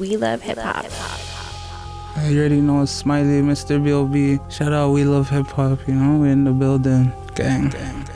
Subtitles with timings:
[0.00, 0.86] We love hip hop.
[2.26, 3.84] You already know it's Smiley, Mr.
[3.84, 4.38] B.O.B.
[4.48, 7.12] Shout out, we love hip hop, you know, we're in the building.
[7.34, 8.06] Gang, gang,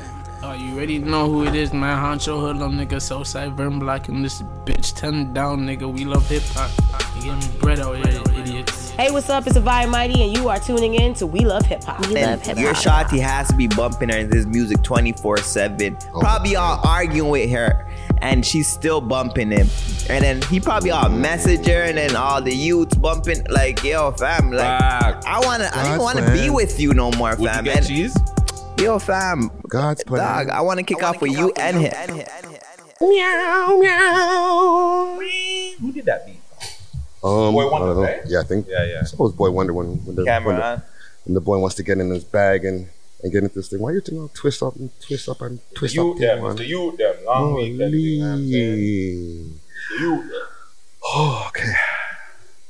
[0.42, 1.96] Oh, you already know who it is, man.
[2.02, 3.02] Honcho Hoodlum, nigga.
[3.02, 5.92] Southside Vern Block and this bitch 10 down, nigga.
[5.92, 6.70] We love hip hop.
[7.16, 8.90] You getting bread out here, idiots.
[8.90, 9.46] Hey, what's up?
[9.46, 12.06] It's Avaya Mighty, and you are tuning in to We Love Hip Hop.
[12.06, 12.62] We love hip hop.
[12.62, 13.08] Your hop.
[13.08, 15.96] shotty has to be bumping her in his music 24 7.
[16.12, 17.83] Probably all arguing with her,
[18.24, 19.68] and she's still bumping him.
[20.08, 24.10] And then he probably all message her, and then all the youths bumping, like, yo,
[24.12, 25.24] fam, like, Fuck.
[25.26, 26.36] I wanna, I don't wanna plan.
[26.44, 27.64] be with you no more, Would you fam.
[27.64, 28.16] get And- cheese?
[28.80, 30.46] Yo, fam, God's plan.
[30.46, 31.92] dog, I wanna kick off with you and him.
[33.00, 35.18] Meow, meow.
[35.80, 36.40] Who did that beat?
[37.22, 38.20] Um, Boi-1da, I right?
[38.26, 38.66] Yeah, I think.
[38.68, 39.00] Yeah, yeah.
[39.00, 40.82] I suppose Boi-1da when, when, the, when, Camera the,
[41.24, 42.88] when the boy wants to get in his bag and,
[43.24, 43.80] and get into this thing.
[43.80, 46.50] Why you think I'll twist up and twist up and twist You up them, man?
[46.52, 47.14] it's the you them.
[47.24, 49.60] Long weekend, you know what I'm saying?
[49.90, 50.30] The you them.
[51.02, 51.72] Oh, okay.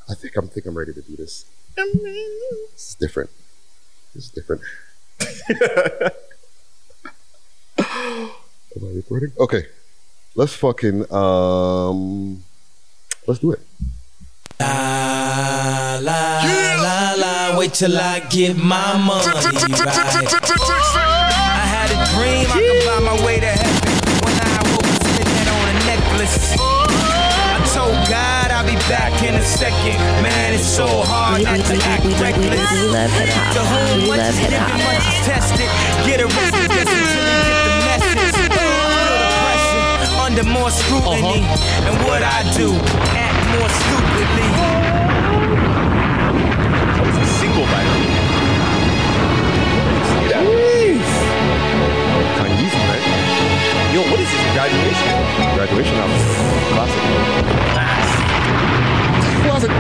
[0.09, 1.47] I think I'm think I'm ready to do this.
[1.77, 3.31] This is different.
[4.15, 4.63] This is different.
[7.79, 9.33] Am I recording?
[9.41, 9.67] Okay.
[10.37, 12.45] Let's fucking um
[13.27, 13.61] let's do it.
[14.61, 16.45] La la
[16.83, 19.45] la la, wait till I get my money right.
[21.61, 23.95] I had a dream I could buy my way to heaven.
[24.25, 26.55] When I woke up, spent that on a necklace.
[26.59, 29.99] I told God I'll be back in a second.
[30.23, 32.71] Man, it's so hard not to act reckless.
[32.73, 33.55] We love hip hop.
[33.59, 35.27] To whom We much love is hip hop.
[35.27, 35.71] tested.
[36.07, 36.71] Get arrested
[40.37, 41.47] under more scrutiny.
[41.47, 41.87] Uh-huh.
[41.87, 42.75] And what I do,
[43.15, 44.51] act more stupidly.
[46.91, 48.11] That was a single by the way.
[50.11, 50.43] See that?
[52.35, 52.99] Kind of easy, right?
[53.95, 54.43] Yo, what is this?
[54.59, 55.07] Graduation?
[55.55, 56.19] Graduation album.
[56.75, 56.99] Classic.
[59.47, 59.71] Classic.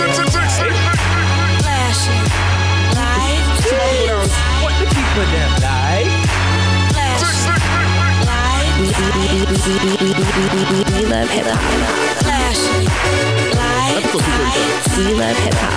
[5.21, 6.09] for them, like.
[8.81, 8.89] We
[11.05, 11.61] love hip hop.
[12.25, 12.61] Flash.
[13.53, 14.05] Live.
[14.97, 15.77] We love hip hop.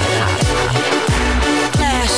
[1.75, 2.15] Flash.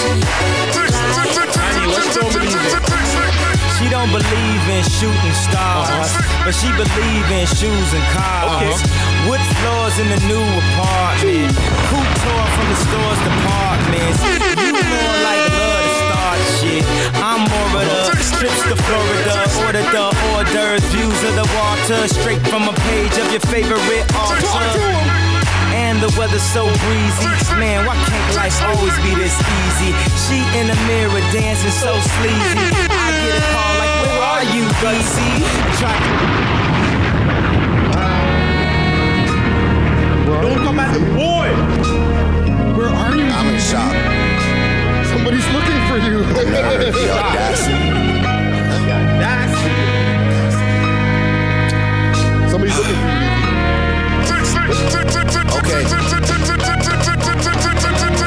[3.78, 6.46] She don't believe in shooting stars, uh-huh.
[6.46, 8.78] but she believe in shoes and cars.
[8.78, 9.30] Uh-huh.
[9.30, 11.58] Wood floors in the new apartment,
[11.90, 14.55] couture from the store's departments
[16.36, 16.84] to shit.
[17.24, 22.44] I'm more of the trips to Florida, order the orders, views of the water, straight
[22.48, 25.16] from a page of your favorite author.
[25.76, 27.28] And the weather's so breezy.
[27.60, 29.92] Man, why can't life always be this easy?
[30.28, 32.64] She in the mirror dancing so sleazy.
[32.92, 35.32] I get a call like, where are you, Easy?
[35.80, 35.96] Try
[40.42, 41.50] Don't come at the boy.
[42.78, 43.26] Where are you?
[43.26, 44.45] I'm in shock.
[45.26, 46.22] Somebody's looking for you.
[46.22, 47.74] The audacity.
[52.52, 53.26] Somebody's looking for you.
[55.58, 57.15] Okay.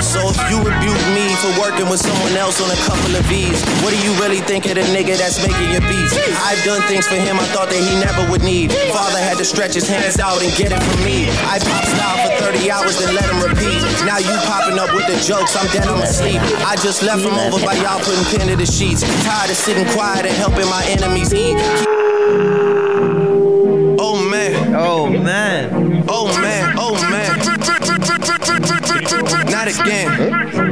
[0.08, 3.60] So if you rebuke me for working with someone else on a couple of V's,
[3.84, 6.16] what do you really think of the nigga that's making your beats?
[6.48, 8.72] I've done things for him I thought that he never would need.
[8.88, 11.28] Father had to stretch his hands out and get it from me.
[11.44, 13.84] I pop style for 30 hours then let him repeat.
[14.08, 16.40] Now you popping up with the jokes, I'm dead on sleep.
[16.64, 19.04] I just left from over by y'all putting pen to the sheets.
[19.28, 21.60] Tired of sitting quiet and helping my enemies eat.
[24.00, 26.04] Oh man, Oh, man.
[26.08, 26.87] oh man, oh
[29.76, 30.67] again.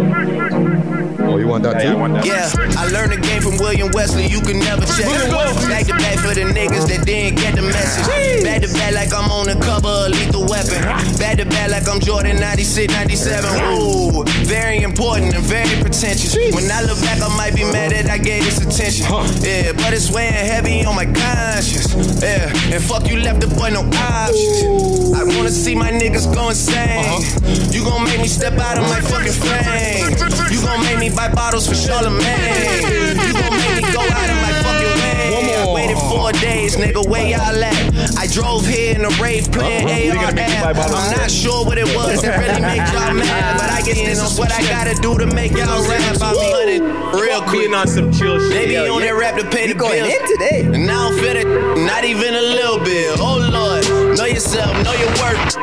[1.57, 1.99] You want that Yeah, I too?
[1.99, 2.27] want that.
[2.27, 4.27] Yeah, I learned the game from William Wesley.
[4.27, 5.09] You can never check.
[5.09, 8.45] Back to back for the niggas that didn't get the message.
[8.45, 10.85] Back to back like I'm on the cover of Lethal Weapon.
[11.17, 13.49] Back to back like I'm Jordan 96, 97.
[13.73, 16.37] Ooh, very important and very pretentious.
[16.53, 19.09] When I look back, I might be mad that I gave this attention.
[19.41, 21.89] Yeah, but it's weighing heavy on my conscience.
[22.21, 25.17] Yeah, and fuck you left the boy no options.
[25.17, 27.25] I wanna see my niggas go insane.
[27.73, 30.13] You gon' make me step out of my fucking frame.
[30.53, 32.83] You gon' make me buy bottles for Charlemagne.
[33.23, 35.55] You gon' make me go out of my fucking lane.
[35.55, 38.19] I waited four days, nigga, where y'all at?
[38.19, 39.95] I drove here in a Wraith playing uh-huh.
[39.95, 40.91] you gonna make me buy AR.
[40.91, 44.19] I'm not sure what it was that really made y'all mad, but I guess this
[44.19, 46.51] is what I gotta do to make y'all rap about me.
[46.51, 46.81] Honey,
[47.15, 47.71] Real quick.
[47.77, 48.51] On some chill shit.
[48.51, 50.19] They be on that rap to pay the going bills.
[50.19, 50.61] in today?
[50.67, 51.47] And I don't feel it,
[51.87, 53.21] not even a little bit.
[53.23, 55.55] Oh Lord, know yourself, know your worth.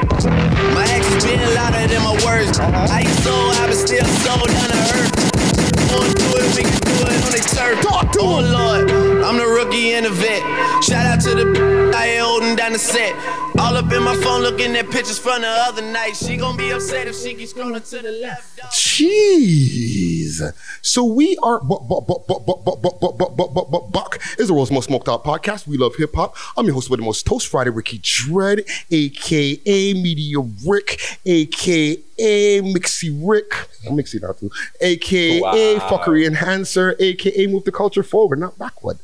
[0.75, 2.59] My actions being louder than my words.
[2.59, 2.88] Uh-huh.
[2.88, 5.12] I ain't so I but still so down to earth.
[5.93, 7.81] Wanna do it, we can do it on the turf.
[7.81, 8.39] Talk to Oh.
[8.41, 8.89] Lord,
[9.23, 10.41] I'm the rookie and the vet.
[10.83, 13.13] Shout out to the I holding down the set.
[13.63, 16.18] All up in my phone looking at pictures from the other night.
[16.18, 18.60] She gonna be upset if she keeps scrolling to the left.
[18.74, 20.42] Jeez.
[20.81, 21.80] So we are Buck
[24.38, 25.65] is the world's most smoked out podcast.
[25.65, 26.36] We love hip hop.
[26.57, 33.18] I'm your host with the most toast Friday, Ricky Dread, aka Media Rick, aka Mixy
[33.24, 33.51] Rick.
[33.86, 34.51] Mixy now too.
[34.81, 35.89] AKA wow.
[35.89, 39.00] Fuckery Enhancer, aka Move the Culture Forward, not backward.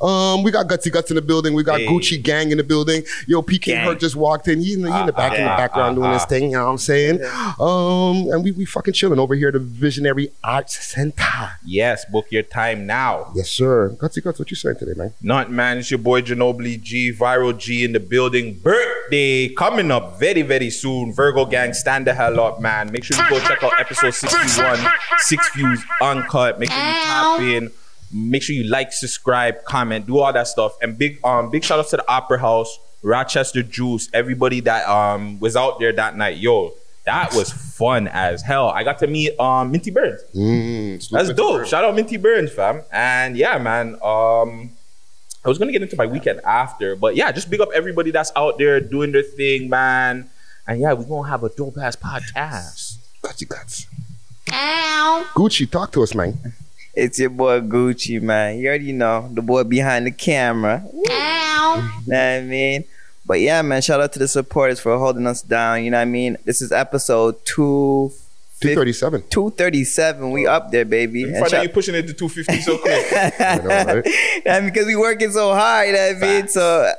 [0.00, 1.54] Um, we got Gutsy Guts in the building.
[1.54, 1.86] We got hey.
[1.86, 3.02] Gucci Gang in the building.
[3.26, 3.93] Yo, PK Gang.
[3.94, 4.60] Hurt just walked in.
[4.60, 6.44] He's in the, he in the back in the background doing his thing.
[6.44, 7.22] You know what I'm saying?
[7.58, 11.52] Um, and we we fucking chilling over here at the Visionary Arts Center.
[11.64, 13.32] Yes, book your time now.
[13.34, 13.90] Yes, sir.
[13.90, 15.12] Gutsy Guts, what you saying today, man?
[15.22, 18.58] Not man, it's your boy Ginobili G, Viral G in the building.
[18.58, 21.12] Birthday coming up very, very soon.
[21.12, 22.90] Virgo Gang, stand the hell up, man.
[22.90, 24.78] Make sure you go check out episode 61,
[25.18, 26.58] Six Views Uncut.
[26.58, 27.70] Make sure you tap in.
[28.12, 30.76] Make sure you like, subscribe, comment, do all that stuff.
[30.80, 35.38] And big um big shout out to the Opera House, Rochester Juice, everybody that um
[35.38, 36.38] was out there that night.
[36.38, 36.72] Yo,
[37.04, 38.70] that was fun as hell.
[38.70, 40.22] I got to meet um Minty Burns.
[40.34, 41.36] Mm, That's Mr.
[41.36, 41.58] dope.
[41.58, 41.68] Bird.
[41.68, 42.82] Shout out Minty Burns, fam.
[42.90, 43.94] And yeah, man.
[44.02, 44.70] Um,
[45.44, 48.32] I was gonna get into my weekend after, but yeah, just big up everybody that's
[48.34, 50.30] out there doing their thing, man.
[50.66, 52.96] And yeah, we're gonna have a dope ass podcast.
[53.22, 53.86] Gutsy Guts.
[55.34, 56.38] Gucci, talk to us, man.
[56.94, 58.58] It's your boy Gucci, man.
[58.58, 60.82] You already know the boy behind the camera.
[60.92, 62.84] Know what I mean?
[63.26, 65.82] But yeah, man, shout out to the supporters for holding us down.
[65.84, 66.36] You know what I mean?
[66.44, 68.12] This is episode two.
[68.60, 69.24] 237.
[69.28, 70.30] 237.
[70.30, 71.20] We up there, baby.
[71.20, 73.06] You find out shout- you pushing it to 250 so quick.
[73.40, 74.42] I know, right?
[74.46, 76.48] yeah, because we working so hard, you know what I mean?
[76.48, 76.92] So,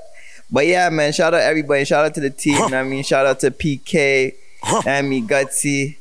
[0.51, 1.85] but yeah, man, shout out everybody.
[1.85, 3.03] Shout out to the team, you know what I mean?
[3.03, 4.35] Shout out to PK,
[4.85, 5.95] Amy, Gutsy,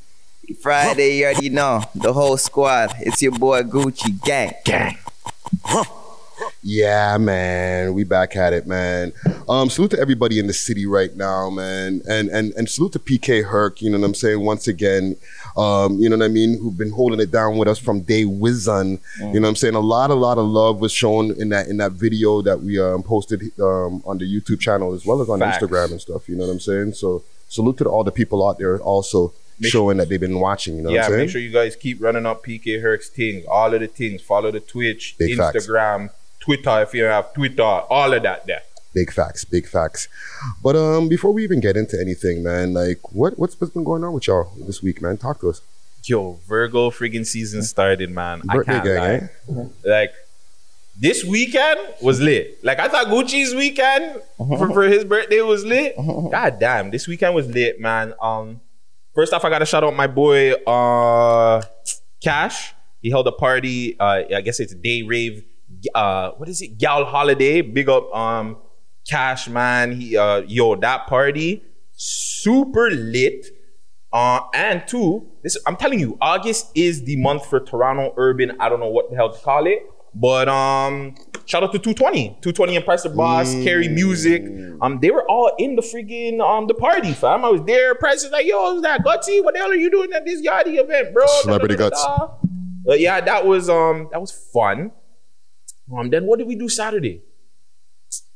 [0.61, 1.83] Friday, you already know.
[1.95, 2.95] The whole squad.
[3.01, 4.53] It's your boy Gucci Gang.
[4.65, 4.99] Gang.
[6.67, 9.13] Yeah, man, we back at it, man.
[9.51, 12.99] Um, salute to everybody in the city right now, man, and and and salute to
[12.99, 13.83] PK Herc.
[13.83, 14.41] You know what I'm saying?
[14.41, 15.17] Once again,
[15.59, 16.59] um, you know what I mean?
[16.59, 18.99] Who've been holding it down with us from day whizzon.
[19.21, 19.75] You know what I'm saying?
[19.75, 22.81] A lot, a lot of love was shown in that in that video that we
[22.81, 25.63] um, posted um, on the YouTube channel as well as on Facts.
[25.63, 26.31] Instagram and stuff.
[26.31, 26.95] You know what I'm saying?
[26.95, 30.77] So salute to all the people out there also Make- showing that they've been watching.
[30.77, 31.21] You know yeah, what I'm saying?
[31.21, 34.23] make sure you guys keep running up PK Herc's things, all of the things.
[34.23, 35.69] Follow the Twitch, Big facts.
[36.47, 38.63] Instagram, Twitter if you have Twitter, all of that there.
[38.95, 40.09] Big facts, big facts.
[40.63, 44.05] But um, before we even get into anything, man, like what what's, what's been going
[44.05, 45.17] on with y'all this week, man?
[45.17, 45.61] Talk to us.
[46.05, 48.41] Yo, Virgo friggin' season started, man.
[48.45, 48.99] Birthday I can't gang,
[49.57, 49.63] lie.
[49.63, 49.67] eh?
[49.85, 50.13] Like
[51.01, 52.63] this weekend was lit.
[52.63, 55.97] Like I thought Gucci's weekend for, for his birthday was lit.
[55.97, 58.15] God damn, this weekend was lit, man.
[58.23, 58.61] Um,
[59.15, 61.63] first off, I gotta shout out my boy uh
[62.23, 62.75] Cash.
[63.03, 63.99] He held a party.
[63.99, 65.45] Uh, I guess it's day rave.
[65.95, 66.79] Uh, what is it?
[66.79, 67.61] Gal holiday.
[67.61, 68.57] Big up, um,
[69.09, 69.93] Cash man.
[69.93, 71.63] He uh, yo that party
[71.97, 73.47] super lit.
[74.13, 78.57] Uh, and two, this I'm telling you, August is the month for Toronto urban.
[78.61, 79.85] I don't know what the hell to call it,
[80.15, 81.17] but um,
[81.47, 84.43] shout out to 220, 220 and Press the Boss, Carry Music.
[84.81, 87.45] Um, they were all in the freaking um the party, fam.
[87.45, 87.97] I was there.
[87.97, 89.43] Press is like, yo, is that Gutsy?
[89.43, 91.27] What the hell are you doing at this Yachty event, bro?
[91.43, 92.49] Celebrity Da, da, da, Guts.
[92.89, 94.93] Uh, yeah, that was um that was fun.
[95.93, 97.23] Um, then what did we do Saturday?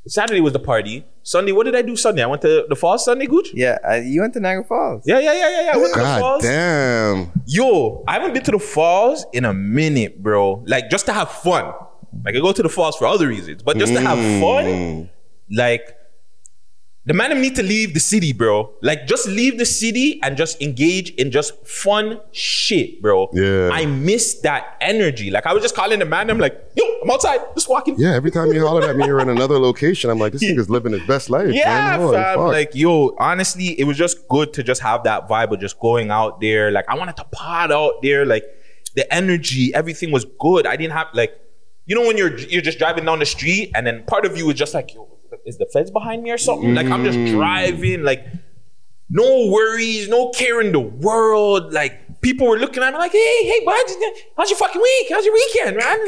[0.07, 1.05] Saturday was the party.
[1.23, 2.23] Sunday, what did I do Sunday?
[2.23, 3.50] I went to the Falls Sunday, Gooch.
[3.52, 5.02] Yeah, uh, you went to Niagara Falls.
[5.05, 5.73] Yeah, yeah, yeah, yeah, yeah.
[5.75, 6.43] I went to the God falls.
[6.43, 7.33] damn.
[7.47, 10.64] Yo, I haven't been to the falls in a minute, bro.
[10.67, 11.75] Like just to have fun.
[12.25, 14.40] Like I go to the falls for other reasons, but just to have Mm.
[14.40, 15.11] fun,
[15.55, 15.95] like
[17.09, 18.71] the man need to leave the city, bro.
[18.83, 23.31] Like just leave the city and just engage in just fun shit, bro.
[23.33, 23.71] Yeah.
[23.73, 25.31] I miss that energy.
[25.31, 26.29] Like I was just calling the man.
[26.29, 27.95] I'm like, yo, I'm outside, just walking.
[27.99, 30.11] Yeah, every time you holler at me, you're in another location.
[30.11, 31.49] I'm like, this nigga's living his best life.
[31.50, 32.00] Yeah, man.
[32.00, 32.38] Holy fam.
[32.41, 36.11] Like, yo, honestly, it was just good to just have that vibe of just going
[36.11, 36.71] out there.
[36.71, 38.27] Like, I wanted to pod out there.
[38.27, 38.45] Like,
[38.97, 40.67] the energy, everything was good.
[40.67, 41.33] I didn't have like,
[41.87, 44.50] you know, when you're you're just driving down the street and then part of you
[44.50, 45.09] is just like, yo,
[45.47, 46.75] is the feds behind me or something?
[46.75, 47.27] Like, I'm just Mm.
[47.31, 48.25] driving, like,
[49.11, 51.73] no worries, no care in the world.
[51.73, 53.85] Like, people were looking at me like, hey, hey, bud,
[54.37, 55.07] how's your fucking week?
[55.11, 55.99] How's your weekend, man?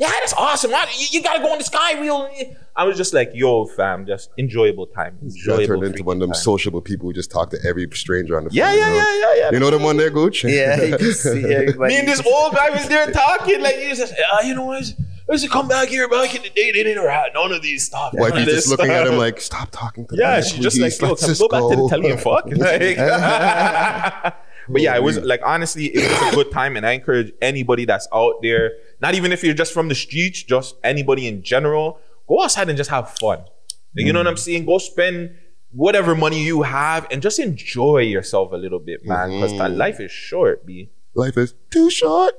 [0.00, 0.70] Yeah, that's awesome.
[0.72, 0.86] man.
[0.98, 2.28] You, you gotta go on the sky wheel.
[2.74, 5.18] I was just like, yo, fam, just enjoyable time.
[5.20, 6.40] I Enjoyable turned into one of them time.
[6.42, 8.78] sociable people who just talk to every stranger on the Yeah, phone.
[8.78, 8.96] yeah, you know?
[8.96, 9.50] yeah, yeah, yeah.
[9.52, 10.42] You know them one there, Gooch?
[10.44, 11.92] Yeah, you can see everybody.
[11.94, 13.60] Me and this old guy was there talking.
[13.60, 14.92] Like, he was just, ah, you know what?
[15.32, 16.72] I used to come back here back in the day.
[16.72, 18.12] They didn't have none of these stuff.
[18.12, 20.20] of this just looking at him like, stop talking to me.
[20.20, 22.44] Yeah, she's just like, yo, just go back to the go." Italian fuck?
[22.56, 22.98] Like,
[24.68, 27.84] But yeah, it was like honestly, it was a good time, and I encourage anybody
[27.86, 31.98] that's out there, not even if you're just from the streets, just anybody in general,
[32.28, 33.38] go outside and just have fun.
[33.40, 34.66] Like, You know what I'm saying?
[34.66, 35.34] Go spend
[35.72, 39.30] whatever money you have and just enjoy yourself a little bit, man.
[39.30, 39.76] Because Mhm.
[39.76, 40.90] life is short, b.
[41.14, 42.34] Life is too short.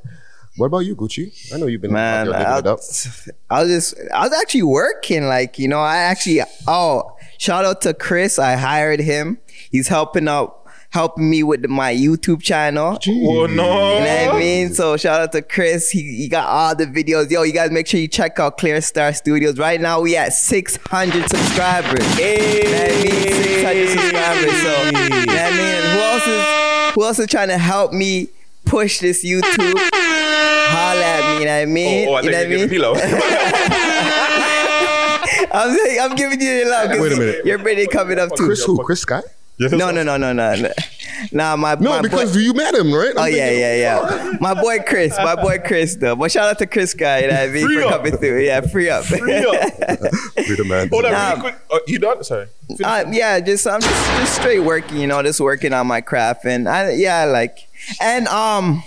[0.56, 1.54] What about you, Gucci?
[1.54, 2.80] I know you've been Man, out there living it up.
[3.50, 5.28] I was just I was actually working.
[5.28, 8.38] Like, you know, I actually oh, shout out to Chris.
[8.38, 9.40] I hired him.
[9.72, 10.60] He's helping out
[10.94, 13.00] helping me with my YouTube channel.
[13.08, 13.48] Oh no.
[13.48, 14.76] You know what I mean?
[14.76, 15.90] So shout out to Chris.
[15.90, 17.32] He, he got all the videos.
[17.32, 19.58] Yo, you guys make sure you check out Clear Star Studios.
[19.58, 22.20] Right now we at 600 subscribers.
[22.20, 23.34] You know what I mean?
[23.34, 24.62] 600 subscribers.
[24.62, 25.82] So, you know what I mean?
[25.94, 28.28] Who else is who else is trying to help me
[28.66, 30.03] push this YouTube?
[30.74, 32.08] Holla at me, you know what I mean?
[32.08, 32.70] Oh, oh, I you know think what I you're mean?
[32.70, 32.98] giving me love.
[35.56, 36.90] I'm saying, I'm giving you your love.
[36.90, 37.46] 'cause Wait a minute.
[37.46, 38.46] Your birthday coming up too.
[38.46, 38.84] Chris who?
[38.84, 39.22] Chris Sky?
[39.60, 40.70] No, no, no, no, no, no.
[41.32, 43.14] Nah, my No, my because boy, you met him, right?
[43.16, 44.32] Oh yeah, yeah, yeah.
[44.42, 46.16] My boy Chris, my boy Chris, though.
[46.16, 47.90] But shout out to Chris guy, you know what I mean, Free for up.
[48.04, 48.42] coming through.
[48.42, 49.06] Yeah, free up.
[49.06, 49.62] Free up.
[50.36, 50.90] Be the man.
[50.90, 51.30] Hold on, Nah.
[51.30, 51.56] really quick.
[51.72, 52.24] Uh, you done?
[52.24, 52.48] Sorry.
[52.84, 56.46] Uh, yeah, just I'm just just straight working, you know, just working on my craft,
[56.46, 57.60] and I yeah, like,
[58.02, 58.84] and um,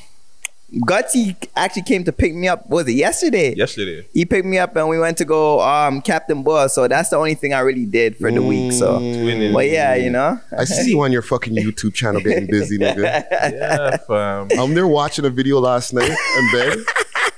[0.74, 2.68] Gutsy actually came to pick me up.
[2.68, 3.54] Was it yesterday?
[3.54, 4.06] Yesterday.
[4.12, 6.74] He picked me up, and we went to go um Captain Boss.
[6.74, 8.72] So that's the only thing I really did for the week.
[8.72, 9.52] So, Twinning.
[9.52, 12.96] but yeah, you know, I see you on your fucking YouTube channel getting busy, nigga.
[13.56, 14.48] Yeah, fam.
[14.58, 16.78] I'm there watching a video last night in bed.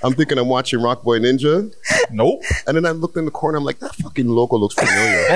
[0.02, 1.72] I'm thinking I'm watching Rock Boy Ninja.
[2.10, 2.42] Nope.
[2.66, 5.26] And then I looked in the corner, I'm like, that fucking logo looks familiar.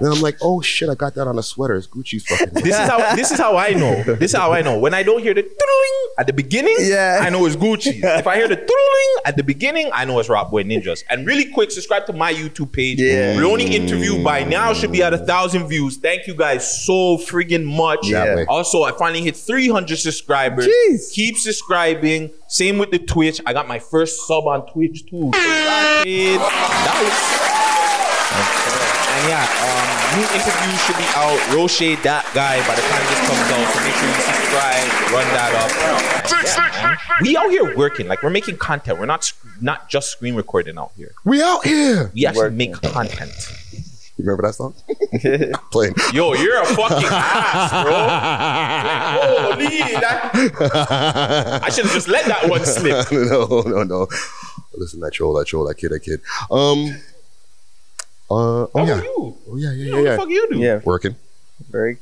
[0.00, 1.76] then I'm like, oh shit, I got that on a sweater.
[1.76, 2.54] It's Gucci's fucking.
[2.54, 4.02] This is how this is how I know.
[4.02, 4.78] This is how I know.
[4.78, 7.20] When I don't hear the toodling at the beginning, Yeah.
[7.22, 8.00] I know it's Gucci.
[8.02, 11.02] If I hear the toodling at the beginning, I know it's Rock Boy Ninjas.
[11.08, 13.00] And really quick, subscribe to my YouTube page.
[13.00, 13.34] Yeah.
[13.36, 15.96] Leoning interview by now should be at a thousand views.
[15.96, 18.08] Thank you guys so friggin' much.
[18.08, 18.44] Yeah.
[18.48, 20.66] Also, I finally hit 300 subscribers.
[20.66, 21.12] Jeez.
[21.12, 22.30] Keep subscribing.
[22.48, 23.40] Same with the Twitch.
[23.44, 25.30] I got my first sub on Twitch too.
[25.32, 27.46] That was-
[29.16, 31.38] and yeah, um, new interview should be out.
[31.54, 33.66] Roche that guy by the time this comes out.
[33.72, 35.70] So make sure you subscribe, run that up.
[36.44, 38.98] Yeah, we out here working, like we're making content.
[39.00, 41.12] We're not not just screen recording out here.
[41.24, 42.10] we out here.
[42.14, 43.32] We actually make content.
[44.18, 44.74] You remember that song?
[45.70, 45.94] Playing.
[46.14, 47.92] Yo, you're a fucking ass, bro.
[47.92, 49.20] Like,
[49.60, 53.12] holy, that, I should have just let that one slip.
[53.12, 54.06] no, no, no.
[54.74, 56.20] Listen, that troll, that troll, that kid, that kid.
[56.50, 56.96] Um.
[58.28, 58.92] Uh, oh How yeah.
[58.94, 59.36] about you?
[59.50, 60.16] Oh yeah, yeah, Yo, yeah, what the yeah.
[60.16, 60.58] fuck you do?
[60.58, 61.16] yeah, Working.
[61.70, 61.98] very.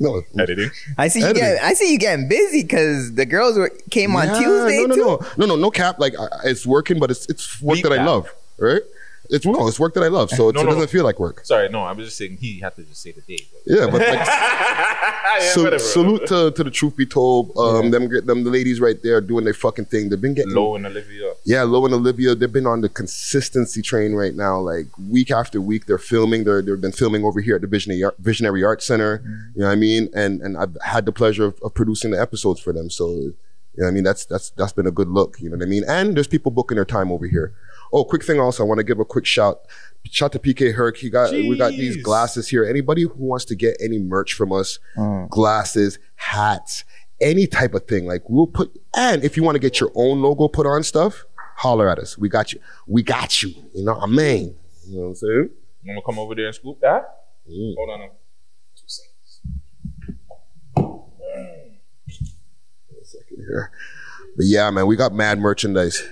[0.00, 0.70] No, Editing.
[0.96, 1.42] I see you Editing.
[1.56, 4.86] get, I see you getting busy because the girls were came on Yeah, Tuesday no,
[4.86, 5.00] no, too.
[5.04, 5.98] no, no, no, no cap.
[5.98, 8.82] Like I, it's working, but it's it's work Beat that I love, right?
[9.30, 10.70] It's no, it's work that I love, so it, No, it no.
[10.72, 11.44] doesn't feel like work.
[11.44, 13.46] Sorry, no, I was just saying he had to just say the date.
[13.66, 15.78] Yeah, but like, yeah, so, whatever.
[15.82, 17.52] salute to, to the truth be told.
[17.56, 20.08] Um, them them the ladies right there doing their fucking thing.
[20.08, 21.34] They've been getting Low and Olivia.
[21.44, 24.58] Yeah, low and Olivia, they've been on the consistency train right now.
[24.60, 26.44] Like week after week, they're filming.
[26.44, 29.22] They're they've been filming over here at the Visionary Art, Visionary Art Center.
[29.54, 30.08] You know what I mean?
[30.14, 32.88] And and I've had the pleasure of, of producing the episodes for them.
[32.88, 33.34] So you
[33.76, 34.04] know what I mean?
[34.04, 35.36] That's that's that's been a good look.
[35.40, 35.84] You know what I mean?
[35.86, 37.52] And there's people booking their time over here.
[37.92, 39.60] Oh, quick thing also, I want to give a quick shout.
[40.10, 40.96] Shout to PK Herc.
[40.98, 42.64] He got we got these glasses here.
[42.64, 44.78] Anybody who wants to get any merch from us,
[45.28, 46.84] glasses, hats,
[47.20, 48.06] any type of thing.
[48.06, 51.24] Like we'll put and if you want to get your own logo put on stuff,
[51.56, 52.16] holler at us.
[52.16, 52.60] We got you.
[52.86, 53.50] We got you.
[53.74, 54.54] You know what I mean?
[54.86, 55.50] You know what I'm saying?
[55.82, 57.02] You want to come over there and scoop that?
[57.50, 57.74] Mm.
[57.76, 58.00] Hold on.
[58.02, 58.08] a-
[58.76, 59.40] Two seconds.
[63.02, 63.70] Second here.
[64.36, 66.02] But yeah, man, we got mad merchandise.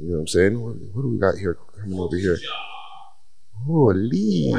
[0.00, 0.60] You know what I'm saying?
[0.60, 2.38] What, what do we got here coming over here?
[3.66, 4.52] Holy.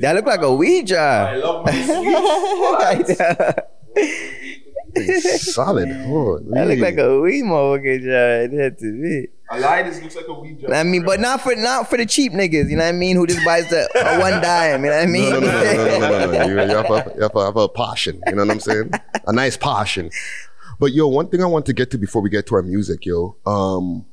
[0.00, 0.98] That look like a Ouija.
[0.98, 1.72] I love my
[5.38, 5.90] Solid.
[5.90, 6.44] Holy.
[6.50, 8.52] That look like a Ouija motherfucker job.
[8.52, 9.28] It had to be.
[9.50, 9.86] I lied.
[9.86, 10.74] This looks like a Ouija.
[10.74, 12.68] I mean, but not for not for the cheap niggas.
[12.68, 13.16] You know what I mean?
[13.16, 14.84] Who just buys the uh, one dime?
[14.84, 15.30] You know what I mean?
[15.30, 16.46] No, no, no, no, no, no, no, no.
[16.46, 18.20] You, you, have a, you have, a, have a passion.
[18.26, 18.90] You know what I'm saying?
[19.26, 20.10] A nice passion.
[20.78, 23.06] But yo, one thing I want to get to before we get to our music,
[23.06, 23.36] yo.
[23.46, 24.04] Um,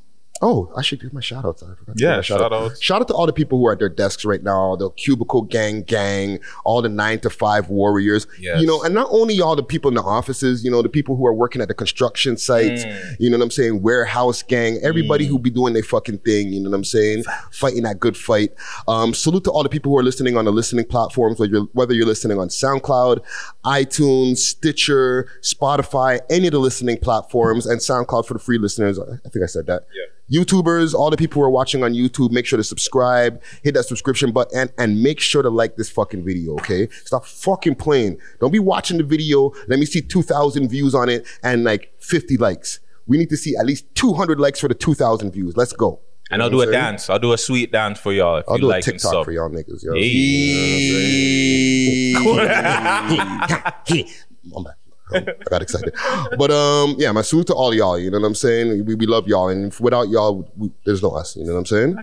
[0.44, 1.64] oh, I should give my shout outs.
[1.64, 2.54] I forgot to Yeah, shout, shout out.
[2.54, 2.82] outs.
[2.82, 5.42] Shout out to all the people who are at their desks right now, the cubicle
[5.44, 8.28] gang gang, all the nine to five warriors.
[8.40, 8.60] Yes.
[8.62, 11.16] You know, and not only all the people in the offices, you know, the people
[11.16, 13.16] who are working at the construction sites, Mm.
[13.20, 16.60] you know what I'm saying, warehouse gang, everybody who be doing their fucking thing, you
[16.62, 17.24] know what I'm saying?
[17.52, 18.52] Fighting that good fight.
[18.88, 21.68] Um, salute to all the people who are listening on the listening platforms, whether you're,
[21.74, 23.20] whether you're listening on SoundCloud,
[23.66, 29.00] iTunes, Stitcher, Spotify, any of the listening platforms, and SoundCloud for the free listeners.
[29.00, 29.84] I think I said that.
[29.96, 30.04] Yeah.
[30.34, 33.84] YouTubers, all the people who are watching on YouTube, make sure to subscribe, hit that
[33.84, 36.88] subscription button, and, and make sure to like this fucking video, okay?
[37.06, 38.18] Stop fucking playing.
[38.40, 39.52] Don't be watching the video.
[39.68, 42.80] Let me see 2,000 views on it and like 50 likes.
[43.06, 45.56] We need to see at least 200 likes for the 2,000 views.
[45.56, 46.00] Let's go.
[46.32, 46.84] And I'll do a what I'm saying?
[46.84, 47.10] dance.
[47.10, 49.25] I'll do a sweet dance for y'all if I'll you do a like and TikTok
[49.25, 49.94] for y'all niggas, yo.
[55.13, 55.27] back.
[55.29, 55.93] I got excited.
[56.38, 57.98] But um, yeah, my salute to all y'all.
[57.98, 58.86] You know what I'm saying?
[58.86, 61.36] We, we love y'all, and without y'all, we, there's no us.
[61.36, 61.98] You know what I'm saying?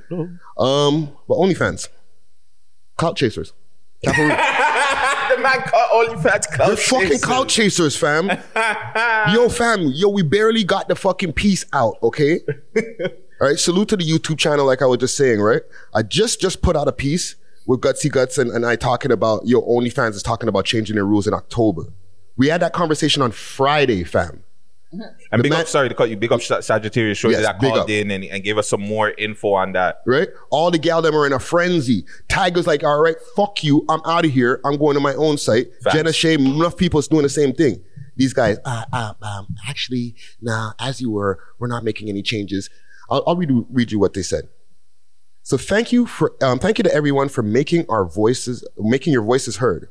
[0.58, 1.88] Um, but OnlyFans,
[2.96, 3.52] clout chasers,
[4.04, 4.28] Capital-
[5.36, 7.24] the man called OnlyFans clout they're fucking chasers.
[7.24, 8.30] clout chasers, fam.
[9.34, 11.96] yo, fam, yo, we barely got the fucking piece out.
[12.02, 12.40] Okay.
[13.40, 15.62] All right, salute to the YouTube channel, like I was just saying, right?
[15.94, 17.36] I just just put out a piece
[17.66, 21.04] with Gutsy Guts and, and I talking about yo OnlyFans is talking about changing their
[21.06, 21.84] rules in October.
[22.40, 24.44] We had that conversation on Friday, fam.
[25.30, 26.16] And big up, sorry to cut you.
[26.16, 29.52] Big up Sagittarius Shorty Yes, that called in and, and gave us some more info
[29.52, 30.00] on that.
[30.06, 30.28] Right?
[30.48, 32.06] All the gal them are in a frenzy.
[32.30, 33.84] Tyga's like, all right, fuck you.
[33.90, 34.58] I'm out of here.
[34.64, 35.66] I'm going to my own site.
[35.84, 35.94] Facts.
[35.94, 37.84] Jenna Shea, enough people's doing the same thing.
[38.16, 42.70] These guys, uh, uh, um, actually, nah, as you were, we're not making any changes.
[43.10, 44.48] I'll, I'll read, read you what they said.
[45.42, 49.24] So thank you for, um, thank you to everyone for making our voices, making your
[49.24, 49.90] voices heard.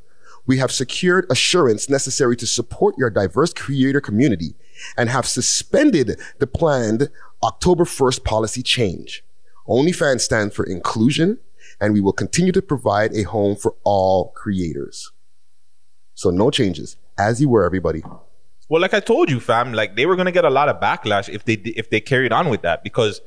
[0.50, 4.56] We have secured assurance necessary to support your diverse creator community
[4.96, 7.08] and have suspended the planned
[7.40, 9.22] October 1st policy change.
[9.68, 11.38] OnlyFans stands for inclusion,
[11.80, 15.12] and we will continue to provide a home for all creators.
[16.14, 18.02] So no changes, as you were, everybody.
[18.68, 21.28] Well, like I told you, fam, like they were gonna get a lot of backlash
[21.28, 23.20] if they if they carried on with that because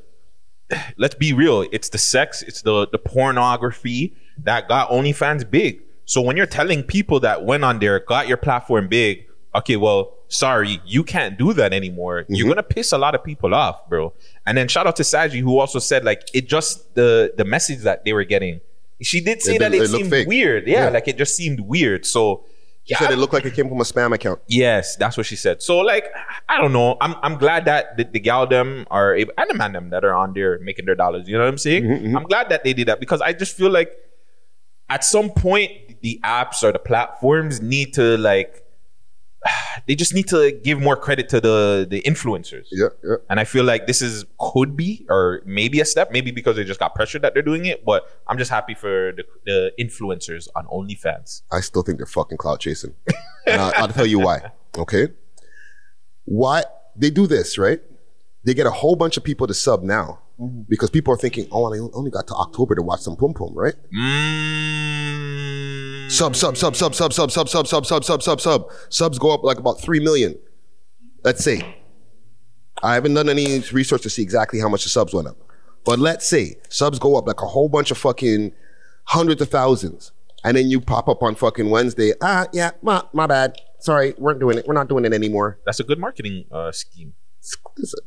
[0.98, 5.80] let's be real, it's the sex, it's the the pornography that got OnlyFans big.
[6.06, 10.14] So when you're telling people that went on there, got your platform big, okay, well,
[10.28, 12.24] sorry, you can't do that anymore.
[12.28, 14.12] You're gonna piss a lot of people off, bro.
[14.46, 17.80] And then shout out to Saji who also said like it just the the message
[17.80, 18.60] that they were getting.
[19.02, 20.66] She did say It- that it it, seemed weird.
[20.66, 20.88] Yeah, Yeah.
[20.90, 22.04] like it just seemed weird.
[22.06, 22.44] So
[22.84, 24.40] She yeah, said it looked like it came from a spam account.
[24.46, 25.62] Yes, that's what she said.
[25.62, 26.04] So like,
[26.48, 26.96] I don't know.
[27.00, 30.04] I'm I'm glad that the, the gal them are able, and the man them that
[30.04, 31.26] are on there making their dollars.
[31.28, 31.84] You know what I'm saying?
[31.84, 33.90] Mm-hmm, I'm glad that they did that because I just feel like
[34.90, 35.70] at some point
[36.04, 38.62] the apps or the platforms need to like
[39.86, 42.66] they just need to give more credit to the the influencers.
[42.70, 43.16] Yeah, yeah.
[43.30, 46.64] And I feel like this is could be or maybe a step, maybe because they
[46.64, 47.84] just got pressured that they're doing it.
[47.84, 51.42] But I'm just happy for the, the influencers on OnlyFans.
[51.50, 52.94] I still think they're fucking clout chasing.
[53.46, 54.52] And I'll, I'll tell you why.
[54.76, 55.08] Okay.
[56.24, 56.64] Why
[56.96, 57.80] they do this, right?
[58.44, 60.62] They get a whole bunch of people to sub now mm-hmm.
[60.68, 63.52] because people are thinking, oh, I only got to October to watch some pum pum,
[63.54, 63.74] right?
[63.94, 65.53] Mm.
[66.14, 68.70] Sub, sub, sub, sub, sub, sub, sub, sub, sub, sub, sub, sub, sub.
[68.88, 70.38] Subs go up like about 3 million.
[71.24, 71.76] Let's say.
[72.82, 75.36] I haven't done any research to see exactly how much the subs went up.
[75.84, 78.52] But let's say subs go up like a whole bunch of fucking
[79.06, 80.12] hundreds of thousands.
[80.44, 82.12] And then you pop up on fucking Wednesday.
[82.22, 83.56] Ah, yeah, my, my bad.
[83.80, 84.66] Sorry, we're doing it.
[84.68, 85.58] We're not doing it anymore.
[85.66, 87.14] That's a good marketing uh, scheme.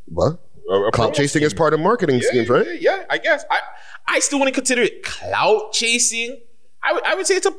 [0.07, 0.39] What?
[0.69, 1.57] A- a Clout promo chasing is scheme.
[1.57, 2.65] part of marketing Yeah, schemes, right?
[2.65, 3.43] Yeah, yeah, I guess.
[3.51, 3.59] I
[4.07, 6.39] I still wouldn't consider it clout chasing.
[6.83, 7.51] I would I would say it's a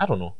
[0.00, 0.34] I don't know.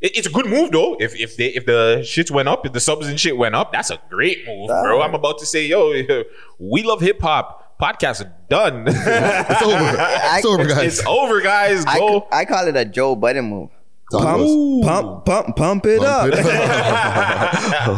[0.00, 0.96] It- it's a good move though.
[1.00, 3.72] If if they if the shits went up, if the subs and shit went up,
[3.72, 5.02] that's a great move, bro.
[5.02, 5.92] I'm about to say, yo,
[6.60, 7.64] we love hip hop.
[7.80, 8.84] Podcast done.
[8.88, 9.96] it's over.
[10.36, 10.98] It's over, guys.
[10.98, 11.84] It's over, guys.
[11.86, 12.26] I, Go.
[12.32, 13.70] I call it a Joe Budden move.
[14.14, 14.80] Ooh.
[14.82, 16.30] Pump, pump, pump it up.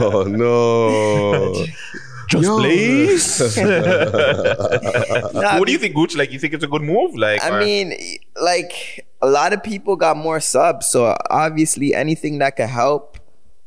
[0.03, 1.64] oh no.
[2.29, 2.59] Just Yo.
[2.59, 3.57] please.
[3.57, 6.16] Nah, what do you think, Gooch?
[6.16, 7.16] Like, you think it's a good move?
[7.16, 7.95] Like, I or- mean,
[8.40, 13.18] like a lot of people got more subs, so obviously anything that could help,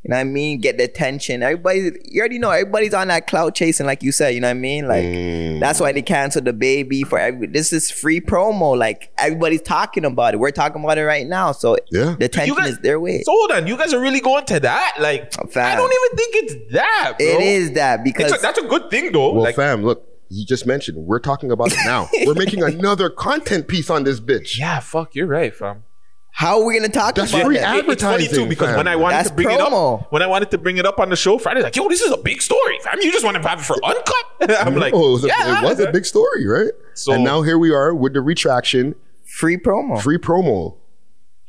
[0.02, 1.42] you know what I mean, get the attention.
[1.42, 4.34] Everybody, you already know, everybody's on that clout chasing, like you said.
[4.34, 4.86] You know what I mean?
[4.86, 5.60] Like Mm.
[5.60, 7.46] that's why they canceled the baby for every.
[7.46, 8.76] This is free promo.
[8.76, 10.38] Like everybody's talking about it.
[10.38, 11.52] We're talking about it right now.
[11.52, 12.16] So Yeah.
[12.18, 13.22] the attention guys- is their way.
[13.22, 14.96] so hold on, you guys are really going to that?
[15.00, 15.72] Like, Fam.
[15.72, 17.14] I don't even think it's that.
[17.16, 17.26] Bro.
[17.26, 19.32] it is that because a, that's a good thing though.
[19.32, 22.08] Well, like, fam, look, you just mentioned we're talking about it now.
[22.26, 24.58] we're making another content piece on this bitch.
[24.58, 25.84] yeah, fuck, you're right, fam.
[26.32, 27.76] how are we gonna talk That's about free that?
[27.76, 28.76] It- it's funny Advertising, too because fam.
[28.78, 30.98] when I wanted That's to bring it up, when I wanted to bring it up
[30.98, 32.98] on the show, Friday's like, "Yo, this is a big story, fam.
[33.00, 34.24] You just want to have it for uncut."
[34.66, 36.72] I'm like, oh, it, was a, "Yeah." it was a big story, right?
[36.94, 38.94] So- and now here we are with the retraction,
[39.26, 40.00] Free promo.
[40.02, 40.76] free promo,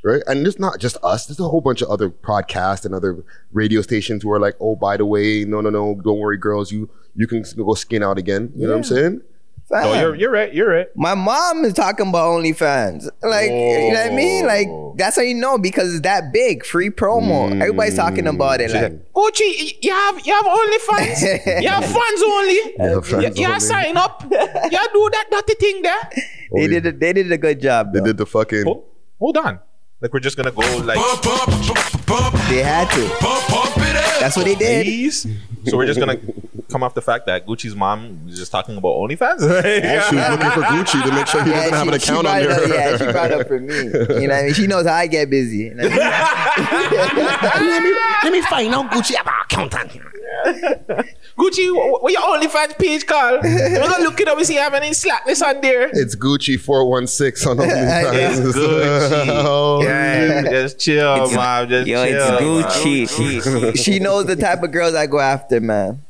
[0.06, 0.24] right?
[0.28, 1.26] And it's not just us.
[1.26, 4.76] There's a whole bunch of other podcasts and other radio stations who are like, "Oh,
[4.76, 8.18] by the way, no, no, no, don't worry, girls, you you can go skin out
[8.18, 9.22] again." You know what I'm saying?
[9.72, 10.54] No, you're you're right.
[10.54, 10.88] You're right.
[10.96, 13.10] My mom is talking about OnlyFans.
[13.24, 14.46] Like, you know what I mean?
[14.46, 14.48] Oh.
[14.48, 16.64] Like, that's how you know because it's that big.
[16.64, 17.52] Free promo.
[17.52, 17.62] Hmm.
[17.64, 18.70] Everybody's talking about it.
[18.70, 21.62] She's Like, like, oh, Gucci, you have you have OnlyFans.
[21.64, 22.60] you have fans only.
[22.78, 23.60] have fans you, you only.
[23.60, 24.24] sign up.
[24.24, 26.10] You do that dirty thing there.
[26.54, 27.00] Oh, they did it.
[27.00, 27.92] They did a good job.
[27.92, 28.66] They did the fucking.
[28.66, 28.84] Hold,
[29.18, 29.60] hold on.
[30.06, 30.98] Like we're just gonna go like
[32.48, 33.08] They had to.
[34.20, 34.86] That's what they did.
[34.86, 35.26] please.
[35.66, 36.20] So we're just gonna
[36.70, 39.40] come off the fact that Gucci's mom was just talking about OnlyFans.
[39.40, 42.44] She was looking for Gucci to make sure he doesn't have an she, account on
[42.44, 42.64] brought there.
[42.66, 43.74] up, yeah, she brought up for me.
[43.74, 44.54] You know what I mean?
[44.54, 45.58] She knows how I get busy.
[45.58, 45.98] You know I mean?
[47.68, 47.92] let, me,
[48.26, 50.12] let me find out Gucci have an account on here.
[51.38, 53.44] Gucci, wh- what your OnlyFans page called?
[53.44, 55.90] We're gonna look it up and see if any slackness on there.
[55.92, 58.48] It's Gucci 416 on OnlyFans.
[58.48, 59.26] It's Gucci.
[59.48, 61.70] Oh, Yeah, just chill, It's- mom.
[61.70, 62.60] Just Yo, chill.
[62.60, 62.78] it's.
[62.78, 63.74] Gucci.
[63.76, 66.02] She, she knows the type of girls I go after, man.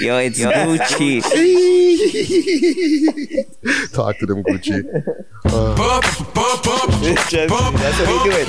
[0.00, 1.22] Yo, it's Gucci.
[3.92, 4.84] Talk to them, Gucci.
[5.46, 5.74] Uh.
[5.74, 6.92] Pump, pump,
[7.28, 7.50] Just- that's
[8.00, 8.48] what we do it.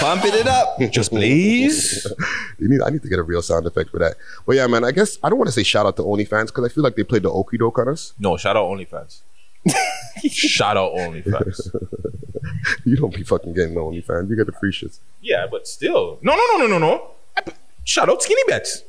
[0.00, 0.78] Pumping it up.
[0.92, 2.06] Just please.
[2.58, 4.14] You need, I need to get a real sound effect for that.
[4.46, 6.64] But yeah, man, I guess I don't want to say shout out to OnlyFans because
[6.64, 8.12] I feel like they played the okey doke on us.
[8.18, 9.18] No, shout out OnlyFans.
[10.30, 11.60] shout out OnlyFans.
[12.84, 14.30] You don't be fucking getting no OnlyFans.
[14.30, 15.00] You get the free shits.
[15.20, 16.18] Yeah, but still.
[16.22, 17.10] No, no, no, no, no, no.
[17.82, 18.82] Shout out Skinny Bets.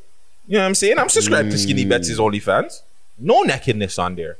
[0.47, 0.99] You know what I'm saying?
[0.99, 2.17] I'm subscribed to Skinny Bets' mm.
[2.17, 2.81] OnlyFans.
[3.17, 4.37] No nakedness on there.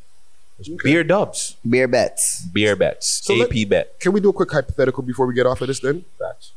[0.60, 1.56] It's beer dubs.
[1.68, 2.42] Beer bets.
[2.44, 3.28] Beer bets.
[3.30, 4.00] let- AP bet.
[4.00, 6.06] Can we do a quick hypothetical before we get off of this then?
[6.20, 6.52] Facts.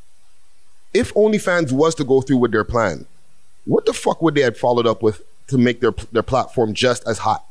[0.95, 3.07] If OnlyFans was to go through with their plan,
[3.65, 7.07] what the fuck would they have followed up with to make their their platform just
[7.07, 7.45] as hot?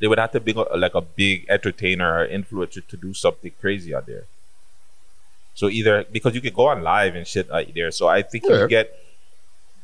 [0.00, 3.94] They would have to be like a big entertainer or influencer to do something crazy
[3.94, 4.24] out there.
[5.54, 7.90] So either because you could go on live and shit out there.
[7.90, 8.60] So I think Yeah.
[8.60, 8.96] you get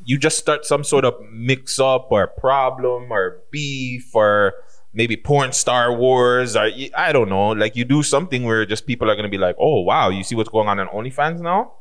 [0.07, 4.55] you just start some sort of mix up or problem or beef or
[4.95, 7.49] maybe porn Star Wars or I don't know.
[7.51, 10.37] Like you do something where just people are gonna be like, oh wow, you see
[10.37, 11.73] what's going on on OnlyFans now?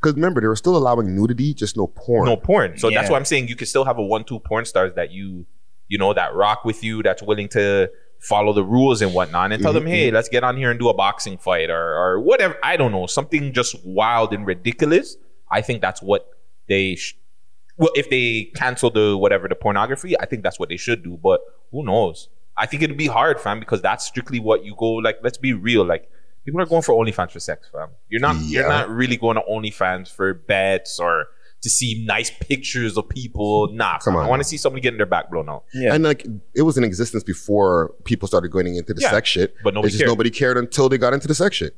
[0.00, 2.26] Because remember, they were still allowing nudity, just no porn.
[2.26, 2.78] No porn.
[2.78, 3.10] So that's Yeah.
[3.10, 5.44] why I'm saying you can still have a one-two porn stars that you,
[5.88, 9.60] you know, that rock with you, that's willing to follow the rules and whatnot, and
[9.60, 10.14] tell mm-hmm, them, hey, mm-hmm.
[10.14, 12.56] let's get on here and do a boxing fight or or whatever.
[12.62, 15.16] I don't know, something just wild and ridiculous.
[15.50, 16.28] I think that's what
[16.68, 16.94] they.
[16.94, 17.16] Sh-
[17.76, 21.18] well, if they cancel the whatever the pornography, I think that's what they should do.
[21.22, 21.40] But
[21.72, 22.28] who knows?
[22.56, 24.92] I think it'd be hard, fam, because that's strictly what you go.
[24.94, 25.84] Like, let's be real.
[25.84, 26.08] Like,
[26.44, 27.88] people are going for OnlyFans for sex, fam.
[28.08, 28.36] You're not.
[28.44, 31.26] You're not really going to OnlyFans for bets or
[31.62, 33.70] to see nice pictures of people.
[33.72, 34.16] Nah, Come fam.
[34.20, 34.26] on.
[34.26, 35.64] I want to see somebody getting their back blown out.
[35.72, 35.94] Yeah.
[35.94, 39.54] And like it was in existence before people started going into the Yeah, sex shit.
[39.64, 40.08] but nobody It's just cared.
[40.10, 41.74] nobody cared until they got into the sex shit.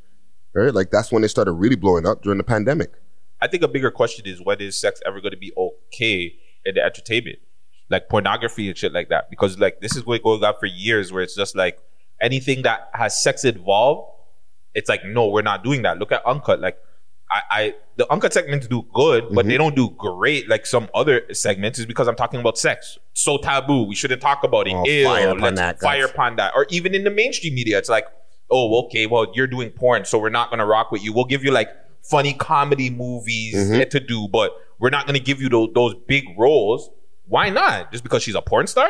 [0.54, 0.74] Right?
[0.74, 2.90] Like that's when they started really blowing up during the pandemic.
[3.40, 6.74] I think a bigger question is when is sex ever going to be okay in
[6.74, 7.38] the entertainment,
[7.90, 9.28] like pornography and shit like that?
[9.30, 11.78] Because like this is what going on for years, where it's just like
[12.20, 14.10] anything that has sex involved,
[14.74, 15.98] it's like no, we're not doing that.
[15.98, 16.78] Look at Uncut, like.
[17.28, 19.48] I, I the uncut segments do good, but Mm-hmm.
[19.48, 21.76] they don't do great like some other segments.
[21.80, 22.98] Is because I'm talking about sex.
[23.14, 23.82] So taboo.
[23.82, 24.74] We shouldn't talk about it.
[24.74, 26.10] Oh, Ew, fire upon that, Fire guys.
[26.12, 26.52] upon that.
[26.54, 28.04] Or even in the mainstream media, it's like,
[28.48, 31.12] oh, okay, well, you're doing porn, so we're not gonna rock with you.
[31.12, 31.68] We'll give you like
[32.10, 33.88] funny comedy movies Mm-hmm.
[33.90, 36.90] to do, but we're not gonna give you those, those big roles.
[37.28, 37.90] Why not?
[37.92, 38.88] Just because she's a porn star?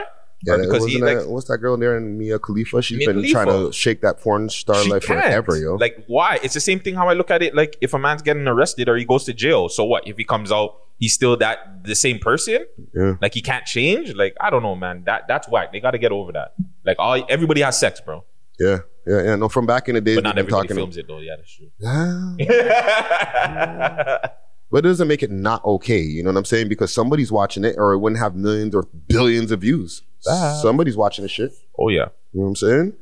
[0.49, 2.83] or because he like what's that girl there in Mia Khalifa?
[2.83, 3.33] She's Mia been Khalifa.
[3.33, 5.23] trying to shake that porn star she life can't.
[5.23, 5.77] forever, yo.
[5.77, 6.39] Like why?
[6.43, 7.55] It's the same thing how I look at it.
[7.55, 10.07] Like if a man's getting arrested or he goes to jail, so what?
[10.07, 12.67] If he comes out, he's still that the same person.
[12.95, 13.15] Yeah.
[13.23, 14.15] Like he can't change.
[14.15, 15.05] Like I don't know, man.
[15.07, 15.73] That that's whack.
[15.73, 16.53] They got to get over that.
[16.85, 18.23] Like all everybody has sex, bro,
[18.59, 19.37] yeah, yeah, yeah.
[19.37, 20.77] No, from back in the days, but not everybody talking.
[20.77, 21.21] films it though.
[21.21, 21.71] Yeah, that's true.
[21.85, 22.35] Ah.
[24.71, 26.01] but it doesn't make it not okay.
[26.01, 26.69] You know what I'm saying?
[26.69, 30.03] Because somebody's watching it, or it wouldn't have millions or billions of views.
[30.21, 31.53] Somebody's watching the shit.
[31.79, 32.09] oh yeah.
[32.33, 32.93] You know what I'm saying?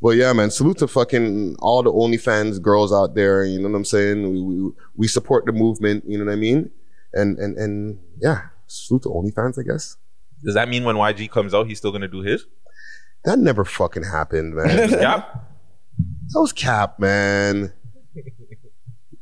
[0.00, 0.50] Well, yeah, man.
[0.50, 3.44] Salute to fucking all the OnlyFans girls out there.
[3.44, 4.30] You know what I'm saying?
[4.30, 6.04] We, we we support the movement.
[6.06, 6.70] You know what I mean?
[7.14, 9.58] And and and yeah, salute to OnlyFans.
[9.58, 9.96] I guess
[10.44, 12.44] Does that mean when YG comes out, he's still gonna do his?
[13.24, 14.76] That never fucking happened, man.
[14.90, 15.24] that yeah.
[16.34, 17.72] was cap, man.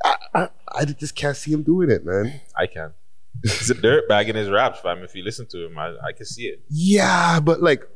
[0.05, 2.41] I, I I just can't see him doing it, man.
[2.57, 2.95] I can.
[3.43, 5.03] He's a dirt bag in his raps, fam.
[5.03, 6.63] If you listen to him, I, I can see it.
[6.69, 7.89] Yeah, but like,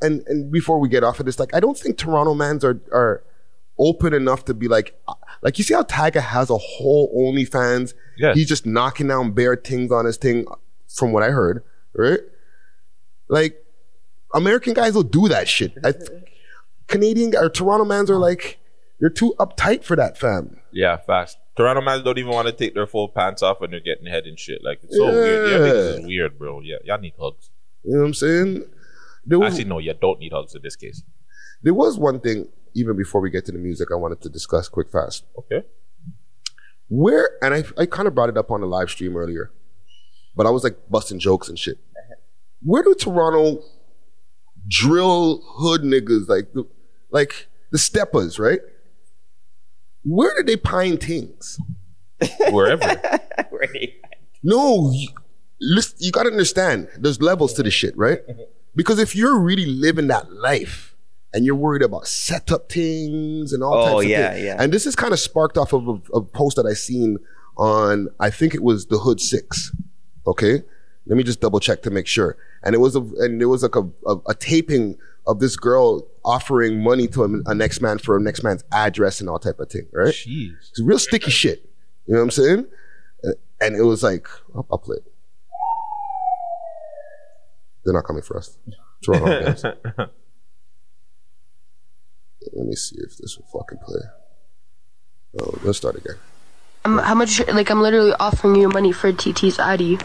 [0.00, 2.80] and and before we get off of this, like, I don't think Toronto mans are
[2.92, 3.24] are
[3.78, 7.94] open enough to be like, uh, like you see how Tyga has a whole OnlyFans.
[8.18, 8.34] Yeah.
[8.34, 10.46] He's just knocking down bare things on his thing,
[10.88, 11.62] from what I heard,
[11.94, 12.20] right?
[13.28, 13.61] Like,
[14.34, 15.72] American guys will do that shit.
[15.84, 15.94] I,
[16.88, 18.58] Canadian or Toronto mans are like,
[19.00, 20.58] you're too uptight for that, fam.
[20.72, 21.38] Yeah, fast.
[21.56, 24.24] Toronto mans don't even want to take their full pants off when they're getting head
[24.24, 24.62] and shit.
[24.64, 25.50] Like it's so weird.
[25.50, 26.60] Yeah, is weird, bro.
[26.60, 27.50] Yeah, y'all need hugs.
[27.84, 28.64] You know what I'm saying?
[29.24, 31.02] There was, Actually, no, you don't need hugs in this case.
[31.62, 34.68] there was one thing, even before we get to the music, I wanted to discuss
[34.68, 35.24] quick fast.
[35.38, 35.62] Okay.
[36.88, 39.50] Where, and I, I kind of brought it up on the live stream earlier,
[40.36, 41.78] but I was like busting jokes and shit.
[42.62, 43.62] Where do Toronto
[44.68, 46.64] drill hood niggas like the,
[47.10, 48.60] like the steppers, right?
[50.04, 51.58] Where did they pine things?
[52.50, 53.00] Wherever.
[54.44, 55.08] No, you,
[55.60, 56.88] listen, you gotta understand.
[56.98, 58.20] There's levels to the shit, right?
[58.74, 60.96] Because if you're really living that life
[61.34, 64.56] and you're worried about setup things and all Oh, types of yeah, things, yeah.
[64.58, 67.18] and this is kind of sparked off of a, a post that I seen
[67.58, 69.72] on, I think it was the Hood Six.
[70.26, 70.62] Okay,
[71.06, 72.38] let me just double check to make sure.
[72.64, 74.96] And it was a, and there was like a, a, a taping
[75.26, 79.20] of this girl offering money to a, a next man for a next man's address
[79.20, 80.14] and all type of thing, right?
[80.14, 80.54] Jeez.
[80.70, 81.68] It's real sticky shit.
[82.06, 82.66] You know what I'm saying?
[83.60, 85.12] And it was like, I'll, I'll play it.
[87.84, 88.58] They're not coming for us.
[89.04, 89.64] Toronto games.
[92.52, 94.00] Let me see if this will fucking play.
[95.40, 96.16] Oh, let's start again.
[96.84, 97.46] Um, how much?
[97.48, 99.98] Like, I'm literally offering you money for TT's ID.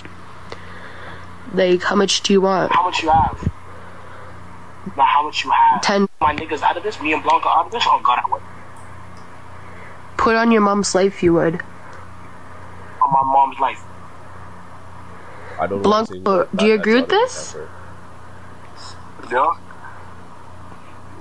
[1.54, 2.72] Like, how much do you want?
[2.72, 3.52] How much you have?
[4.96, 5.82] Now, how much you have?
[5.82, 6.08] Ten.
[6.22, 8.42] My niggas out of this, me and Blanca out of this, oh God, I would.
[10.18, 11.62] Put on your mom's life, you would.
[13.02, 13.82] On my mom's life.
[15.60, 17.56] I don't Blanco, do you agree with this?
[19.32, 19.52] Yeah?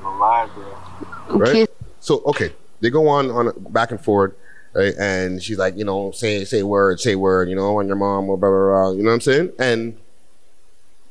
[0.01, 1.39] You're alive, bro.
[1.39, 1.69] Right?
[2.01, 4.37] So okay, they go on on back and forward,
[4.75, 4.95] right?
[4.99, 8.27] And she's like, you know, say say word, say word, you know, on your mom,
[8.27, 8.67] blah blah blah.
[8.67, 9.53] blah you know what I'm saying?
[9.59, 9.99] And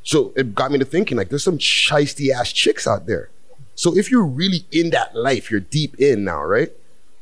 [0.05, 3.29] so it got me to thinking, like, there's some shisty ass chicks out there.
[3.73, 6.71] So if you're really in that life, you're deep in now, right?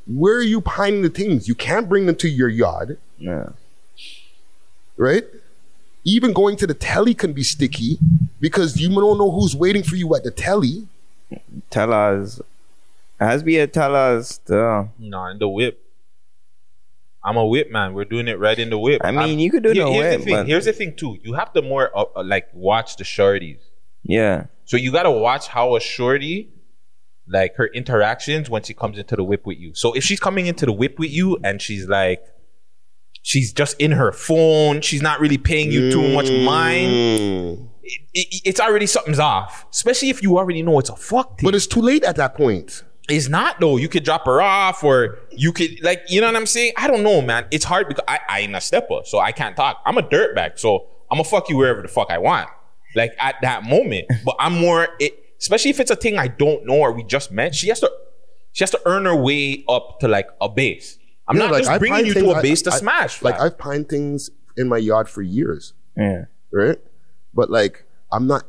[0.06, 1.48] Where are you pining the things?
[1.48, 3.00] You can't bring them to your yard.
[3.18, 3.52] Yeah.
[4.98, 5.24] Right?
[6.04, 7.98] Even going to the telly can be sticky
[8.42, 10.86] because you don't know who's waiting for you at the telly.
[11.70, 12.42] Tell us.
[13.18, 14.40] Has be a tell us.
[14.40, 15.80] The, No, in the whip.
[17.26, 17.94] I'm a whip man.
[17.94, 19.02] We're doing it right in the whip.
[19.04, 20.34] I mean, I'm- you could do Here- the here's whip, The thing.
[20.36, 21.18] but- Here's the thing too.
[21.24, 23.60] You have to more uh, uh, like watch the shorties.
[24.04, 24.46] yeah.
[24.66, 26.50] So you gotta watch how a shorty,
[27.28, 29.74] like her interactions when she comes into the whip with you.
[29.74, 32.24] So if she's coming into the whip with you and she's like,
[33.22, 36.92] she's just in her phone, she's not really paying you too much mind.
[36.92, 37.68] Mm.
[37.84, 39.66] It, it- it's already something's off.
[39.72, 41.46] Especially if you already know it's a fuck thing.
[41.48, 42.84] But it's too late at that point.
[43.10, 43.78] It's not though.
[43.78, 46.74] You could drop her off, or you could like, you know what I'm saying?
[46.78, 47.46] I don't know, man.
[47.52, 49.82] It's hard because I I ain't a stepper, so I can't talk.
[49.86, 52.50] I'm a dirtbag, so I'm gonna fuck you wherever the fuck I want,
[52.96, 54.06] like at that moment.
[54.26, 57.30] But I'm more, it, especially if it's a thing I don't know or we just
[57.32, 57.54] met.
[57.54, 57.92] She has to,
[58.54, 60.98] she has to earn her way up to like a base.
[61.28, 63.22] I'm Yeah, not like, just I bringing you things- to a base to I- smash.
[63.22, 63.46] Like fam.
[63.46, 66.26] I've pined things in my yard for years, Yeah.
[66.54, 66.78] right?
[67.34, 68.44] But like I'm not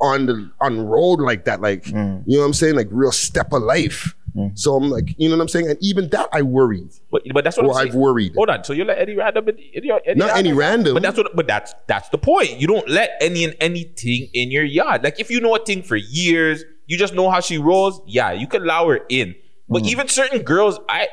[0.00, 1.60] on the on road like that.
[1.60, 2.22] Like Mm.
[2.26, 2.74] you know what I'm saying?
[2.76, 4.14] Like real step of life.
[4.54, 5.68] So I'm like, you know what I'm saying?
[5.70, 6.90] And even that I worried.
[7.12, 8.34] But, but that's what or I'm I've worried.
[8.34, 8.64] Hold on.
[8.64, 10.92] So you let any random, Eddie, Eddie Not any random.
[10.94, 11.36] But that's what.
[11.36, 12.58] But that's that's the point.
[12.58, 15.04] You don't let any and anything in your yard.
[15.04, 18.00] Like if you know a thing for years, you just know how she rolls.
[18.06, 19.36] Yeah, you can allow her in.
[19.68, 21.06] But even certain girls, I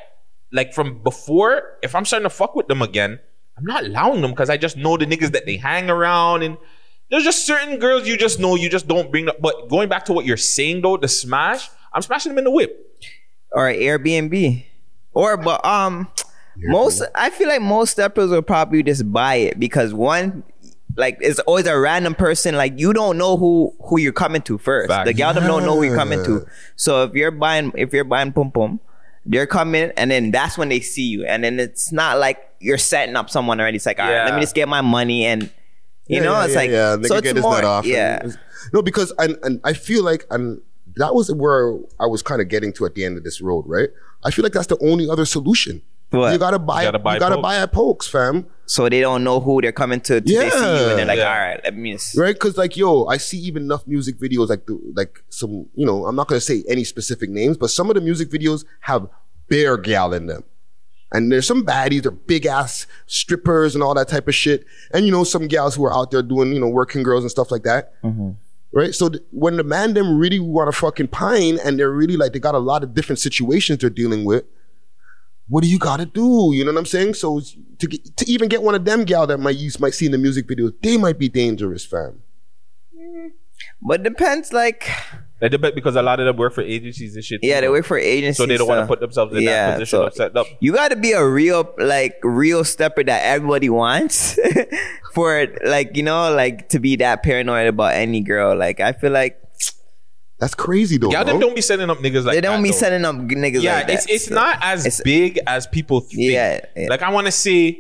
[0.52, 1.78] like from before.
[1.84, 3.20] If I'm starting to fuck with them again,
[3.56, 6.58] I'm not allowing them because I just know the niggas that they hang around and.
[7.12, 9.39] There's just certain girls you just know you just don't bring up.
[9.39, 12.52] But going back to what you're saying though, the smash, I'm smashing them in the
[12.52, 13.04] whip.
[13.52, 14.63] or Airbnb.
[15.13, 16.08] Or but um
[16.58, 20.43] most I feel like most steppers will probably just buy it because one
[20.97, 24.58] like it's always a random person like you don't know who who you're coming to
[24.58, 24.89] first.
[24.89, 25.06] Fact.
[25.06, 26.45] The gal them don't know who you're coming to.
[26.78, 28.80] So if you're buying if you're buying pum pum,
[29.26, 31.26] they're coming and then that's when they see you.
[31.26, 33.76] And then it's not like you're setting up someone already.
[33.78, 35.50] It's like, all right, let me just get my money and
[36.12, 36.95] you Yeah, know, yeah, it's yeah, like yeah.
[36.97, 37.86] Nigga so it's get his more, nut off.
[37.86, 38.21] yeah.
[38.74, 40.62] no, because and and I feel like and
[40.97, 43.63] that was where I was kind of getting to at the end of this road,
[43.67, 43.89] right?
[44.24, 45.82] I feel like that's the only other solution.
[46.12, 46.34] What?
[46.34, 46.82] You gotta buy.
[46.82, 48.45] You You gotta gotta buy buy, at Pokes, fam.
[48.65, 50.19] So they don't know who they're coming to.
[50.19, 51.32] to They see you and they're like, Yeah.
[51.34, 52.36] all right, let me just right?
[52.36, 56.06] Because like, yo, I see even enough music videos like the like some, you know,
[56.06, 59.08] I'm not gonna say any specific names, but some of the music videos have
[59.47, 60.43] bear gal in them.
[61.12, 64.65] And there's some baddies, they're big ass strippers and all that type of shit.
[64.93, 67.32] And you know, some gals who are out there doing, you know, working girls and
[67.32, 68.02] stuff like that.
[68.02, 68.32] Mm-hmm.
[68.74, 68.95] Right?
[68.95, 72.32] So th- when the man them really want to fucking pine and they're really like,
[72.32, 74.45] they got a lot of different situations they're dealing with,
[75.50, 76.52] what do you gotta do?
[76.54, 77.15] You know what I'm saying?
[77.15, 77.41] So
[77.80, 80.13] to get, to even get one of them gal that might use might see in
[80.13, 82.21] the music videos, they might be dangerous, fam.
[83.82, 84.88] But depends, like
[85.39, 87.39] They debate because a lot of them work for agencies and shit.
[87.43, 89.67] yeah, too, they work for agencies, so they don't want to put themselves in yeah,
[89.71, 90.45] that position so of set up.
[90.60, 94.38] You got to be a real, like, real stepper that everybody wants
[95.13, 98.56] for, like, you know, like to be that paranoid about any girl.
[98.56, 99.38] Like, I feel like
[100.39, 101.12] that's crazy though.
[101.12, 101.34] Y'all bro.
[101.34, 102.78] them don't be setting up niggas like they don't that, be though.
[102.78, 103.93] setting up niggas yeah, like that.
[103.93, 106.32] it's it's so not as it's- big as people think.
[106.32, 106.88] Yeah, yeah.
[106.89, 107.80] Like I want to say,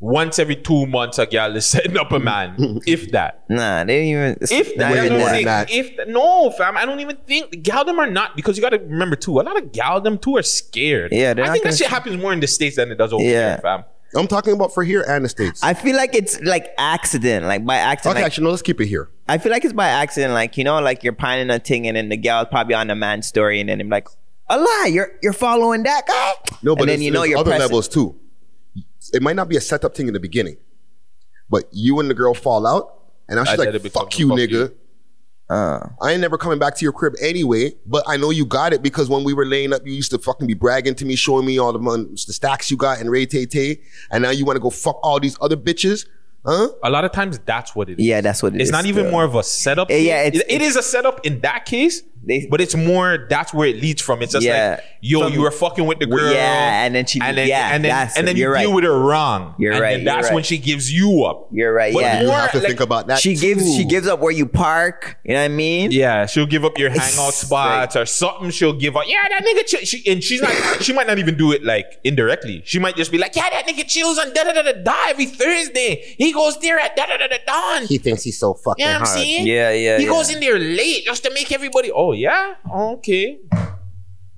[0.00, 3.44] once every two months, a gal is setting up a man, if that.
[3.48, 4.38] Nah, they didn't even.
[4.42, 5.70] If that, not that's even what I'm that.
[5.70, 8.62] If that- no, fam, I don't even think the gal them are not because you
[8.62, 9.40] got to remember too.
[9.40, 11.10] A lot of gal them too are scared.
[11.12, 13.22] Yeah, I think that gonna- shit happens more in the states than it does over
[13.24, 13.30] Yeah.
[13.54, 13.84] here, fam.
[14.14, 15.62] I'm talking about for here and the states.
[15.62, 18.12] I feel like it's like accident, like by accident.
[18.16, 18.50] okay, like, actually, no.
[18.50, 19.10] Let's keep it here.
[19.28, 21.94] I feel like it's by accident, like you know, like you're pining a thing, and
[21.96, 24.08] then the gal's probably on the man's story, and then I'm like,
[24.48, 26.32] a lie, you're you're following that guy.
[26.62, 27.60] No, but and then you know you're other pressing.
[27.66, 28.16] levels too.
[29.12, 30.56] It might not be a setup thing in the beginning,
[31.50, 32.94] but you and the girl fall out,
[33.28, 34.74] and now she's And then like, it becomes "Fuck you, fuck nigga." you.
[35.50, 38.74] Uh, I ain't never coming back to your crib anyway, but I know you got
[38.74, 41.16] it because when we were laying up, you used to fucking be bragging to me,
[41.16, 44.28] showing me all the mon- the stacks you got and Ray Tay Tay, and now
[44.30, 46.06] you want to go fuck all these other bitches,
[46.44, 46.68] huh?
[46.84, 48.04] A lot of times that's what it is.
[48.04, 49.10] Yeah, that's what it it's is not even still.
[49.10, 49.88] more of a setup.
[49.88, 50.06] Yeah, thing.
[50.06, 53.52] yeah, it's- It- it is a setup in that case, They- but it's more that's
[53.54, 54.22] where it leads from.
[54.22, 54.72] It's just Yeah.
[54.76, 57.48] like, yo, From- you were fucking with the girl, Yeah, and then she- and then
[57.48, 58.74] yeah, and then that's- and then you you're deal right.
[58.74, 59.54] with her wrong.
[59.58, 60.34] You're and right, Then you're that's right.
[60.34, 61.48] when she gives you up.
[61.52, 61.92] You're right.
[61.94, 63.18] But yeah, You more have to like- think about that.
[63.20, 63.88] she gives she too.
[63.88, 65.16] gives up where you park.
[65.24, 65.90] You know what I mean?
[65.90, 68.50] Yeah, she'll give up your It's hangout spots or something.
[68.50, 69.04] She'll give up.
[69.06, 69.66] Yeah, that nigga.
[69.66, 69.80] Chill.
[69.80, 70.52] She, and she's not.
[70.82, 72.62] she might not even do it like indirectly.
[72.64, 74.94] She might just be like, yeah, that nigga chills on da da da da da
[75.08, 76.14] every Thursday.
[76.18, 77.86] He goes there at da da da da dawn.
[77.86, 79.18] He thinks he's so fucking You know what I'm hard.
[79.18, 79.46] saying?
[79.46, 80.10] Yeah, yeah, He yeah.
[80.10, 81.90] goes in there late just to make everybody.
[81.90, 83.38] Oh yeah, okay.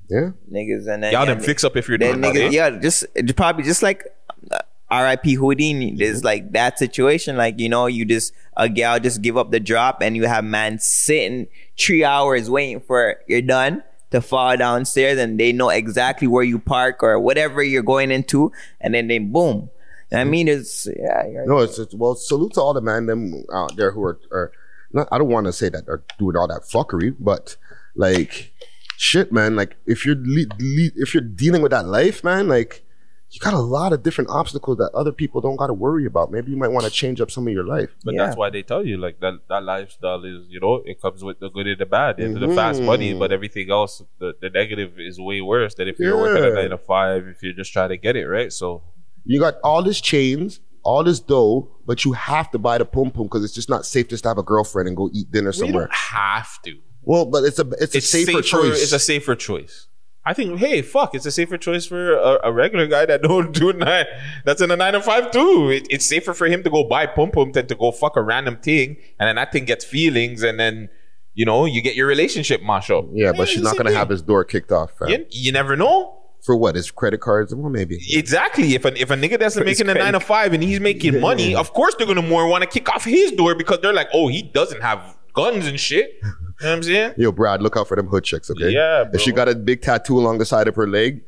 [0.08, 0.30] Yeah.
[0.52, 3.06] Niggas and then Y'all yeah, them fix up if you're then doing niggas, yeah, just
[3.36, 4.04] probably just like
[4.50, 4.58] uh,
[4.90, 5.34] R.I.P.
[5.34, 5.94] Houdini.
[5.94, 9.60] There's like that situation, like you know, you just a gal just give up the
[9.60, 11.46] drop, and you have man sitting
[11.78, 16.58] three hours waiting for you're done to fall downstairs, and they know exactly where you
[16.58, 19.70] park or whatever you're going into, and then they boom.
[20.12, 22.16] I mean, it's yeah, you're, No, it's, it's well.
[22.16, 24.52] Salute to all the man them out there who are, are
[24.92, 25.06] not.
[25.12, 27.56] I don't want to say that are doing all that fuckery, but
[28.00, 28.52] like,
[28.96, 29.54] shit, man.
[29.56, 32.84] Like, if you're le- le- if you're dealing with that life, man, like,
[33.32, 36.32] you got a lot of different obstacles that other people don't got to worry about.
[36.32, 37.90] Maybe you might want to change up some of your life.
[38.04, 38.24] But Yeah.
[38.24, 41.38] that's why they tell you like that that lifestyle is you know it comes with
[41.38, 43.20] the good and the bad and the fast money, mm-hmm.
[43.20, 46.70] but everything else the, the negative is way worse than if you're working a nine
[46.70, 48.52] to five if you're just trying to get it right.
[48.52, 48.82] So
[49.24, 53.12] You got all this chains, all this dough, but you have to buy the pum
[53.12, 55.50] pum because it's just not safe just to have a girlfriend and go eat dinner
[55.50, 55.86] you somewhere.
[55.86, 56.72] don't have to.
[57.02, 58.82] Well, but it's a it's, a safer, choice.
[58.82, 59.86] It's a safer choice.
[60.24, 63.52] I think, hey, fuck, it's a safer choice for a, a regular guy that don't
[63.58, 64.04] do nine.
[64.44, 65.70] That's in a nine to five too.
[65.70, 68.22] It, it's safer for him to go buy pum pum than to go fuck a
[68.22, 70.90] random thing, and then that thing gets feelings, and then
[71.34, 73.06] you know you get your relationship mash up.
[73.12, 74.92] yeah, but she's not gonna same have his door kicked off.
[75.06, 76.16] You, you never know.
[76.42, 76.74] For what?
[76.74, 77.54] His credit cards?
[77.54, 78.00] Well, maybe.
[78.12, 78.74] Exactly.
[78.74, 81.54] If a if a nigga that's making a nine to five and he's making money,
[81.54, 84.28] of course they're gonna more want to kick off his door because they're like, oh,
[84.28, 86.20] he doesn't have guns and shit.
[86.60, 87.14] You know what I'm saying?
[87.16, 88.70] Yo, Brad, look out for them hood chicks, okay?
[88.70, 89.12] Yeah, bro.
[89.14, 91.22] If she got a big tattoo along the side of her leg,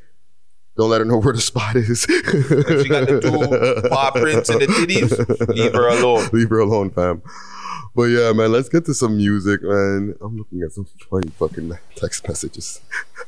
[0.77, 2.07] don't let her know where the spot is.
[2.09, 6.29] If she got the two paw prints and the titties, leave her alone.
[6.33, 7.23] Leave her alone, fam.
[7.95, 10.15] But yeah, man, let's get to some music, man.
[10.23, 12.81] I'm looking at some funny fucking text messages.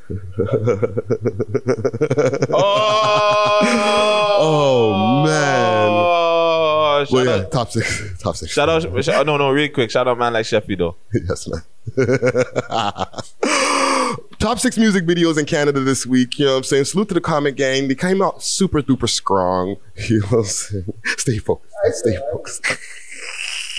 [4.36, 5.88] Oh, oh, man.
[5.90, 8.18] Oh, Well, yeah, out, top six.
[8.22, 8.52] Top six.
[8.52, 10.96] shout out, oh, no, no, real quick, shout out, man, like Sheffy though.
[11.12, 11.62] yes, man.
[14.38, 16.38] Top six music videos in Canada this week.
[16.38, 16.84] You know what I'm saying?
[16.84, 17.88] Salute to the comment gang.
[17.88, 19.76] They came out super duper strong.
[20.08, 20.92] You know what I'm saying?
[21.16, 21.72] Stay focused.
[21.92, 22.66] Stay focused.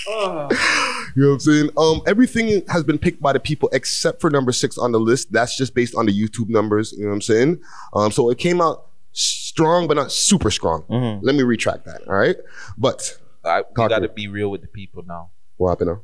[0.08, 1.70] You know what I'm saying?
[1.78, 5.32] Um, everything has been picked by the people except for number six on the list.
[5.32, 6.92] That's just based on the YouTube numbers.
[6.94, 7.62] You know what I'm saying?
[7.94, 10.84] Um, so it came out strong, but not super strong.
[10.90, 11.26] Mm-hmm.
[11.26, 12.08] Let me retract that.
[12.08, 12.36] All right.
[12.78, 15.30] But I, we gotta to- be real with the people now.
[15.58, 16.02] what happened now?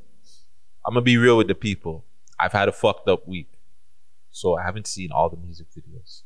[0.86, 2.06] I'm gonna be real with the people.
[2.40, 3.52] I've had a fucked up week,
[4.32, 6.22] so I haven't seen all the music videos.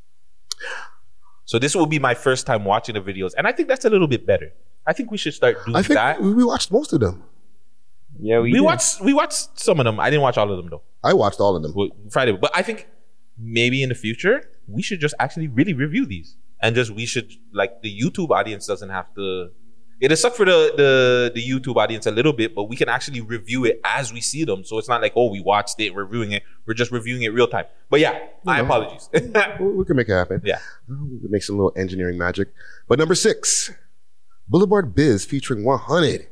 [1.43, 3.89] So this will be my first time watching the videos, and I think that's a
[3.89, 4.51] little bit better.
[4.87, 6.21] I think we should start doing I think that.
[6.21, 7.23] we watched most of them.
[8.19, 9.99] Yeah, We watched we watched some of them.
[9.99, 10.83] I didn't watch all of them though.
[11.03, 11.73] I watched all of them.
[11.75, 12.87] Well, Friday, but I think
[13.37, 17.31] maybe in the future we should just actually really review these, and just we should
[17.53, 19.49] like the YouTube audience doesn't have to.
[20.01, 23.21] It'll suck for the, the the YouTube audience a little bit, but we can actually
[23.21, 24.65] review it as we see them.
[24.65, 26.43] So it's not like oh we watched it, reviewing it.
[26.65, 27.65] We're just reviewing it real time.
[27.89, 29.09] But yeah, my apologies.
[29.13, 30.41] We we can make it happen.
[30.43, 30.59] yeah.
[30.89, 32.49] We can make some little engineering magic.
[32.89, 33.71] But number six,
[34.49, 36.27] Boulevard Biz featuring 100.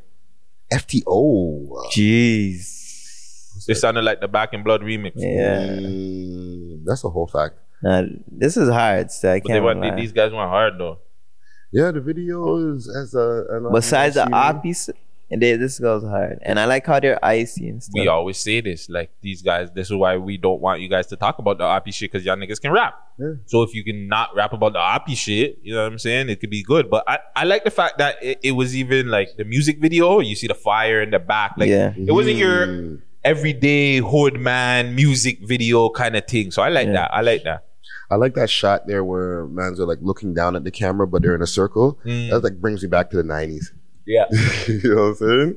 [0.73, 1.85] FTO.
[1.91, 3.67] Jeez.
[3.69, 5.13] It sounded like the Back in Blood remix.
[5.15, 5.67] Yeah.
[5.79, 7.55] Mm, that's a whole fact.
[7.81, 9.11] Nah, this is hard.
[9.11, 9.63] So I But can't.
[9.63, 9.95] went, lie.
[9.95, 10.99] these guys went hard though.
[11.71, 13.45] Yeah, the video is as a.
[13.49, 14.91] An Besides the RPC.
[15.37, 17.93] Oppies, they, this goes hard, and I like how they're icy and stuff.
[17.99, 19.69] We always say this, like these guys.
[19.73, 22.25] This is why we don't want you guys to talk about the oppie shit because
[22.25, 22.95] y'all niggas can rap.
[23.19, 23.33] Yeah.
[23.45, 26.29] So if you can not rap about the oppie shit, you know what I'm saying?
[26.29, 26.89] It could be good.
[26.89, 30.19] But I, I like the fact that it, it was even like the music video.
[30.19, 31.53] You see the fire in the back.
[31.57, 31.93] Like Yeah.
[31.95, 33.01] it wasn't your Mm.
[33.23, 36.51] everyday hood man music video kind of thing.
[36.51, 36.93] So I like Yeah.
[36.93, 37.13] that.
[37.13, 37.65] I like that.
[38.11, 41.21] I like that shot there where mans are like looking down at the camera, but
[41.21, 41.99] they're in a circle.
[42.05, 42.29] Mm.
[42.29, 43.73] That like brings me back to the nineties.
[44.05, 44.25] Yeah.
[44.67, 45.55] you know what I'm saying?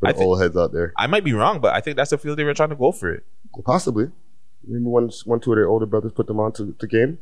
[0.00, 1.96] For I the think- old heads out there, I might be wrong, but I think
[1.96, 3.24] that's the field they were trying to go for it.
[3.64, 4.10] possibly.
[4.66, 7.18] Remember when one, two of their older brothers put them on to the game.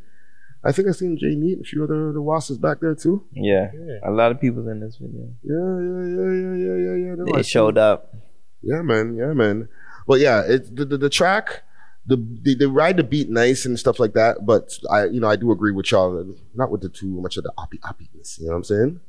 [0.66, 3.22] I think I seen Jay Neat, a few other the Wasses back there too.
[3.32, 3.70] yeah.
[4.02, 5.28] a lot of people in this video.
[5.42, 5.54] Yeah,
[5.84, 7.14] yeah, yeah, yeah, yeah, yeah, yeah.
[7.16, 7.50] No, They see.
[7.50, 8.14] showed up.
[8.62, 9.14] Yeah, man.
[9.14, 9.68] Yeah, man.
[10.06, 11.64] But yeah, it's the, the, the track,
[12.06, 14.46] the they, they ride the beat nice and stuff like that.
[14.46, 16.24] But I, you know, I do agree with y'all.
[16.54, 18.38] Not with the too much of the oppie oppiness.
[18.40, 19.00] You know what I'm saying?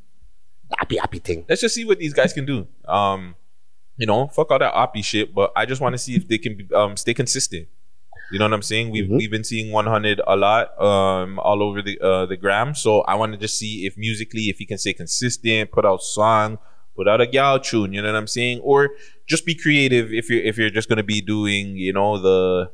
[0.81, 1.45] Oppie oppie thing.
[1.47, 2.67] let's just see what these guys can do.
[2.87, 3.35] Um,
[3.97, 6.37] you know, fuck all that oppie shit, but I just want to see if they
[6.37, 7.67] can um stay consistent.
[8.31, 8.89] You know what I'm saying?
[8.91, 9.17] We've Mhm.
[9.17, 13.15] we've been seeing 100 a lot um all over the uh the gram, so I
[13.15, 16.57] want to just see if musically if he can stay consistent, put out song,
[16.95, 17.93] put out a gal tune.
[17.93, 18.59] You know what I'm saying?
[18.61, 18.89] Or
[19.27, 22.71] just be creative if you're if you're just gonna be doing you know the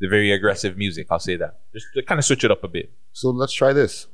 [0.00, 1.08] the very aggressive music.
[1.10, 2.92] I'll say that just kind of switch it up a bit.
[3.12, 4.06] So let's try this.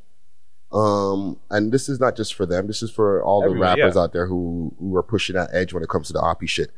[0.72, 2.66] Um, and this is not just for them.
[2.66, 4.02] This is for all the Everyone, rappers yeah.
[4.02, 6.70] out there who who are pushing that edge when it comes to the oppie shit.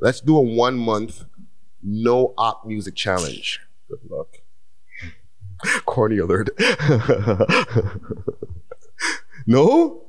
[0.00, 1.24] Let's do a one month
[1.82, 3.60] no op music challenge.
[3.88, 4.28] Good luck.
[5.86, 6.50] Corny alert.
[9.46, 10.02] no,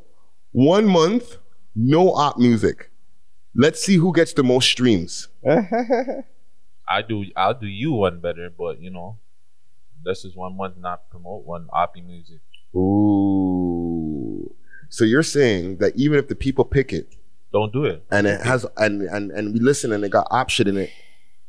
[0.52, 1.38] one month,
[1.76, 2.90] no op music.
[3.56, 5.28] Let's see who gets the most streams.
[6.90, 9.18] I do I'll do you one better, but you know,
[10.04, 12.40] this is one month not promote one oppie music.
[12.76, 14.54] Ooh.
[14.90, 17.16] So you're saying that even if the people pick it
[17.52, 18.04] Don't do it.
[18.12, 20.90] and it has and and, and we listen and it got option in it,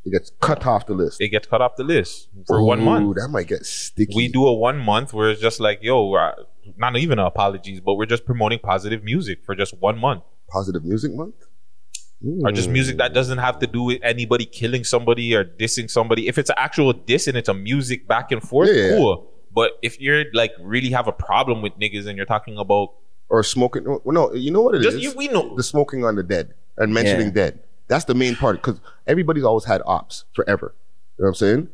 [0.04, 1.20] it gets cut off the list.
[1.20, 3.16] It gets cut off the list for one month.
[3.16, 4.12] That might get sticky.
[4.14, 6.32] We do a one month where it's just like, yo, uh,
[6.76, 10.22] not even apologies, but we're just promoting positive music for just one month.
[10.50, 11.34] positive music month.
[12.44, 16.26] Or just music that doesn't have to do with anybody killing somebody or dissing somebody.
[16.26, 19.14] If it's an actual diss and it's a music back and forth, Yeah, yeah.
[19.54, 19.64] Cool.
[19.64, 22.92] But if you're like really have a problem with niggas and you're talking about
[23.28, 23.84] or smoking.
[23.84, 24.94] No, no, you know what it is.
[24.94, 27.32] just you, we know the smoking on the dead and mentioning Yeah.
[27.44, 27.60] dead.
[27.88, 30.74] That's the main part because everybody's always had ops forever.
[31.18, 31.68] You know what I'm saying?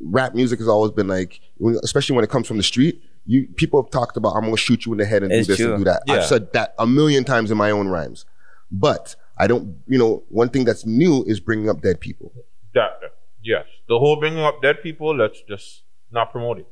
[0.00, 1.40] Rap music has always been like,
[1.82, 3.02] especially when it comes from the street.
[3.26, 5.52] You people have talked about I'm gonna shoot you in the head and It's do
[5.52, 5.74] this true.
[5.74, 6.02] and do that.
[6.06, 6.14] Yeah.
[6.14, 8.24] I've said that a million times in my own rhymes,
[8.70, 9.76] but I don't.
[9.86, 12.32] You know, one thing that's new is bringing up dead people.
[12.74, 13.00] that.
[13.42, 15.14] Yes, the whole bringing up dead people.
[15.16, 16.66] Let's just not promote it.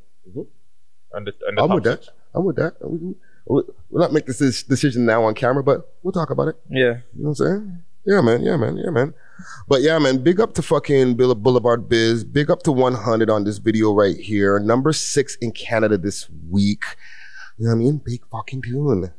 [1.12, 1.62] And the, and the.
[1.62, 2.09] I'm with that.
[2.35, 2.75] I'm with that.
[2.81, 3.14] We, we,
[3.47, 6.57] we'll not make this decision now on camera, but we'll talk about it.
[6.70, 6.99] Yeah.
[7.14, 7.83] You know what I'm saying?
[8.07, 8.43] Yeah, man.
[8.43, 8.77] Yeah, man.
[8.77, 9.14] Yeah, man.
[9.66, 10.22] But yeah, man.
[10.22, 12.25] Big up to fucking Boulevard Biz.
[12.25, 14.59] Big up to 100 on this video right here.
[14.59, 16.85] Number six in Canada this week.
[17.59, 18.03] You know what I mean?
[18.05, 19.12] Big fucking tune.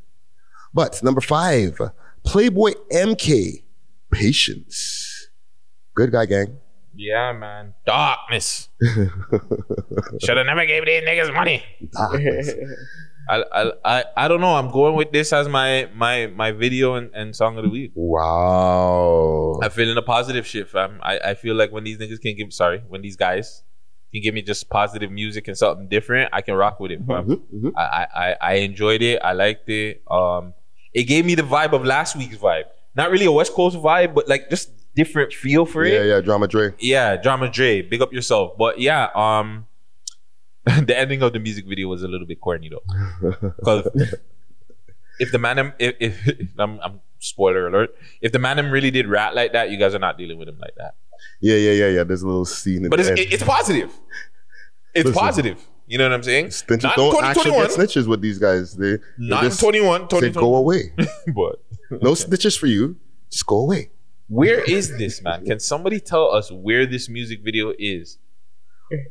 [0.73, 1.79] But number five,
[2.23, 3.63] Playboy MK.
[4.11, 5.29] Patience.
[5.95, 6.57] Good guy, gang.
[6.95, 7.73] Yeah, man.
[7.85, 8.69] Darkness.
[8.81, 11.63] Should have never gave these niggas money.
[13.27, 14.53] I, I I I don't know.
[14.55, 17.91] I'm going with this as my my my video and, and song of the week.
[17.95, 19.59] Wow.
[19.63, 20.99] I feel in a positive shit, fam.
[21.01, 23.63] I, I feel like when these niggas can give sorry, when these guys
[24.13, 27.25] can give me just positive music and something different, I can rock with it, fam.
[27.25, 27.71] Mhm, mhm.
[27.75, 29.19] I, I I I enjoyed it.
[29.23, 30.03] I liked it.
[30.09, 30.53] Um,
[30.93, 32.65] it gave me the vibe of last week's vibe.
[32.95, 35.93] Not really a West Coast vibe, but like just different feel for it.
[35.93, 36.21] Yeah, yeah.
[36.21, 36.73] Drama Dre.
[36.79, 38.57] Yeah, Drama Dre, big up yourself.
[38.57, 39.67] But yeah, um
[40.65, 43.31] the ending of the music video was a little bit corny though.
[43.57, 43.87] Because
[45.19, 49.35] if the man if, if, I'm, I'm spoiler alert, if the man really did rat
[49.35, 50.95] like that, you guys are not dealing with him like that.
[51.41, 52.03] Yeah, yeah, yeah, yeah.
[52.03, 52.85] There's a little scene.
[52.85, 53.19] at But the it's end.
[53.19, 53.91] it, it's positive.
[54.93, 55.19] It's Listen.
[55.19, 55.67] positive.
[55.87, 56.47] You know what I'm saying?
[56.47, 58.75] Snitches Not don't in actually get snitches with these guys.
[58.75, 60.93] They, they Not in just 21, Say 20, go away.
[61.35, 62.95] but No snitches for you.
[63.29, 63.91] Just go away.
[64.27, 65.45] Where is this man?
[65.45, 68.17] Can somebody tell us where this music video is?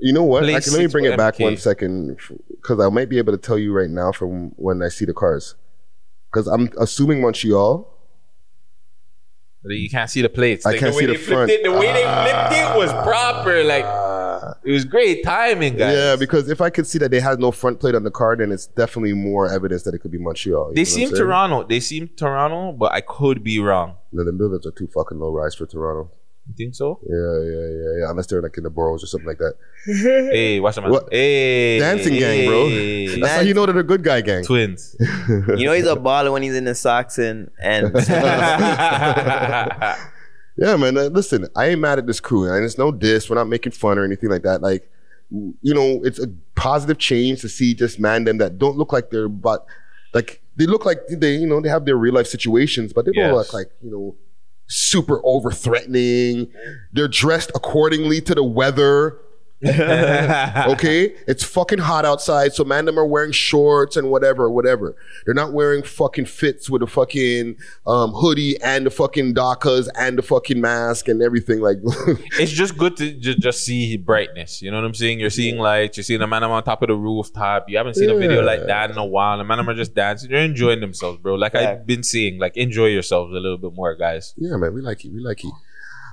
[0.00, 0.44] You know what?
[0.44, 1.40] Let me bring it back MK.
[1.40, 2.16] one second
[2.48, 5.14] because I might be able to tell you right now from when I see the
[5.14, 5.56] cars.
[6.30, 7.90] Because I'm assuming Montreal.
[9.64, 10.66] You can't see the plates.
[10.66, 11.50] I Like, can't the way see the front.
[11.50, 12.48] It, the way they ah.
[12.48, 13.64] flipped it was proper.
[13.64, 13.84] Like
[14.64, 15.94] it was great timing, guys.
[15.94, 18.36] Yeah, because if I could see that they had no front plate on the car,
[18.36, 20.72] then it's definitely more evidence that it could be Montreal.
[20.74, 21.10] They know what I'm seem?
[21.10, 21.64] Toronto.
[21.64, 23.96] They seem Toronto, but I could be wrong.
[24.14, 26.10] No, the buildings are too fucking low rise for Toronto.
[26.46, 27.00] You think so?
[27.02, 28.10] Yeah, yeah, yeah, yeah.
[28.10, 29.54] Unless they're like in the boroughs or something like that.
[29.86, 30.88] hey, watch them.
[30.90, 31.08] What?
[31.10, 32.68] Hey, Dancing gang, bro.
[32.68, 33.18] hey.
[33.18, 34.44] That's how you know they're a good guy gang.
[34.44, 34.94] Twins.
[35.28, 37.92] You know he's a baller when he's in the socks and and
[40.56, 40.96] Yeah, man.
[40.96, 43.28] uh, listen, I ain't mad at this crew, and it's no diss.
[43.28, 44.62] We're not making fun or anything like that.
[44.62, 44.88] Like,
[45.30, 49.10] you know, it's a positive change to see just man them that don't look like
[49.10, 49.66] they're, but
[50.12, 53.12] like they look like they, you know, they have their real life situations, but they
[53.12, 54.16] don't look like you know,
[54.66, 56.50] super over threatening.
[56.92, 59.18] They're dressed accordingly to the weather.
[60.72, 64.96] okay, it's fucking hot outside, so man, them are wearing shorts and whatever, whatever.
[65.24, 67.56] They're not wearing fucking fits with a fucking
[67.86, 71.60] um, hoodie and the fucking dakas and the fucking mask and everything.
[71.60, 71.78] Like,
[72.38, 74.62] it's just good to ju- just see brightness.
[74.62, 75.20] You know what I'm saying?
[75.20, 75.96] You're seeing lights.
[75.96, 77.68] You're seeing a man I'm on top of the rooftop.
[77.68, 79.38] You haven't seen a video like that in a while.
[79.38, 80.30] The man are just dancing.
[80.30, 81.34] They're enjoying themselves, bro.
[81.34, 82.38] Like I've been seeing.
[82.38, 84.34] Like enjoy yourselves a little bit more, guys.
[84.36, 85.52] yeah, man, we like you, we like you.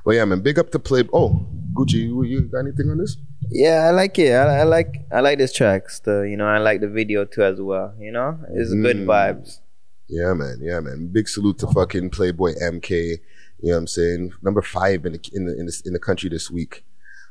[0.04, 1.04] But yeah, man, big up to play.
[1.14, 3.18] Oh, Gucci, you, you got anything on this?
[3.50, 4.32] yeah, I like it.
[4.34, 5.84] I, I like I like this track.
[6.04, 7.94] The you know I like the video too as well.
[8.00, 9.06] You know, it's good Mm.
[9.06, 9.60] vibes.
[10.08, 10.58] Yeah, man.
[10.62, 11.08] Yeah, man.
[11.12, 12.90] Big salute to fucking Playboy MK.
[12.90, 13.18] You
[13.64, 14.34] know what I'm saying?
[14.42, 16.84] Number five in the in the in the, in the country this week.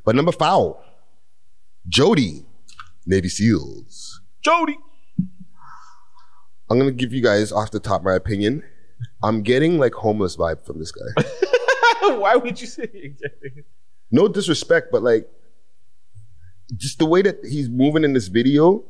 [0.04, 0.74] But number five,
[1.88, 2.46] Jody,
[3.06, 4.20] Navy SEALs.
[4.42, 4.78] Jody.
[6.70, 8.62] I'm gonna give you guys off the top my opinion.
[9.22, 11.22] I'm getting like homeless vibe from this guy.
[12.18, 13.64] Why would you say it?
[14.10, 15.28] no disrespect, but like
[16.76, 18.84] just the way that he's moving in this video,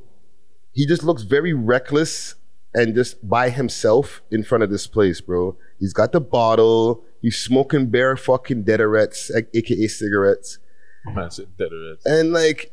[0.73, 2.35] he just looks very reckless
[2.75, 5.57] and just by himself in front of this place, bro.
[5.79, 7.05] He's got the bottle.
[7.21, 10.59] He's smoking bare fucking deaderettes, aka cigarettes.
[11.07, 12.03] Man said dead or else.
[12.05, 12.73] And like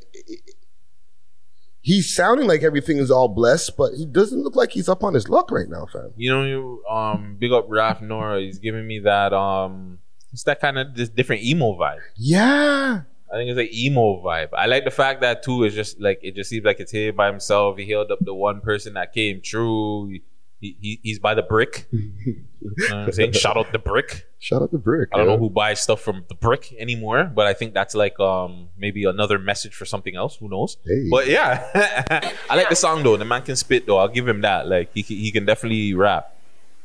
[1.82, 5.14] he's sounding like everything is all blessed, but he doesn't look like he's up on
[5.14, 6.12] his luck right now, fam.
[6.18, 8.42] You know, you um, big up Raph Nora.
[8.42, 10.00] He's giving me that um,
[10.38, 11.98] it's that kind of this different emo vibe.
[12.16, 13.02] Yeah.
[13.34, 14.50] I think it's like emo vibe.
[14.54, 17.16] I like the fact that too is just like it just seems like it's him
[17.16, 17.80] by himself.
[17.80, 20.20] He held up the one person that came true.
[20.62, 21.88] He, he he's by the brick.
[21.92, 22.46] you
[22.88, 23.32] know I'm saying?
[23.32, 24.28] Shout out the brick.
[24.38, 25.10] Shout out the brick.
[25.12, 25.34] I don't yeah.
[25.34, 29.06] know who buys stuff from the brick anymore, but I think that's like um maybe
[29.06, 30.36] another message for something else.
[30.36, 30.78] Who knows?
[30.86, 31.08] Hey.
[31.10, 33.18] But yeah, I like the song though.
[33.18, 33.98] The man can spit though.
[33.98, 34.68] I'll give him that.
[34.68, 36.32] Like he he can definitely rap.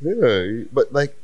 [0.01, 1.19] Yeah, but like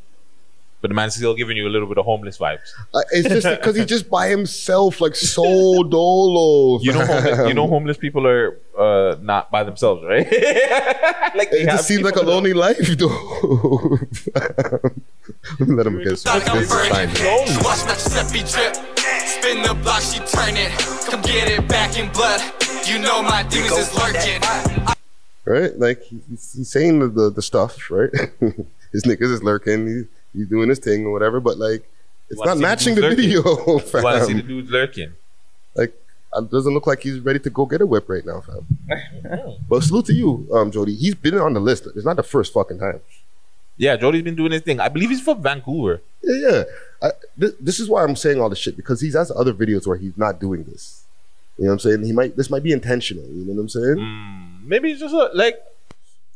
[0.80, 2.60] But the man's still giving you a little bit of homeless vibes.
[2.94, 6.78] Uh, it's just because he's just by himself, like so dolo.
[6.80, 10.24] You know, homeless, you know, homeless people are uh, not by themselves, right?
[11.34, 13.98] like It just seems like a people lonely life, though.
[15.60, 16.24] Let him guess.
[16.24, 17.08] Like I'm This fine.
[17.64, 18.74] Watch my Giuseppe drip.
[19.26, 20.70] Spin the block, she turn it.
[21.10, 22.40] Come get it back in blood.
[22.86, 24.40] You know my demons is lurking.
[25.44, 25.76] right?
[25.78, 28.10] Like he's, he's saying the, the the stuff, right?
[28.92, 29.86] his niggas is lurking.
[29.86, 31.88] He, he's doing his thing or whatever, but like
[32.30, 33.42] it's not see the matching the video.
[33.66, 34.46] want to see the Fam.
[34.46, 35.12] dudes lurking?
[35.74, 35.94] Like
[36.36, 38.66] it doesn't look like he's ready to go get a whip right now, fam.
[39.68, 40.94] but salute to you, um, Jody.
[40.94, 41.86] He's been on the list.
[41.94, 43.00] It's not the first fucking time.
[43.76, 44.80] Yeah, Jody's been doing his thing.
[44.80, 46.02] I believe he's from Vancouver.
[46.22, 46.62] Yeah, yeah.
[47.00, 49.86] I, this, this is why I'm saying all this shit because he has other videos
[49.86, 51.04] where he's not doing this.
[51.56, 52.04] You know what I'm saying?
[52.04, 52.36] He might.
[52.36, 53.24] This might be intentional.
[53.24, 53.96] You know what I'm saying?
[53.96, 54.64] Mm.
[54.64, 55.58] Maybe it's just a, like,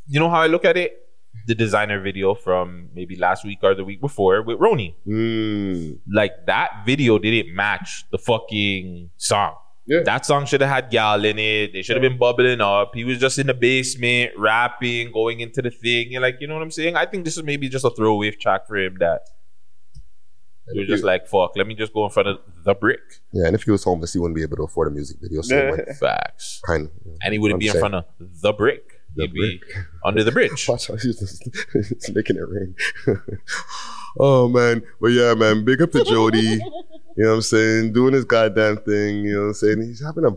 [0.09, 1.02] you know how I look at it?
[1.47, 4.95] The designer video from maybe last week or the week before with Roni.
[5.07, 5.99] Mm.
[6.13, 9.57] Like that video didn't match the fucking song.
[9.87, 10.03] Yeah.
[10.05, 11.73] That song should have had gal in it.
[11.73, 12.93] They should have been bubbling up.
[12.95, 16.15] He was just in the basement rapping, going into the thing.
[16.15, 16.95] And like, you know what I'm saying?
[16.97, 19.23] I think this is maybe just a throwaway track for him that
[20.73, 23.01] he was just like, fuck, let me just go in front of the brick.
[23.33, 25.43] Yeah, and if he was homeless, he wouldn't be able to afford a music video.
[25.43, 26.63] So might- Facts.
[26.65, 26.91] kind of.
[27.23, 28.92] And he wouldn't be in front of the brick.
[29.17, 29.61] He'd be
[30.05, 30.67] under the bridge.
[30.69, 31.43] Watch how he's just
[31.73, 32.75] he's making it rain.
[34.19, 36.39] oh man, but yeah, man, big up to Jody.
[36.39, 36.59] you
[37.17, 37.93] know what I'm saying?
[37.93, 39.25] Doing his goddamn thing.
[39.25, 39.83] You know what I'm saying?
[39.83, 40.31] He's having a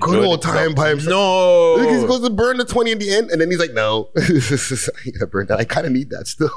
[0.00, 0.76] good old time himself.
[0.76, 1.10] by himself.
[1.10, 1.74] No.
[1.78, 4.10] Look, he's supposed to burn the 20 in the end, and then he's like, no.
[4.16, 5.58] I gotta burn that.
[5.58, 6.50] I kind of need that still.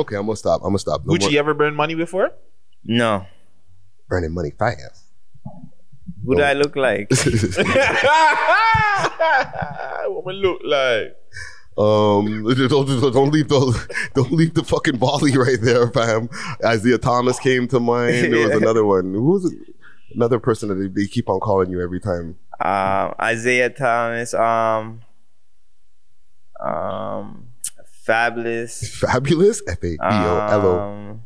[0.00, 0.60] okay, I'm gonna stop.
[0.62, 1.04] I'm gonna stop.
[1.04, 2.32] No Gucci, you ever burn money before?
[2.84, 3.26] No.
[4.08, 5.03] burning money fast.
[6.24, 7.10] Who do I look like?
[10.08, 11.16] what we look like?
[11.76, 16.28] Um, don't, don't, don't leave the don't leave the fucking volley right there, fam.
[16.64, 18.14] Isaiah Thomas came to mind.
[18.14, 18.56] There was Yeah.
[18.56, 19.12] another one.
[19.12, 19.52] Who's?
[20.14, 22.36] Another person that they, they keep on calling you every time.
[22.60, 24.32] um, Isaiah Thomas.
[24.32, 25.00] Um,
[26.64, 27.48] um,
[28.06, 29.00] Fabolous.
[29.00, 29.60] Fabolous.
[29.66, 30.78] F A B O L O.
[30.78, 31.22] Um,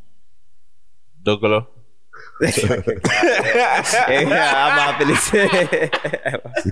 [1.22, 1.64] Douglas.
[2.40, 3.82] Yeah,
[4.54, 5.30] I'm off this.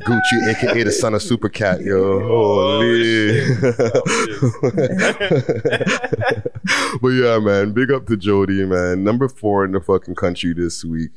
[0.04, 2.20] Gucci, aka the son of Super Cat, yo.
[2.22, 3.40] Oh, Holy.
[7.00, 9.02] but yeah, man, big up to Jody, man.
[9.02, 11.10] Number four in the fucking country this week.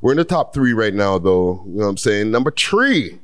[0.00, 1.62] We're in the top three right now, though.
[1.66, 2.30] You know what I'm saying?
[2.30, 3.18] Number three,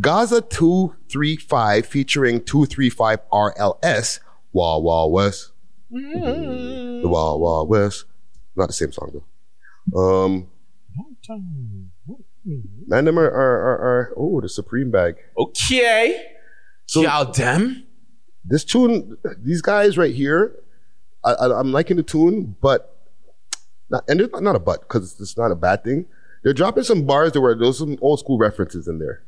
[0.00, 4.18] Gaza 235 featuring 235 RLS,
[4.52, 5.52] Wild Wild West.
[5.90, 8.04] The Wild Wild West.
[8.56, 9.24] Not the same song, though.
[9.96, 10.48] Um,
[12.86, 15.16] man, them are, are, are, are oh, the Supreme bag.
[15.36, 16.28] Okay.
[16.86, 17.86] So, Y'all damn.
[18.44, 20.56] this tune, these guys right here,
[21.24, 22.96] I, I, I'm liking the tune, but
[23.90, 26.06] not, and it's not a but because it's not a bad thing.
[26.42, 29.22] They're dropping some bars that were those some old school references in there.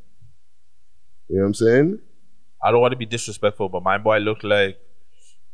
[1.29, 1.99] You know what I'm saying?
[2.63, 4.79] I don't want to be disrespectful, but my boy looked like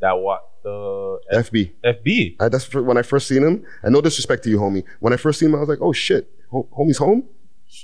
[0.01, 1.73] that what the FB.
[1.85, 2.37] FB.
[2.41, 3.65] I, that's fir- when I first seen him.
[3.83, 4.85] And no disrespect to you, homie.
[5.01, 7.25] When I first seen him, I was like, oh shit, Ho- homie's home.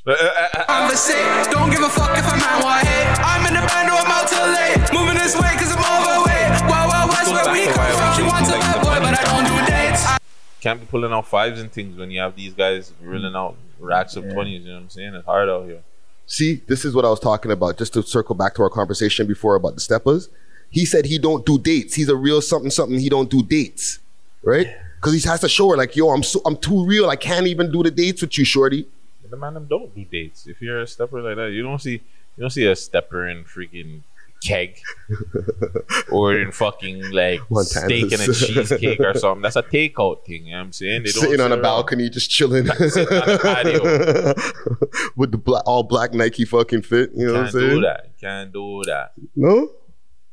[0.07, 3.19] Uh, uh, uh, Conversate, don't give a fuck if I'm at what hate.
[3.23, 4.93] I'm in the band or I'm out till late.
[4.93, 6.69] Moving this way cause I'm overweight.
[6.69, 8.13] Wow, wow, west where we come from.
[8.17, 10.19] She wants a bad boy, but I don't do dates.
[10.61, 14.17] Can't be pulling out fives and things when you have these guys reeling out racks
[14.17, 14.63] of twenties.
[14.65, 15.15] You know what I'm saying?
[15.15, 15.83] It's hard out here.
[16.27, 17.79] See, this is what I was talking about.
[17.79, 20.29] Just to circle back to our conversation before about the steppers.
[20.71, 21.95] He said he don't do dates.
[21.95, 22.99] He's a real something something.
[22.99, 23.99] He don't do dates,
[24.43, 24.69] right?
[24.97, 27.09] Because he has to show her like, yo, I'm so I'm too real.
[27.09, 28.87] I can't even do the dates with you, shorty.
[29.23, 30.47] But the man them don't do dates.
[30.47, 33.45] If you're a stepper like that, you don't see you don't see a stepper in
[33.45, 34.03] freaking
[34.45, 34.79] keg
[36.13, 37.85] or in fucking like Montana's.
[37.85, 39.43] steak and a cheesecake or something.
[39.43, 40.47] That's a takeout thing.
[40.47, 41.03] You know what I'm saying?
[41.05, 41.63] They don't Sitting on sit a around.
[41.63, 43.83] balcony, just chilling on a patio.
[45.17, 47.11] with the black, all black Nike fucking fit.
[47.15, 47.71] You know what I'm Can't saying?
[47.71, 48.11] do that.
[48.21, 49.13] Can't do that.
[49.35, 49.71] No,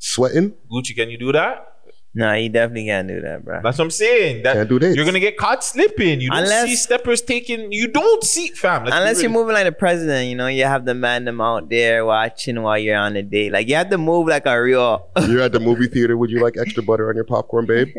[0.03, 0.53] sweating.
[0.71, 1.69] Gucci, can you do that?
[2.15, 3.59] No, you definitely can't do that, bro.
[3.63, 4.43] That's what I'm saying.
[4.43, 4.95] That Can't do dates.
[4.95, 6.21] You're gonna get caught slipping.
[6.21, 7.71] You don't Unless- see steppers taking.
[7.71, 8.83] You don't see fam.
[8.83, 9.39] Let's be Unless you're real.
[9.41, 12.77] moving like the president, you know, you have the man them out there watching while
[12.77, 13.51] you're on a date.
[13.51, 15.07] Like you have to move like a real.
[15.27, 16.15] You're at the movie theater.
[16.15, 17.87] Would you like extra butter on your popcorn, babe?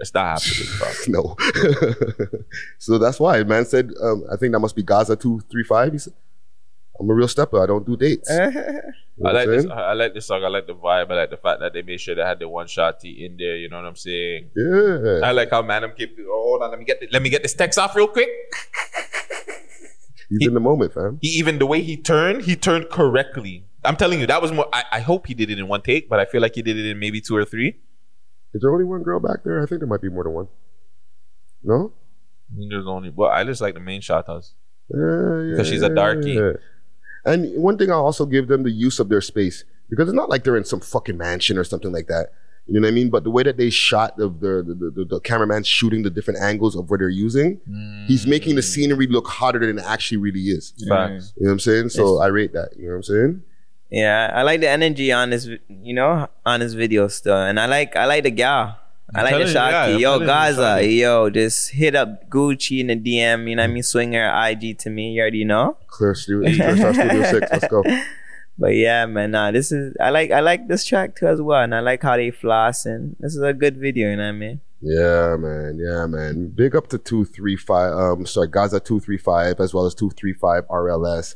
[0.00, 0.88] It's not happening, bro.
[1.08, 1.36] no.
[2.78, 3.90] so that's why man said.
[4.02, 5.92] Um, I think that must be Gaza two three five.
[5.92, 6.14] He said,
[7.00, 7.62] "I'm a real stepper.
[7.62, 8.30] I don't do dates."
[9.16, 9.66] You know I like I'm this.
[9.70, 10.42] I like this song.
[10.42, 11.08] I like the vibe.
[11.08, 13.36] I like the fact that they made sure they had the one shot T in
[13.36, 13.54] there.
[13.56, 14.50] You know what I'm saying?
[14.56, 15.20] Yeah.
[15.22, 16.16] I like how Manum keep.
[16.18, 18.28] Oh, hold on, let me get the, let me get this text off real quick.
[20.30, 21.18] He's in the moment, fam.
[21.22, 23.66] He even the way he turned, he turned correctly.
[23.84, 24.66] I'm telling you, that was more.
[24.72, 26.76] I, I hope he did it in one take, but I feel like he did
[26.76, 27.76] it in maybe two or three.
[28.54, 29.62] Is there only one girl back there?
[29.62, 30.48] I think there might be more than one.
[31.62, 31.92] No.
[32.52, 33.10] I mean, there's only.
[33.10, 34.54] Well, I just like the main shot house.
[34.88, 36.32] Yeah, yeah, Because she's a darkie.
[36.32, 36.52] yeah.
[37.24, 40.28] And one thing I'll also give them the use of their space because it's not
[40.28, 42.32] like they're in some fucking mansion or something like that.
[42.66, 43.10] You know what I mean?
[43.10, 46.40] But the way that they shot the the the, the, the cameraman shooting the different
[46.40, 47.60] angles of where they're using,
[48.06, 48.30] he's mm.
[48.30, 50.72] making the scenery look hotter than it actually really is.
[50.88, 51.34] Facts.
[51.36, 51.88] You know what I'm saying?
[51.90, 52.70] So I rate that.
[52.76, 53.42] You know what I'm saying?
[53.90, 57.66] Yeah, I like the energy on this, you know, on this video still, and I
[57.66, 58.78] like I like the gal.
[59.12, 60.00] I like the telling you, yeah, Shaki.
[60.00, 63.48] Yo, telling Gaza, yo, just hit up Gucci in the DM.
[63.48, 63.82] You know what I mean?
[63.82, 65.12] Swing her IG to me.
[65.12, 65.76] You already know.
[65.88, 67.52] Clear Studio, Clear Studio Six.
[67.52, 67.82] Let's go.
[68.56, 71.60] But yeah, man, nah, this is I like I like this track too as well,
[71.60, 74.10] and I like how they floss and this is a good video.
[74.10, 74.60] You know what I mean?
[74.80, 75.78] Yeah, man.
[75.80, 76.50] Yeah, man.
[76.50, 77.92] Big up to two three five.
[77.92, 81.34] Um, sorry, Gaza two three five as well as two three five RLS.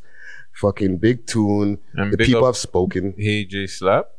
[0.52, 1.78] Fucking big tune.
[1.94, 3.14] And the big people up- have spoken.
[3.18, 4.10] Hey, J Slap.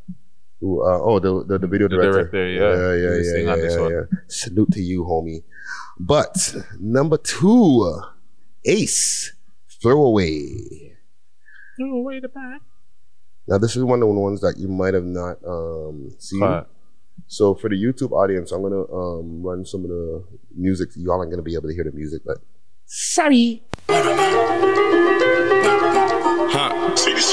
[0.59, 2.29] Who, uh, oh, the, the the video The director.
[2.29, 2.59] director, yeah.
[2.59, 4.17] yeah, yeah, yeah, yeah, yeah, yeah.
[4.27, 5.43] Salute to you, homie.
[5.99, 8.01] But number two,
[8.65, 9.33] Ace,
[9.81, 10.95] throwaway.
[11.79, 12.61] Away the back.
[13.47, 16.41] Now this is one of the ones that you might have not um, seen.
[16.41, 16.65] Right.
[17.27, 20.23] So for the YouTube audience, I'm gonna um, run some of the
[20.55, 20.89] music.
[20.95, 22.37] Y'all aren't gonna be able to hear the music, but
[22.85, 23.63] Sorry.
[26.51, 26.73] Huh.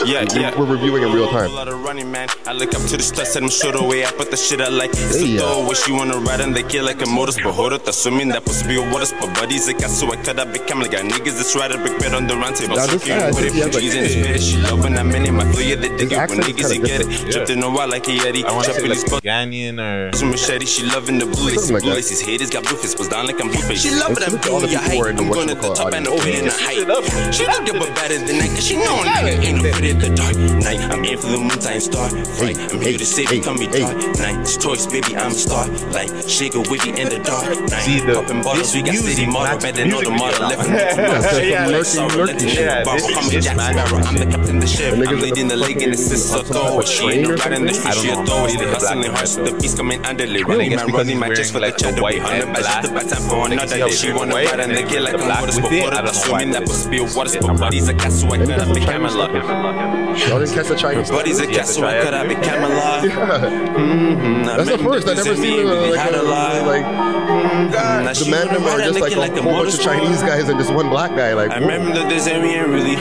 [0.06, 0.58] Yeah, yeah.
[0.58, 1.46] we're reviewing in real time.
[1.50, 2.28] A lot of running, man.
[2.46, 4.04] I look up to the stars, said I'm short away.
[4.04, 4.90] I put the shit I like.
[4.90, 5.38] It's Hey, a uh, yeah.
[5.40, 5.68] throw.
[5.68, 7.52] Wish you wanna ride and they kill like a motorsport.
[7.54, 9.34] Hold it, assuming that supposed to be a water sport.
[9.34, 11.98] Buddies, it got so I cut up, become like a niggas that's right a big
[11.98, 12.76] bed on the round table.
[12.76, 14.14] Now, this Secure guy, I with think it, he has, put like, G's in his
[14.14, 14.22] hey.
[14.22, 14.40] bed.
[14.42, 15.32] She love when I'm in it.
[15.32, 16.16] My flow, yeah, they dig His it.
[16.30, 17.08] When accent's niggas, he kinda get it.
[17.08, 17.32] different.
[17.32, 18.44] Tripped in a while like a Yeti.
[18.44, 19.22] I want to Chop say in like his butt.
[19.24, 21.70] Ghanaian or Some machete, she loving the blue laces.
[21.72, 23.80] Blue laces, haters got blue faces, was down like I'm Blueface.
[23.80, 25.20] She Let's loving that look at all the blue, your people who are height.
[25.20, 26.24] I'm going at the top and the audience.
[26.24, 26.52] fit in the
[27.00, 27.34] height.
[27.34, 29.84] She don't give a better than that, cause she know a nigga ain't no fit
[29.84, 30.80] in the dark night.
[30.92, 32.08] I'm in for the moonshine star.
[32.42, 34.40] Right, I'm here to save you, come me dark night.
[34.40, 35.66] It's choice, baby, I'm a star.
[35.92, 37.82] Like, shake a wiggy in the dark night.
[37.86, 39.58] See, the- Popping bottles, we got city model.
[39.60, 40.48] Better know the model.
[40.48, 42.64] Left Yeah, yeah, that's some lurky, lurky shit.
[42.64, 43.56] yeah, this Call Jack.
[43.60, 44.02] Sparrow.
[44.04, 44.94] I'm the captain of the ship.
[45.06, 46.56] I'm leading the leg in the system.
[46.56, 47.94] on She ain't right in the street.
[47.94, 48.44] She I don't know.
[48.46, 48.54] authority.
[48.56, 50.44] I'm The hustling and the beast coming underly.
[50.44, 52.02] Running because running my chest for the like, cheddar.
[52.02, 52.82] white hundred black.
[52.82, 53.76] the bad time for another.
[53.86, 55.72] it's She wanna ride and they get like the I'm water with sport.
[55.72, 55.82] it.
[55.82, 57.56] I Water, don't assuming that must be a water sport.
[57.56, 60.18] a Bodies, I got so I Maybe cut that's the Camelot.
[60.18, 61.10] Y'all didn't catch the Chinese.
[61.10, 63.02] Buddy's a castle, I could have been Camelot.
[64.46, 65.08] That's the first.
[65.08, 69.14] I never seen uh, like, a, a like Now the she men are just like
[69.14, 69.80] a like a whole bunch of.
[69.80, 71.34] Chinese guys and just one black guy.
[71.34, 72.96] Like, I remember this ain't really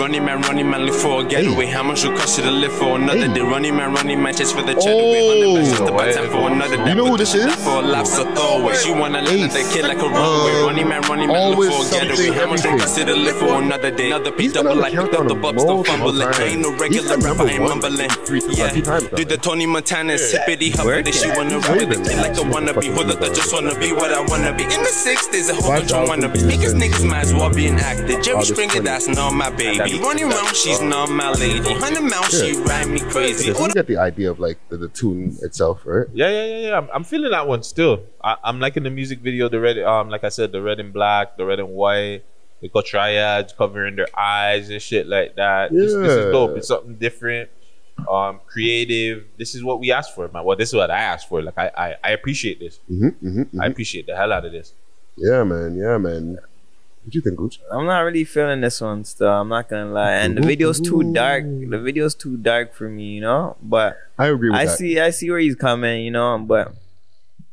[0.00, 1.66] running man, running man, look for a getaway.
[1.66, 3.40] How much will cost you to live for another day?
[3.40, 5.28] Running man, running man, chase for the cheddar way.
[5.28, 6.88] Hundred bucks just about time for another.
[6.88, 7.54] You know who this is?
[7.56, 8.74] For a laughs or throwaway.
[8.76, 10.62] She wanna let the kid like a runaway.
[10.62, 12.30] Running man, running man, look for a getaway.
[12.36, 14.12] How much will cost you to live for another day?
[14.12, 16.26] Another beat double like picked the bubs, don't fumble it.
[16.38, 18.10] I ain't no regular rapper, I ain't mumbling.
[18.56, 19.16] Yeah, few times now.
[19.16, 21.02] do the Tony Montana, sippity hopper.
[21.02, 22.94] That she wanna rap with the kid like a wannabe.
[22.94, 24.64] Hold up, I just wanna be what I wanna be.
[24.64, 26.46] In the 60s, a whole bunch of wannabes.
[26.46, 28.20] Because niggas might as well be an actor.
[28.20, 29.98] Jerry Springer, that's not my baby.
[30.00, 31.72] Running around, she's not my lady.
[31.74, 32.64] Hundred mouth, she Yeah.
[32.64, 33.48] ride me crazy.
[33.52, 36.06] You get the idea of like the, the tune itself, right?
[36.12, 36.76] Yeah, yeah, yeah, yeah.
[36.78, 38.02] I'm, I'm feeling that one still.
[38.22, 40.92] I, I'm liking the music video, the red, um, like I said, the red and
[40.92, 42.24] black, the red and white.
[42.60, 45.72] They got triads covering their eyes and shit like that.
[45.72, 46.56] This, this is dope.
[46.56, 47.48] It's something different,
[48.08, 49.24] um, creative.
[49.38, 50.44] This is what we asked for, man.
[50.44, 51.42] Well, this is what I asked for.
[51.42, 52.78] Like I, I, I appreciate this.
[52.90, 54.74] Mm-hmm, mm-hmm, I appreciate the hell out of this.
[55.16, 55.76] Yeah, man.
[55.76, 56.38] Yeah, man.
[57.02, 57.60] What do you think, Gooch?
[57.70, 59.28] I'm not really feeling this one still.
[59.28, 61.44] I'm not gonna lie, and the video's too dark.
[61.44, 63.56] The video's too dark for me, you know.
[63.62, 64.76] But I agree with I that.
[64.76, 66.38] see, I see where he's coming, you know.
[66.38, 66.74] But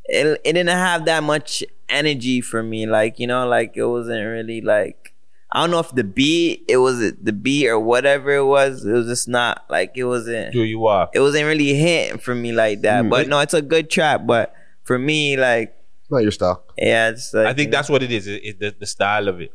[0.07, 2.85] it, it didn't have that much energy for me.
[2.85, 5.13] Like you know, like it wasn't really like
[5.51, 8.85] I don't know if the beat, it was the beat or whatever it was.
[8.85, 10.53] It was just not like it wasn't.
[10.53, 11.09] Do you are?
[11.13, 13.05] It wasn't really hitting for me like that.
[13.05, 13.09] Mm.
[13.09, 14.25] but no, it's a good trap.
[14.25, 14.53] But
[14.83, 15.73] for me, like
[16.09, 16.63] not your style.
[16.77, 18.27] Yeah, it's like I think that's what it is.
[18.27, 19.53] It, it, the, the style of it.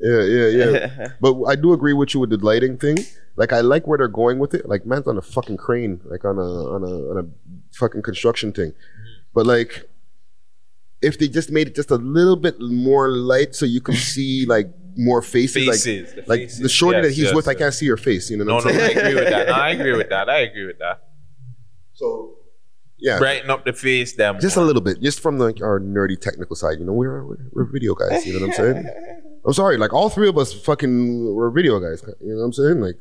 [0.00, 1.08] Yeah, yeah, yeah.
[1.20, 2.98] but I do agree with you with the lighting thing.
[3.36, 4.68] Like I like where they're going with it.
[4.68, 8.52] Like man's on a fucking crane, like on a on a on a fucking construction
[8.52, 8.72] thing.
[9.34, 9.87] But like
[11.02, 14.46] if they just made it just a little bit more light so you can see
[14.46, 16.58] like more faces, Faces, the like like faces.
[16.60, 18.30] the shorty Yes, that he's yes, with, I can't see her face.
[18.30, 18.96] You know what no, I'm I saying?
[18.96, 19.46] No, I agree with that.
[19.46, 20.28] No, I agree with that.
[20.28, 21.02] I agree with that.
[21.94, 22.34] So
[22.98, 24.40] yeah, brighten up the face, them.
[24.40, 26.78] just a little bit, just from the our nerdy technical side.
[26.80, 28.26] You know, we're we're, we're video guys.
[28.26, 28.90] You know what I'm saying?
[29.46, 32.02] I'm sorry, like all three of us, fucking, we're video guys.
[32.20, 32.80] You know what I'm saying?
[32.80, 32.96] Like,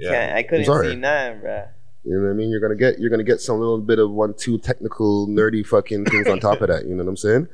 [0.00, 1.68] can't- I couldn't see nothing, bruh.
[2.04, 2.50] You know what I mean?
[2.50, 6.06] You're gonna get you're gonna get some little bit of one two technical nerdy fucking
[6.06, 6.86] things on top of that.
[6.86, 7.48] You know what I'm saying?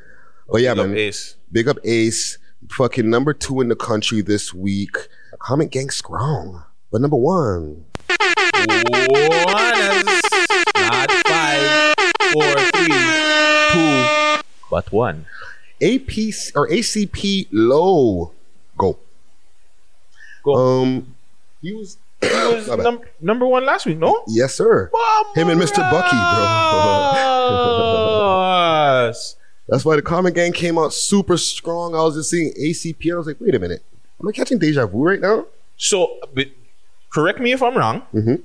[0.48, 0.98] But yeah, Big up man.
[0.98, 1.36] Ace.
[1.50, 2.38] Big up Ace.
[2.70, 4.96] Fucking number two in the country this week.
[5.40, 6.62] Comment gang strong.
[6.92, 7.84] But number one.
[10.76, 11.94] Not five,
[12.32, 12.94] four, three,
[13.72, 15.26] two, but one.
[15.82, 16.08] AP
[16.54, 18.32] or ACP low.
[18.78, 18.98] Go.
[20.44, 20.54] Go.
[20.54, 21.16] Um
[21.60, 24.22] he was He was num- number one last week, no?
[24.28, 24.90] Yes, sir.
[25.34, 25.78] Him and Mr.
[25.90, 26.46] Bucky, bro.
[29.68, 31.94] That's why the Comment Gang came out super strong.
[31.94, 33.82] I was just seeing ACP and I was like, wait a minute.
[34.20, 35.46] Am I catching deja vu right now?
[35.76, 36.48] So, but
[37.12, 38.02] correct me if I'm wrong.
[38.14, 38.36] Mm-hmm.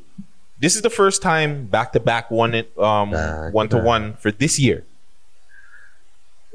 [0.60, 3.12] This is the first time back to back one um
[3.52, 4.84] one to one for this year.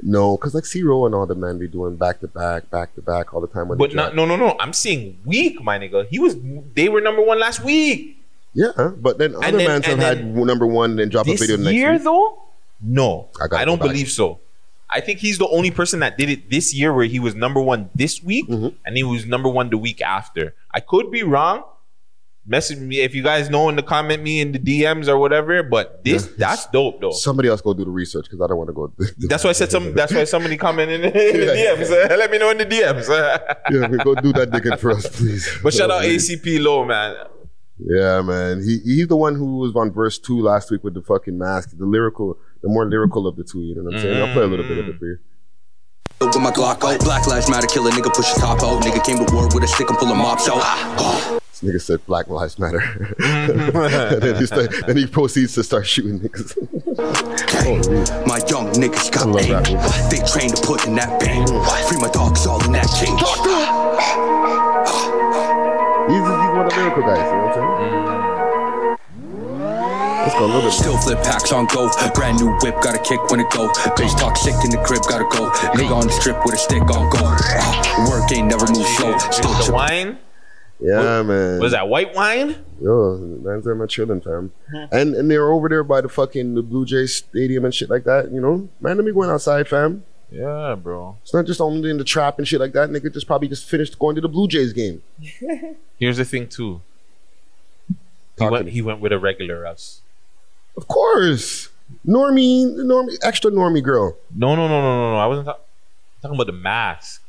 [0.03, 3.03] No, because like Zero and all the men be doing back to back, back to
[3.03, 3.69] back all the time.
[3.69, 4.57] When But they not, no, no, no.
[4.61, 6.07] I'm saying week, my nigga.
[6.09, 6.37] He was.
[6.75, 8.19] They were number one last week.
[8.53, 11.75] Yeah, but then other men have had number one and then drop a video next
[11.75, 12.03] year, week.
[12.05, 12.43] though,
[12.83, 14.41] no, I I, don't believe so.
[14.89, 17.61] I think he's the only person that did it this year, where he was number
[17.61, 18.69] one this week Mm-hmm.
[18.87, 20.55] and he was number one the week after.
[20.73, 21.65] I could be wrong.
[22.49, 25.63] Message me if you guys know in the comment me in the DMs or whatever.
[25.65, 27.11] But this that's dope though.
[27.11, 28.93] Somebody else go do the research because I don't want to go.
[29.29, 29.95] That's why I said some.
[29.95, 31.91] That's why somebody comment in, in the DMs.
[31.91, 33.09] uh, let me know in the DMs.
[33.09, 35.59] yeah, we go do that digging for us, please.
[35.63, 36.03] but shout out.
[36.05, 37.17] ACP Low, man.
[37.79, 38.63] Yeah, man.
[38.63, 41.77] He he's the one who was on verse two last week with the fucking mask.
[41.77, 43.59] The lyrical, the more lyrical of the two.
[43.61, 44.23] You know what I'm saying?
[44.23, 45.19] I'll play a little bit of it for you.
[46.21, 48.83] With my Glock out, Black Lives Matter, kill a nigga, push his top out.
[48.83, 51.41] Nigga came to war with a stick and pull a mops out.
[51.61, 52.81] This nigga said Black Lives Matter.
[53.25, 53.59] and
[54.23, 56.55] then, he start, then he proceeds to start shooting niggas.
[58.27, 59.65] My young niggas got aim.
[60.11, 61.47] They trained to put in that bang.
[61.89, 63.09] Free my dogs all in that cage.
[66.13, 67.25] He's, he's one of the lyrical guys.
[67.25, 68.17] You know what I'm saying?
[70.27, 70.73] Let's go a little bit.
[70.73, 71.89] Still flip packs on go.
[72.15, 73.69] Brand new whip, got a kick when it go.
[73.97, 75.49] Bitch talk sick in the crib, gotta go.
[75.73, 77.23] Nigga on the strip with a stick on go.
[78.11, 79.17] Work ain't never move slow.
[79.33, 80.19] Still The chip- wine
[80.79, 81.59] Yeah, man.
[81.59, 82.55] was that white wine?
[82.83, 84.53] Yo, man's there, my chilling, fam.
[84.69, 84.87] Uh-huh.
[84.93, 88.05] And and they're over there by the fucking the Blue Jays Stadium and shit like
[88.05, 88.31] that.
[88.31, 90.05] You know, man, let me going outside, fam.
[90.31, 91.17] Yeah, bro.
[91.23, 92.91] It's not just only in the trap and shit like that.
[92.91, 95.03] Nigga just probably just finished going to the Blue Jays game.
[95.99, 96.83] Here's the thing too.
[98.39, 98.69] He went.
[98.69, 100.03] He went with a regular us.
[100.77, 101.71] Of course,
[102.07, 104.17] normie, normie, extra normie girl.
[104.35, 105.17] No, no, no, no, no, no.
[105.19, 105.65] I wasn't talk-
[106.21, 107.23] talking about the mask.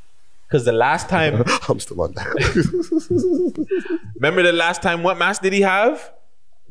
[0.47, 2.27] Because the last time, I'm still on that.
[4.15, 6.11] remember the last time, what mask did he have?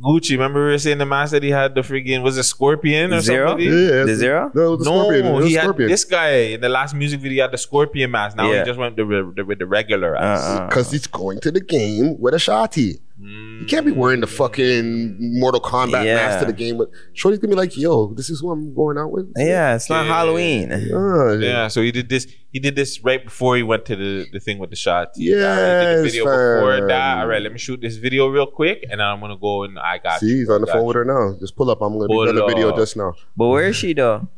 [0.02, 0.32] Gucci.
[0.32, 3.20] Remember we were saying the mask that he had the freaking was it Scorpion or
[3.20, 3.50] Zero?
[3.50, 3.66] something?
[3.66, 4.50] Yeah, The Zero?
[4.54, 5.26] No, it was the no, Scorpion.
[5.26, 5.88] It was he Scorpion.
[5.88, 7.44] this guy in the last music video.
[7.44, 8.36] Had the Scorpion mask.
[8.36, 8.58] Now Yeah.
[8.60, 10.42] he just went the, the, with the regular ass.
[10.42, 10.66] Uh-uh.
[10.68, 13.00] Because he's going to the game with a shotty.
[13.18, 16.16] You can't be wearing the fucking Mortal Kombat Yeah.
[16.16, 18.98] mask to the game But Shorty's gonna be like, "Yo, this is who I'm going
[18.98, 20.70] out with." Yeah, it's not Halloween.
[20.70, 22.26] Uh, Yeah, so he did this.
[22.50, 25.08] He did this right before he went to the, the thing with the shot.
[25.16, 27.18] Yeah he did the video before that.
[27.18, 29.78] All right, let me shoot this video real quick, and then I'm gonna go and
[29.78, 30.20] I got.
[30.20, 30.36] See, you.
[30.36, 30.86] he's on the phone you.
[30.88, 31.36] with her now.
[31.40, 31.80] Just pull up.
[31.80, 33.14] I'm gonna Pull be done the video just now.
[33.34, 34.28] But where is she though?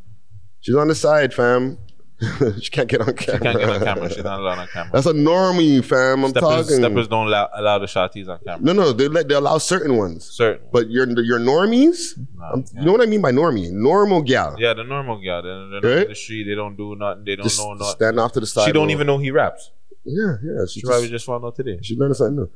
[0.60, 1.78] She's on the side, fam.
[2.60, 3.38] she can't get on camera.
[3.38, 4.08] She can't get on camera.
[4.12, 4.90] She's not allowed on camera.
[4.92, 6.24] That's a normie, fam.
[6.24, 6.76] I'm Steppers, talking.
[6.78, 8.60] steppers don't allow, allow the shotties on camera.
[8.60, 10.24] No, no, they let they allow certain ones.
[10.24, 10.66] Certain.
[10.72, 12.18] But your your normies,
[12.52, 13.70] um, you know what I mean by normie?
[13.70, 14.56] Normal gal.
[14.58, 15.40] Yeah, the normal guy.
[15.42, 16.02] They're, they're not Right?
[16.04, 16.44] in the street.
[16.44, 17.24] They don't do nothing.
[17.24, 17.86] They don't Just know nothing.
[17.96, 18.66] stand off to the side.
[18.66, 19.70] She don't even know he raps.
[20.04, 20.64] Yeah, yeah.
[20.68, 21.78] She She probably just, just found out today.
[21.82, 22.50] she learned something new.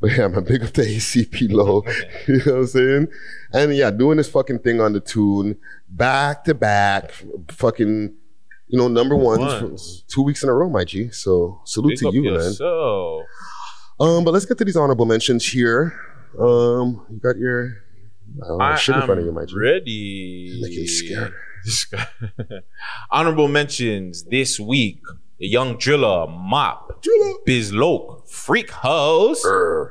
[0.00, 1.84] But yeah, man, big up to ACP low.
[2.26, 3.08] you know what I'm saying?
[3.52, 5.56] And yeah, doing this fucking thing on the tune,
[5.88, 7.12] back to back,
[7.52, 8.14] fucking,
[8.74, 11.08] you know, number ones for two weeks in a row, my G.
[11.10, 12.32] So salute to you, man.
[12.32, 13.22] yourself.
[14.00, 15.96] Um, but let's get to these honorable mentions here.
[16.36, 17.76] Um, you got your
[18.60, 19.54] I I shit in front of you, my G.
[19.56, 20.58] Ready.
[20.60, 21.32] Making scared.
[23.12, 25.00] Honorable mentions this week:
[25.38, 27.00] the Young Driller, Mop,
[27.46, 29.40] Biz Loke, Freak Hoes,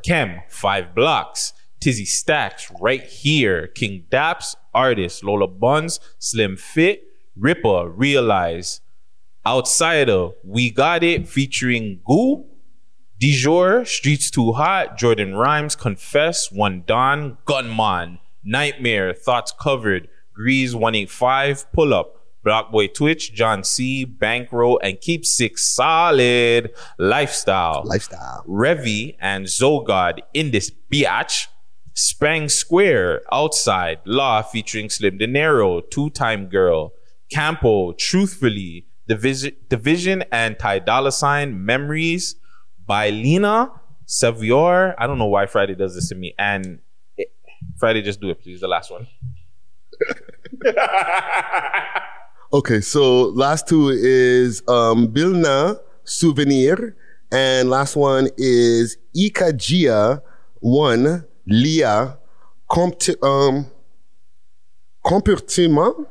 [0.04, 7.90] Kem, Five Blocks, Tizzy Stacks, Right Here, King Daps, Artist, Lola Buns, Slim Fit, Ripper,
[7.90, 8.82] Realize,
[9.46, 12.46] Outsider, We Got It, featuring Goo,
[13.20, 21.72] Dijon, Streets Too Hot, Jordan Rhymes, Confess, One Don, Gunman, Nightmare, Thoughts Covered, Grease 185,
[21.72, 29.16] Pull Up, Block Boy Twitch, John C, Bankroll, and Keep Six Solid, Lifestyle, Lifestyle, Revy,
[29.20, 31.48] and Zogod in this biatch.
[31.96, 36.92] Spang Square, Outside, Law featuring Slim De Niro, Two Time Girl,
[37.34, 42.36] Campo, Truthfully, Division, Division and Ty Dolla Sign, Memories
[42.86, 43.72] by Lena,
[44.06, 44.94] Savior.
[45.00, 46.36] I don't know why Friday does this to me.
[46.38, 46.80] And
[47.20, 47.24] eh,
[47.78, 48.62] Friday, just do it, please.
[48.62, 49.08] The last one.
[52.54, 56.96] Okay, so last two is um Bilna Souvenir,
[57.32, 60.22] and last one is Ikajia
[60.60, 62.20] One Lia
[62.70, 63.66] Compt um
[65.04, 66.08] Comportement.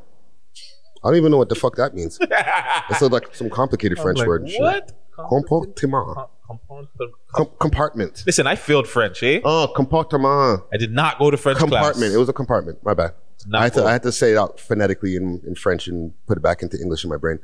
[1.03, 2.19] I don't even know what the fuck that means.
[2.89, 4.41] It's like some complicated French like, word.
[4.43, 4.61] and shit.
[4.61, 4.91] what?
[5.15, 6.17] Comportement.
[7.33, 8.23] Com- compartment.
[8.25, 9.41] Listen, I failed French, eh?
[9.43, 10.63] Oh, compartment.
[10.73, 11.97] I did not go to French compartment.
[11.97, 12.13] class.
[12.13, 12.83] It was a compartment.
[12.83, 13.13] My bad.
[13.47, 13.85] Not I had, to.
[13.85, 16.79] I had to say it out phonetically in, in French and put it back into
[16.79, 17.39] English in my brain.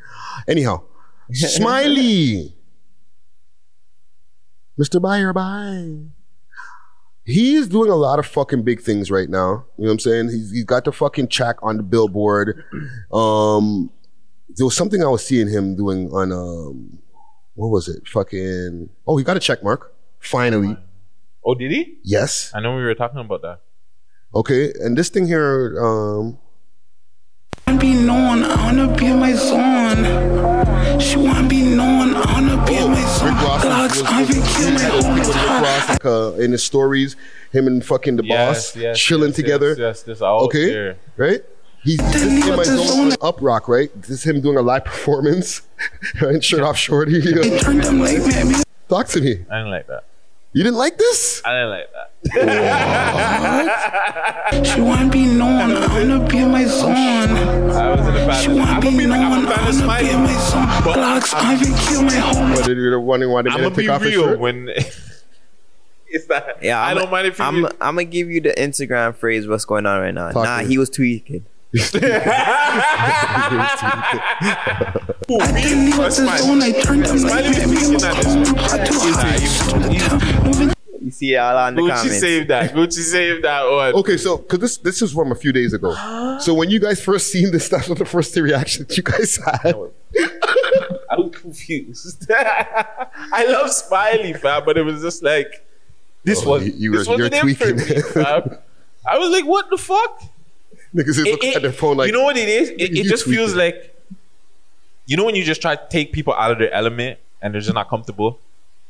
[0.47, 0.83] Anyhow,
[1.31, 2.55] Smiley.
[4.79, 5.01] Mr.
[5.01, 6.11] Buyer, bye.
[7.29, 9.65] He's doing a lot of fucking big things right now.
[9.77, 10.29] You know what I'm saying?
[10.29, 12.63] He's, he's got the fucking check on the billboard.
[13.13, 13.91] Um,
[14.55, 16.99] there was something I was seeing him doing on, um,
[17.53, 18.07] what was it?
[18.07, 19.93] Fucking, oh, he got a check mark.
[20.19, 20.75] Finally.
[21.45, 21.99] Oh, did he?
[22.03, 22.51] Yes.
[22.55, 23.61] I know we were talking about that.
[24.33, 24.73] Okay.
[24.79, 26.39] And this thing here, um,
[27.67, 30.58] wanna be known, I wanna be my zone.
[30.99, 33.29] She wanna be known, I wanna be my zone.
[33.35, 37.15] Glocks, I been kill my Rick own Ross, like, uh, in his stories,
[37.51, 39.69] him and fucking the Yes, boss yes, chilling yes, together.
[39.69, 40.97] yes, yes, this out okay, there.
[41.17, 41.41] right?
[41.83, 43.89] He's this is in my zone up rock, right?
[44.01, 45.61] This is him doing a live performance,
[46.21, 46.43] right?
[46.43, 47.21] Shirt off, shorty.
[48.89, 49.31] Talk to me.
[49.49, 50.03] I didn't like that.
[50.51, 51.43] You didn't like this?
[51.45, 52.09] I didn't like that.
[54.65, 56.95] She wanna be known, I wanna be my zone.
[56.95, 59.55] I was in the She wanna be known, I wanna be
[60.17, 60.65] my zone.
[60.81, 62.49] Glocks, I been kill my home.
[62.51, 64.39] What did you wondering why they I'm made him gonna take off his real shirt?
[64.39, 64.69] when
[66.07, 66.57] it's that.
[66.63, 67.45] Yeah, I I'm, don't mind if you.
[67.45, 69.47] I'm, I'm gonna give you the Instagram phrase.
[69.47, 70.31] What's going on right now?
[70.31, 70.69] Talk nah, to me.
[70.71, 71.45] he was tweaking.
[75.31, 78.79] I didn't leave out the zone, I turned them like me.
[81.01, 82.19] You see it all on the Gucci comments.
[82.19, 82.73] saved that.
[82.73, 83.93] Gucci saved that one.
[83.95, 85.93] Okay, so because this this is from a few days ago.
[86.39, 89.37] So when you guys first seen this, that's what the first reaction that you guys
[89.37, 89.75] had.
[91.11, 92.29] I was confused.
[92.31, 95.65] I love Smiley, fam, but it was just like
[96.23, 97.95] this Oh, was you- you this were- wasn't you're it for tweaking.
[97.95, 98.57] me, fam.
[99.09, 100.21] I was like, what the fuck?
[100.93, 102.69] Niggas is It- looking it- at their phone like, you know what it is?
[102.71, 103.95] It, it you just feels like,
[105.09, 107.61] you know, when you just try to take people out of their element and they're
[107.61, 108.39] just not comfortable.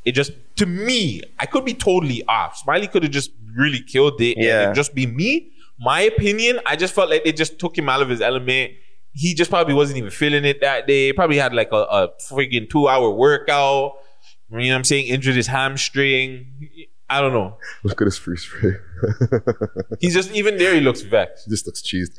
[0.03, 2.57] It just to me, I could be totally off.
[2.57, 4.35] Smiley could have just really killed it.
[4.37, 4.61] Yeah.
[4.63, 5.51] and it just be me.
[5.79, 8.73] My opinion, I just felt like it just took him out of his element.
[9.13, 11.13] he just probably wasn't even feeling it that day.
[11.13, 13.93] Probably had like a, a friggin' two hour workout.
[14.51, 15.07] You know what I'm saying?
[15.07, 16.47] Injured his hamstring.
[17.09, 17.57] I don't know.
[17.83, 18.73] Look at his free spray.
[19.99, 20.73] He's just even there.
[20.75, 21.45] He looks vexed.
[21.45, 22.11] He just looks cheesed.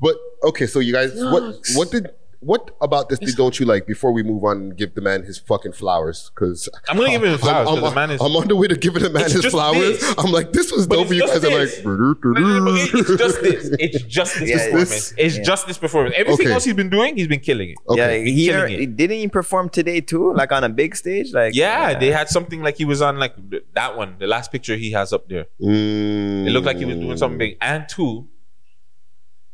[0.00, 1.44] But okay, so you guys, what
[1.74, 2.10] what did
[2.42, 3.86] what about this did don't you like?
[3.86, 7.22] Before we move on and give the man his fucking flowers, because I'm gonna give
[7.22, 9.02] him his flowers, I'm, 'cause the I'm- man is- I'm on the way to giving
[9.02, 10.00] the man his flowers.
[10.00, 10.14] this.
[10.18, 11.04] I'm like, this was But dope.
[11.06, 12.92] it's You just guys are like, this.
[12.94, 13.70] It's just this.
[13.78, 15.14] It's just this Yeah, performance.
[15.16, 15.42] It's yeah.
[15.42, 16.14] just this performance.
[16.18, 16.52] Everything Okay.
[16.54, 17.76] else he's been doing, he's been killing it.
[17.90, 18.96] Yeah, he, killing it.
[18.96, 20.32] didn't he perform today too?
[20.34, 21.32] Like on a big stage?
[21.32, 23.34] Like Yeah, they had something like he was on like
[23.74, 25.46] that one, the last picture he has up there.
[25.60, 26.46] Mm.
[26.46, 27.56] It looked like he was doing something big.
[27.60, 28.28] And two,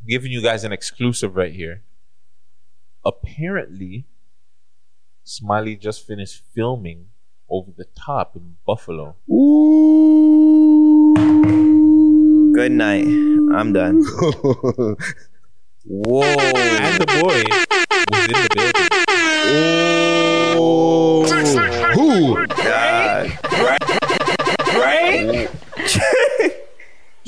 [0.06, 1.82] giving you guys an exclusive right here.
[3.04, 4.04] Apparently,
[5.24, 7.06] Smiley just finished filming
[7.48, 9.16] over the top in Buffalo.
[9.30, 11.14] Ooh.
[12.54, 13.06] Good night.
[13.06, 14.02] I'm done.
[15.84, 16.22] Whoa.
[16.22, 17.44] And the boy
[18.10, 18.88] was in the building.
[20.60, 21.24] Oh.
[21.94, 22.46] Who?
[22.46, 23.38] God.
[24.74, 25.48] Right?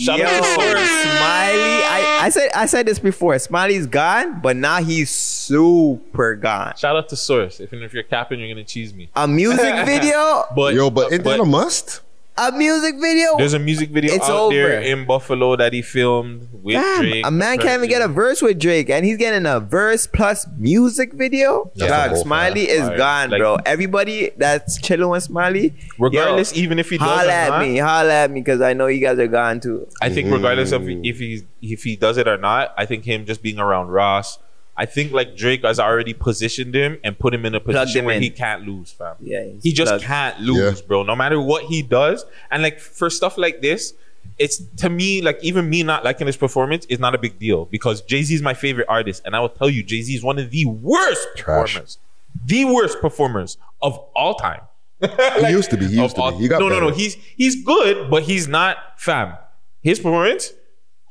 [0.01, 0.89] Shout Yo, out to Source.
[0.89, 1.85] Smiley.
[1.85, 3.39] I, I said I said this before.
[3.39, 6.75] Smiley's gone, but now he's super gone.
[6.77, 7.61] Shout out to Source.
[7.61, 9.11] If, if you're capping, you're gonna cheese me.
[9.15, 10.45] A music video?
[10.57, 12.01] But Yo, but isn't that a must?
[12.43, 13.37] A music video?
[13.37, 17.27] There's a music video It's out there in Buffalo that he filmed with Damn, Drake.
[17.27, 20.47] a man can't even get a verse with Drake, and he's getting a verse plus
[20.57, 21.71] music video.
[21.77, 22.97] That's Dog, Smiley is Fire.
[22.97, 23.57] gone, Like- bro.
[23.67, 27.61] Everybody that's chilling with Smiley, Regardless, yo, even if he does holla or at not.
[27.63, 29.87] me, holla at me, because I know you guys are gone too.
[30.01, 33.27] I think regardless of if he if he does it or not, I think him
[33.27, 34.39] just being around Ross,
[34.83, 38.05] I think like Drake has already positioned him and put him in a position him
[38.07, 38.23] where in.
[38.23, 39.15] he can't lose, fam.
[39.21, 40.05] Yeah, He just plugged.
[40.05, 41.03] can't lose, bro.
[41.03, 43.93] No matter what he does, and like for stuff like this,
[44.39, 47.67] it's to me like even me not liking his performance is not a big deal
[47.67, 50.23] because Jay Z is my favorite artist, and I will tell you, Jay Z is
[50.23, 51.75] one of the worst Trash.
[51.75, 51.99] performers,
[52.47, 54.63] the worst performers of all time.
[55.41, 55.87] He used to be.
[55.89, 56.39] He used to all- be.
[56.45, 56.91] He got no, no, no.
[56.91, 59.35] He's he's good, but he's not fam.
[59.83, 60.53] His performance,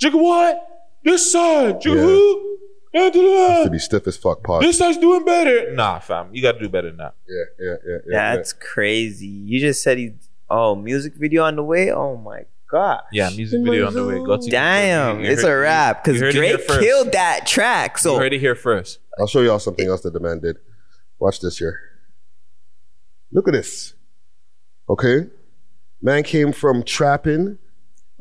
[0.01, 0.53] Jigga what?
[1.03, 2.57] This side, Jigga who?
[2.93, 3.49] Da, da, da.
[3.57, 4.43] Used to be stiff as fuck.
[4.43, 4.63] Pod.
[4.63, 5.73] This side's doing better.
[5.73, 6.29] Nah, fam.
[6.33, 7.15] You got to do better than that.
[7.27, 8.35] Yeah, yeah, yeah, yeah.
[8.35, 9.27] That's crazy.
[9.27, 10.13] You just said he.
[10.49, 11.91] Oh, music video on the way.
[11.91, 13.01] Oh my god.
[13.11, 14.15] Yeah, music video on the way.
[14.15, 14.49] Gutsy.
[14.49, 17.99] Damn, You- you it's heard- a wrap because heard it here Drake killed that track.
[17.99, 18.99] So You So heard it here first.
[19.19, 20.57] I'll show y'all something else that the man did.
[21.19, 21.79] Watch this here.
[23.31, 23.93] Look at this.
[24.89, 25.27] Okay.
[26.01, 27.59] Man came from trapping.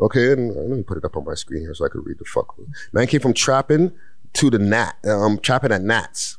[0.00, 2.18] Okay, and let me put it up on my screen here so I could read
[2.18, 2.54] the fuck.
[2.92, 3.92] Man came from trapping
[4.34, 6.38] to the nat, um, trapping at Nats.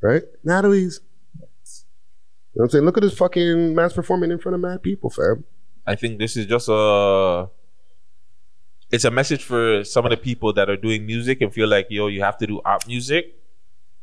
[0.00, 0.22] Right?
[0.44, 1.00] Natalie's.
[1.34, 2.84] You know what I'm saying?
[2.84, 5.44] Look at this fucking man's performing in front of mad people, fam.
[5.86, 7.48] I think this is just a.
[8.90, 11.88] It's a message for some of the people that are doing music and feel like,
[11.90, 13.34] yo, you have to do art music.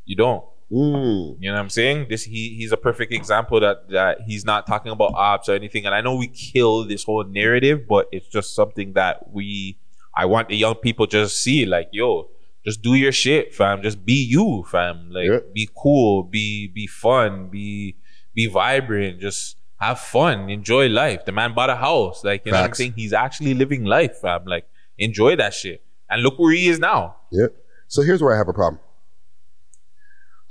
[0.06, 0.44] You don't.
[0.72, 1.38] Mm.
[1.40, 2.08] You know what I'm saying?
[2.10, 5.86] This he he's a perfect example that that he's not talking about ops or anything.
[5.86, 9.78] And I know we kill this whole narrative, but it's just something that we
[10.16, 12.30] I want the young people just see like, yo,
[12.66, 13.82] just do your shit, fam.
[13.82, 15.10] Just be you, fam.
[15.12, 17.98] Like be cool, be be fun, be
[18.34, 21.26] be vibrant, just have fun, enjoy life.
[21.26, 22.24] The man bought a house.
[22.24, 22.94] Like, you know what I'm saying?
[22.96, 24.46] He's actually living life, fam.
[24.46, 24.66] Like,
[24.98, 25.84] enjoy that shit.
[26.10, 27.18] And look where he is now.
[27.32, 27.48] Yeah.
[27.88, 28.80] So here's where I have a problem.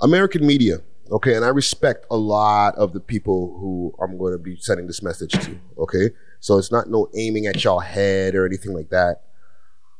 [0.01, 4.39] American media, okay, and I respect a lot of the people who I'm going to
[4.39, 6.11] be sending this message to, okay?
[6.39, 9.21] So it's not no aiming at y'all head or anything like that.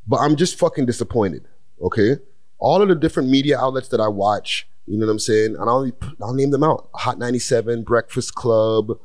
[0.05, 1.47] But I'm just fucking disappointed,
[1.81, 2.17] okay?
[2.59, 5.55] All of the different media outlets that I watch, you know what I'm saying?
[5.59, 6.89] And I'll, I'll name them out.
[6.95, 8.97] Hot 97, Breakfast Club,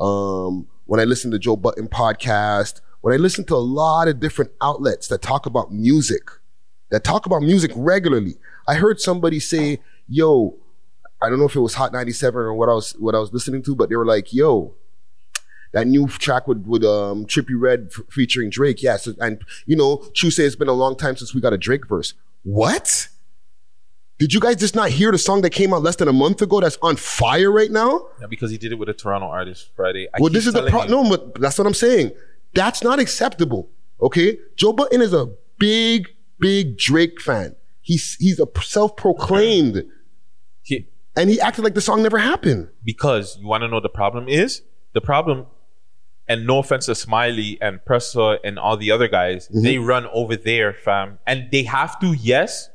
[0.00, 4.20] um, when I listen to Joe Budden podcast, when I listen to a lot of
[4.20, 6.30] different outlets that talk about music,
[6.90, 8.36] that talk about music regularly.
[8.66, 10.56] I heard somebody say, "Yo,
[11.22, 13.32] I don't know if it was Hot 97 or what I was what I was
[13.32, 14.74] listening to, but they were like, "Yo,
[15.72, 20.04] that new track with with um Trippie Redd f- featuring Drake, yes." And you know,
[20.14, 22.14] True say it's been a long time since we got a Drake verse.
[22.42, 23.08] What?
[24.18, 26.42] Did you guys just not hear the song that came out less than a month
[26.42, 28.08] ago that's on fire right now?
[28.20, 30.08] Yeah, because he did it with a Toronto artist Friday.
[30.12, 30.90] I well, this is the problem.
[30.90, 32.10] No, but that's what I'm saying.
[32.54, 33.68] That's not acceptable.
[34.02, 35.26] Okay, Joe Budden is a
[35.58, 36.08] big,
[36.40, 37.54] big Drake fan.
[37.80, 39.84] He's he's a self-proclaimed,
[40.62, 42.68] He- and he acted like the song never happened.
[42.84, 44.62] because you want to know the problem is
[44.94, 45.46] the problem
[46.28, 49.62] and no offense to smiley and pressa and all the other guys Mm-hmm.
[49.62, 52.70] they run over there fam and they have to yes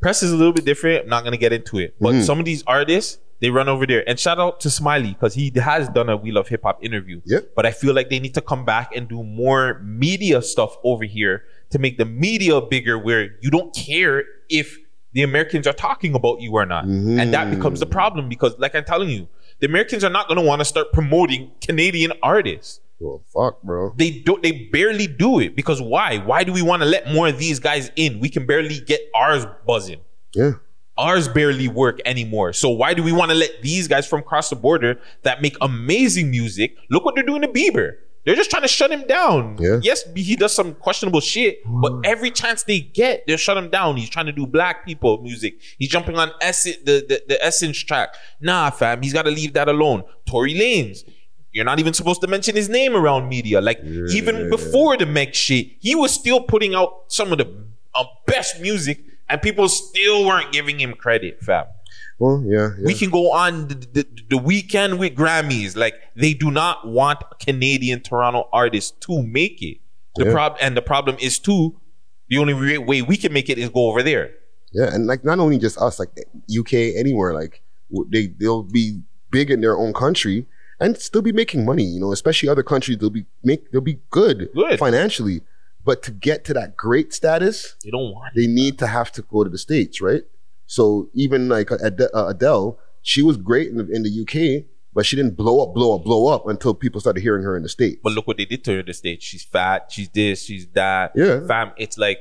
[0.00, 2.22] press is a little bit different i'm not going to get into it but Mhm.
[2.22, 5.50] some of these artists they run over there and shout out to smiley because he
[5.56, 7.50] has done a we love hip-hop interview Yep.
[7.56, 11.04] but i feel like they need to come back and do more media stuff over
[11.04, 14.76] here to make the media bigger where you don't care if
[15.12, 16.84] the Americans are talking about you or not.
[16.84, 19.26] And that becomes the problem because, like I'm telling you,
[19.60, 22.80] the Americans are not going to want to start promoting Canadian artists.
[22.98, 23.94] Well, fuck, bro.
[23.96, 24.42] They don't.
[24.42, 26.18] They barely do it because why?
[26.18, 28.20] Why do we want to let more of these guys in?
[28.20, 30.00] We can barely get ours buzzing.
[30.34, 30.52] Yeah.
[30.98, 32.52] Ours barely work anymore.
[32.52, 35.56] So why do we want to let these guys from across the border that make
[35.62, 36.76] amazing music?
[36.90, 37.92] Look what they're doing to Bieber.
[38.24, 39.56] They're just trying to shut him down.
[39.58, 39.80] Yeah.
[39.82, 43.96] Yes, he does some questionable shit, but every chance they get, they shut him down.
[43.96, 45.58] He's trying to do black people music.
[45.78, 48.14] He's jumping on Essence, the, the, the Essence track.
[48.40, 50.04] Nah, fam, he's got to leave that alone.
[50.26, 51.08] Tory Lanez,
[51.52, 53.60] you're not even supposed to mention his name around media.
[53.60, 57.46] Like, even before the Meg shit, he was still putting out some of the
[57.94, 61.64] uh, best music, and people still weren't giving him credit, fam.
[62.20, 62.70] Well, yeah.
[62.78, 62.84] yeah.
[62.84, 65.74] We can go on the, the, the Weeknd with Grammys.
[65.76, 69.78] Like they do not want Canadian Toronto artists to make it.
[70.16, 70.32] The Yeah.
[70.32, 71.80] prob and the problem is too.
[72.28, 74.32] The only re- way we can make it is go over there.
[74.72, 76.10] Yeah, and like not only just us, like
[76.48, 77.62] UK, anywhere, like
[78.12, 79.00] they they'll be
[79.30, 80.46] big in their own country
[80.78, 81.82] and still be making money.
[81.84, 85.40] You know, especially other countries, they'll be make they'll be good, financially.
[85.84, 88.34] But to get to that great status, they don't want.
[88.36, 90.22] They need to have to go to the states, right?
[90.76, 95.04] So even like Ad- uh, Adele, she was great in the, in the UK, but
[95.04, 97.68] she didn't blow up, blow up, blow up until people started hearing her in the
[97.68, 97.98] states.
[98.04, 99.24] But look what they did to her in the States.
[99.24, 99.86] She's fat.
[99.90, 100.44] She's this.
[100.44, 101.10] She's that.
[101.16, 101.44] Yeah.
[101.48, 101.72] fam.
[101.76, 102.18] It's like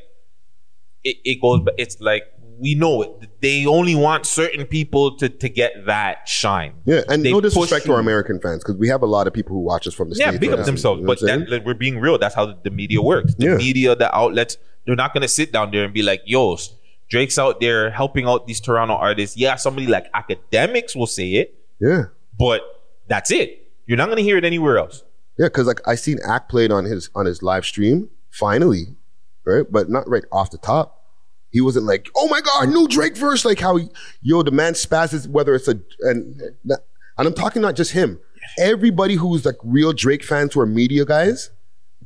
[1.03, 1.59] it, it goes.
[1.63, 2.23] But it's like
[2.57, 3.11] we know it.
[3.39, 6.73] They only want certain people to to get that shine.
[6.85, 7.99] Yeah, and They no disrespect to our.
[7.99, 10.29] American fans because we have a lot of people who watch us from the yeah,
[10.29, 10.39] states.
[10.39, 11.01] big up themselves.
[11.01, 12.17] You know But that, like, we're being real.
[12.17, 13.35] That's how the media works.
[13.35, 13.55] The Yeah.
[13.57, 16.57] media, the outlets, they're not gonna sit down there and be like, "Yo,
[17.09, 21.55] Drake's out there helping out these Toronto artists." Yeah, somebody like Akademiks will say it,
[21.79, 22.05] Yeah.
[22.37, 22.61] but
[23.07, 23.71] that's it.
[23.87, 25.03] You're not gonna hear it anywhere else.
[25.37, 28.95] Yeah, because like I seen Act played on his on his live stream finally,
[29.45, 29.65] right?
[29.69, 30.95] But not right off the top.
[31.51, 33.89] He wasn't like, "Oh my god, new Drake verse!" Like how he,
[34.21, 36.39] yo the man spazzes whether it's a and
[36.69, 36.77] and
[37.17, 38.19] I'm talking not just him.
[38.59, 41.49] Everybody who's like real Drake fans who are media guys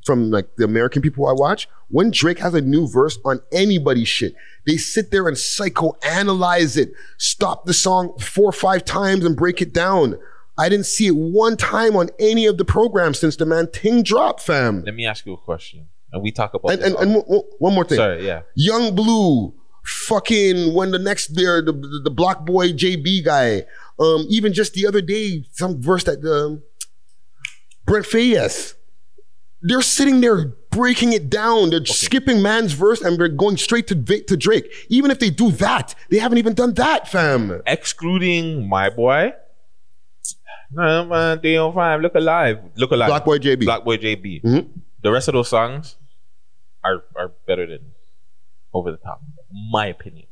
[0.06, 4.08] from like the American people I watch, when Drake has a new verse on anybody's
[4.08, 4.36] shit,
[4.66, 9.62] they sit there and psychoanalyze it, stop the song four or five times and break
[9.62, 10.18] it down.
[10.58, 14.04] I didn't see it one time on any of the programs since the man Ting
[14.04, 14.84] dropped, fam.
[14.84, 17.43] Let me ask you a question, and we talk about And and, and w- w-
[17.60, 17.97] one more thing.
[17.97, 18.41] Sorry, yeah.
[18.56, 23.64] Yung Bleu, fucking when the next there the, the the BlocBoy JB guy,
[23.99, 26.62] um, even just the other day, some verse that um,
[27.86, 28.76] Brent Faiyaz,
[29.64, 31.70] they're sitting there breaking it down.
[31.72, 34.72] They're skipping man's verse and they're going straight to to Drake.
[34.89, 37.61] Even if they do that, they haven't even done that, fam.
[37.66, 39.34] excluding my boy.
[40.72, 42.59] No, man, 305, look alive.
[42.76, 43.09] Look alive.
[43.11, 43.66] BlocBoy JB.
[43.66, 44.41] Black Boy JB.
[44.43, 44.70] Mhm.
[45.03, 45.95] The rest of those songs
[46.84, 47.91] are are better than
[48.74, 49.22] Over the Top.
[49.72, 50.26] My opinion.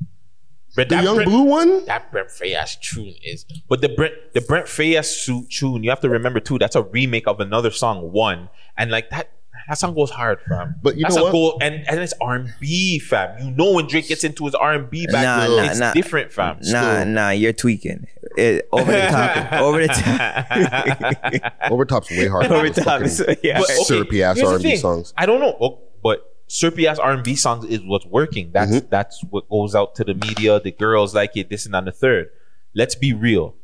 [0.76, 1.86] But The that Young Brent- Blue one?
[1.86, 3.46] That Brent Faiyaz tune is.
[3.68, 6.84] But the Brent the Brent Faiyaz su- tune, you have to remember too, that's a
[6.84, 8.50] remake of another song, One.
[8.78, 9.30] And like that
[9.68, 10.76] that song goes hard, fam.
[10.82, 11.32] But you that's know a what?
[11.34, 13.38] goal, and and it's R and B, fam.
[13.46, 15.94] You know when Drake gets into his R and B back, Nah, nah, it's nah.
[15.94, 16.58] different, fam.
[16.64, 18.08] Nah, nah, you're tweaking.
[18.38, 19.52] It, over the top.
[19.62, 21.72] over the top.
[21.72, 22.48] Overtop's way harder.
[22.54, 23.60] Over than those top, fucking so, yeah.
[23.60, 25.14] But, okay, syrupy ass R&B songs.
[25.18, 28.52] I don't know, oh, but syrupy ass R and B songs is what's working.
[28.52, 28.90] That's Mm-hmm.
[28.90, 30.60] that's what goes out to the media.
[30.60, 31.50] The girls like it.
[31.50, 32.30] This and on the third.
[32.76, 33.56] Let's be real.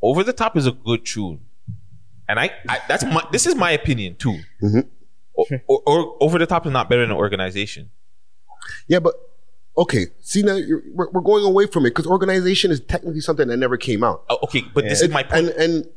[0.00, 1.40] Over the top is a good tune,
[2.28, 4.38] and I, I that's my this is my opinion too.
[4.62, 4.80] Mm-hmm.
[5.34, 7.90] Or, or, or over the top is not better than an organization.
[8.86, 9.14] Yeah, but
[9.78, 10.06] okay.
[10.20, 13.56] See now you're, we're, we're going away from it because organization is technically something that
[13.56, 14.24] never came out.
[14.28, 15.48] Oh, okay, but this is my point.
[15.48, 15.88] And, and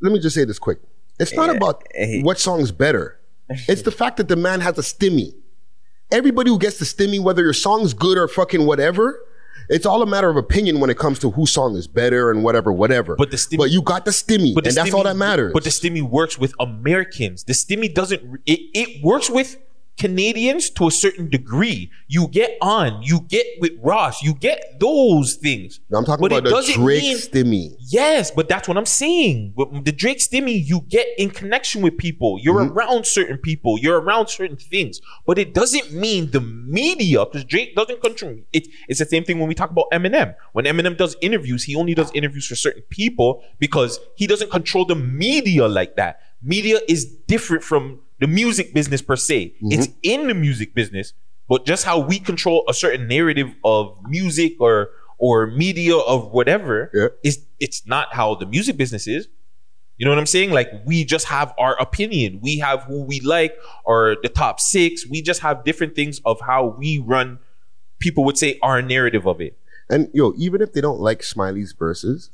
[0.00, 0.78] let me just say this quick.
[1.18, 1.82] It's not about
[2.22, 3.18] what song's better.
[3.68, 5.34] It's the fact that the man has a stimmy.
[6.10, 9.20] Everybody who gets the stimmy, whether your song's good or fucking whatever,
[9.68, 12.44] it's all a matter of opinion when it comes to whose song is better and
[12.44, 13.16] whatever, whatever.
[13.16, 15.52] But the stimmy, but you got the stimmy, But the and that's all that matters.
[15.52, 17.44] But the stimmy works with Americans.
[17.44, 18.40] The stimmy doesn't.
[18.46, 19.56] It, it works with
[19.96, 21.90] Canadians to a certain degree.
[22.06, 23.02] You get on.
[23.02, 24.22] You get with Ross.
[24.22, 25.80] You get those things.
[25.92, 27.76] I'm talking But it about the Drake mean- stimmy.
[27.88, 29.54] Yes, but that's what I'm saying.
[29.56, 32.38] With The Drake stimmy, you get in connection with people.
[32.42, 32.76] You're Mm-hmm.
[32.78, 33.78] around certain people.
[33.78, 35.00] You're around certain things.
[35.26, 38.68] But it doesn't mean the media, because Drake doesn't control it.
[38.88, 40.34] It's the same thing when we talk about Eminem.
[40.52, 44.84] When Eminem does interviews, he only does interviews for certain people because he doesn't control
[44.84, 46.20] the media like that.
[46.42, 49.54] Media is different from the music business per se.
[49.56, 49.72] Mm-hmm.
[49.72, 51.12] It's in the music business,
[51.48, 57.14] but just how we control a certain narrative of music or or media of whatever
[57.24, 59.28] is it's not how the music business is.
[59.96, 60.50] You know what I'm saying?
[60.50, 62.40] Like we just have our opinion.
[62.42, 65.06] We have who we like or the top six.
[65.06, 67.38] We just have different things of how we run
[67.98, 69.58] people would say our narrative of it.
[69.88, 72.30] And yo, even if they don't like Smiley's verses,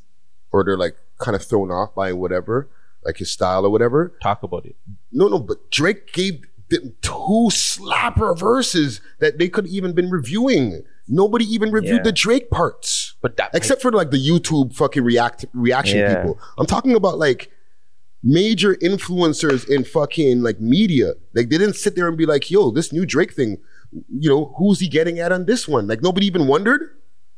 [0.52, 2.68] or they're like kind of thrown off by whatever,
[3.04, 4.76] like his style or whatever, talk about it.
[5.12, 10.82] No, no, but Drake gave them two slapper verses that they could even been reviewing.
[11.08, 12.02] Nobody even reviewed Yeah.
[12.02, 16.14] the Drake parts, but that except for like the YouTube fucking react reaction Yeah.
[16.16, 16.38] people.
[16.56, 17.50] I'm talking about like
[18.22, 21.14] major influencers in fucking like media.
[21.34, 23.58] Like they didn't sit there and be like, "Yo, this new Drake thing,
[24.08, 26.88] you know, who's he getting at on this one?" Like nobody even wondered.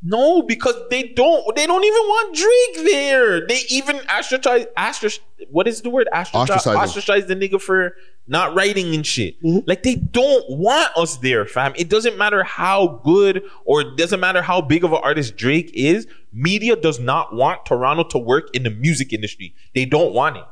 [0.03, 1.57] No, because they don't.
[1.57, 3.47] They don't even want Drake there.
[3.47, 4.67] They even ostracize.
[4.77, 5.19] Ostrac,
[5.51, 6.09] what is the word?
[6.13, 6.77] Ostracize.
[6.77, 7.95] Ostracize the nigga for
[8.27, 9.43] not writing and shit.
[9.43, 9.61] Mm-hmm.
[9.67, 11.73] Like they don't want us there, fam.
[11.77, 15.71] It doesn't matter how good or it doesn't matter how big of an artist Drake
[15.75, 16.07] is.
[16.33, 19.55] Media does not want Toronto to work in the music industry.
[19.75, 20.45] They don't want it.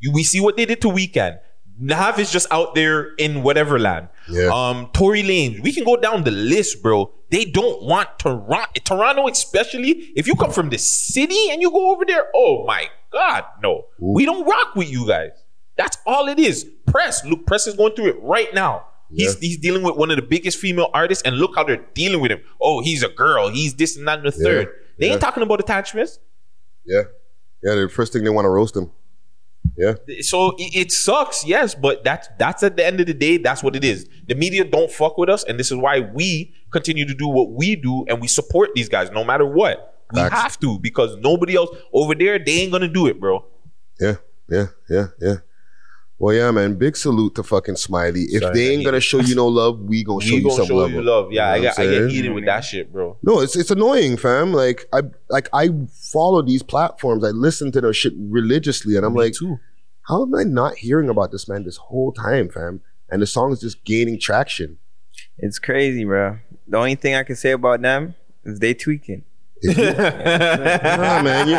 [0.00, 1.38] You, we see what they did to Weeknd.
[1.80, 4.08] Nav is just out there in whatever land.
[4.28, 4.50] Yeah.
[4.52, 5.62] Um, Tory Lanez.
[5.62, 7.12] We can go down the list, bro.
[7.30, 8.66] They don't want Toronto.
[8.84, 12.26] Toronto, especially if you come from the city and you go over there.
[12.34, 13.86] Oh my God, no.
[14.00, 15.30] We don't rock with you guys.
[15.76, 16.64] That's all it is.
[16.86, 17.24] Press.
[17.24, 18.86] Look, Press is going through it right now.
[19.10, 19.40] He's Yeah.
[19.40, 22.30] he's dealing with one of the biggest female artists, and look how they're dealing with
[22.32, 22.40] him.
[22.60, 23.48] Oh, he's a girl.
[23.48, 24.44] He's this and that and the Yeah.
[24.44, 24.68] third.
[24.98, 25.12] They Yeah.
[25.12, 26.18] ain't talking about attachments.
[26.84, 27.02] Yeah,
[27.62, 27.74] yeah.
[27.74, 28.90] The first thing they want to roast him.
[29.78, 29.94] Yeah.
[30.22, 33.62] So it, it sucks, yes, but that's that's at the end of the day, that's
[33.62, 34.08] what it is.
[34.26, 37.52] The media don't fuck with us, and this is why we continue to do what
[37.52, 39.94] we do, and we support these guys no matter what.
[40.12, 40.34] We Facts.
[40.40, 43.44] have to because nobody else over there they ain't gonna do it, bro.
[44.00, 44.16] Yeah,
[44.50, 45.34] yeah, yeah, yeah.
[46.20, 46.74] Well, yeah, man.
[46.74, 48.22] Big salute to fucking Smiley.
[48.22, 50.56] If Sorry, they ain't gonna show you no love, we gonna show we you gonna
[50.56, 50.90] some show love.
[50.90, 51.30] you love.
[51.30, 53.16] Yeah, I You know got what I get heated with that shit, bro.
[53.22, 54.52] No, it's it's annoying, fam.
[54.52, 57.22] Like I like I follow these platforms.
[57.24, 59.34] I listen to their shit religiously, and I'm like,
[60.08, 62.80] how am I not hearing about this man this whole time, fam?
[63.10, 64.78] And the song is just gaining traction.
[65.38, 66.38] It's crazy, bro.
[66.66, 68.14] The only thing I can say about them
[68.44, 69.24] is they tweaking.
[69.64, 71.56] nah, man, you,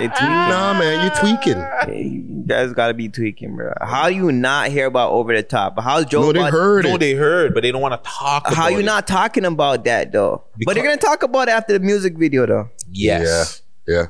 [0.00, 0.28] they tweaking.
[0.28, 2.04] nah, man, you tweaking.
[2.04, 3.72] You guys gotta be tweaking, bro.
[3.80, 5.80] How you not hear about over the top?
[5.80, 6.20] How's Joe?
[6.20, 6.98] No, they Budden- heard No, it.
[6.98, 8.46] they heard, but they don't want to talk.
[8.48, 8.84] How about you it.
[8.84, 10.44] not talking about that though?
[10.66, 12.68] but they're gonna talk about it after the music video though.
[12.90, 13.62] Yes.
[13.86, 14.06] Yeah, yeah.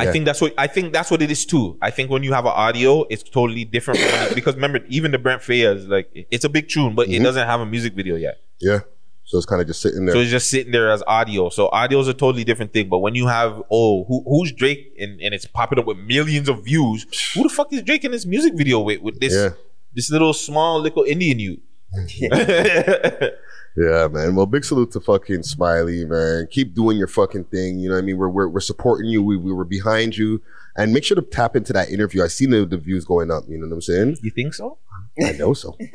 [0.00, 0.12] I Yeah.
[0.12, 1.64] think that's what I think that's what it is too.
[1.88, 5.18] I think when you have an audio, it's totally different from because remember, even the
[5.24, 7.24] Brent Faiyaz, like it's a big tune, but it Mhm.
[7.28, 8.36] doesn't have a music video yet.
[8.60, 8.80] Yeah.
[9.28, 10.14] So it's kind of just sitting there.
[10.14, 11.50] So it's just sitting there as audio.
[11.50, 12.88] So audio is a totally different thing.
[12.88, 16.48] But when you have oh, who, who's Drake and, and it's popping up with millions
[16.48, 19.50] of views, who the fuck is Drake in this music video with with this Yeah.
[19.96, 21.60] this little small little Indian youth?
[23.76, 24.34] Yeah, man.
[24.34, 26.48] Well, big salute to fucking Smiley, man.
[26.50, 27.78] Keep doing your fucking thing.
[27.78, 28.18] You know what I mean?
[28.18, 29.22] We're we're, we're supporting you.
[29.22, 30.42] We, we were behind you.
[30.76, 32.22] And make sure to tap into that interview.
[32.22, 33.44] I seen the, the views going up.
[33.48, 34.18] You know what I'm saying?
[34.22, 34.78] You think so?
[35.22, 35.70] I know so.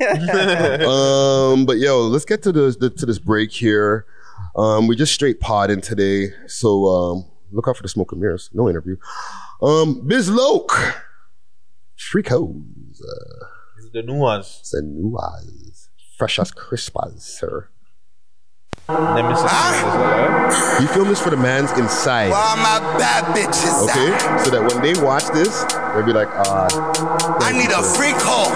[0.86, 4.06] um, but yo, let's get to this the, to this break here.
[4.54, 8.50] Um, we just straight podding today, so um, look out for the smoke and mirrors.
[8.52, 8.96] No interview.
[9.62, 11.02] Um, Biz Loke,
[11.98, 13.46] Freakos, uh,
[13.76, 14.58] This is the nuance.
[14.60, 15.75] it's a new eyes,
[16.16, 17.68] fresh as crisp as sir.
[18.88, 20.82] Let me see.
[20.82, 22.30] You film this for the man's inside.
[22.30, 24.14] All my bad bitches Okay,
[24.44, 26.70] so that when they watch this, they'll be like, ah,
[27.42, 28.54] I need a freak hole.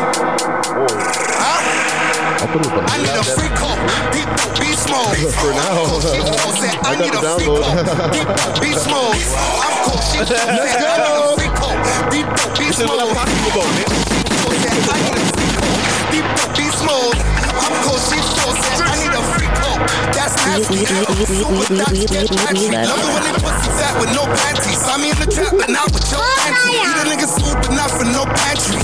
[2.41, 3.75] I'll put it up on I need a freak hole.
[4.15, 4.31] Deep
[4.63, 5.19] beast mode.
[5.43, 5.91] For now.
[6.87, 7.67] I I need a freak download.
[7.67, 8.15] hole.
[8.15, 8.31] Deep
[8.63, 9.19] beast mode.
[9.61, 9.99] I'm cool.
[10.15, 11.35] Let's I need go.
[11.35, 11.75] a freak hole.
[12.09, 13.19] Deep beast This is what I'm mode.
[13.19, 13.91] talking about, man.
[14.63, 15.60] Said, I need a freak
[16.23, 16.53] hole.
[16.55, 17.17] Deep beast mode.
[17.61, 18.01] I'm cool.
[18.01, 19.81] She so said, I need a freak hole.
[20.13, 20.85] That's nasty.
[20.85, 22.69] Super that get taxi.
[22.73, 24.79] Love it when they pussy fat with no panties.
[24.81, 26.81] Saw me in the trap, but not with your panties.
[26.81, 28.81] You the nigga smooth, but not for no pantry.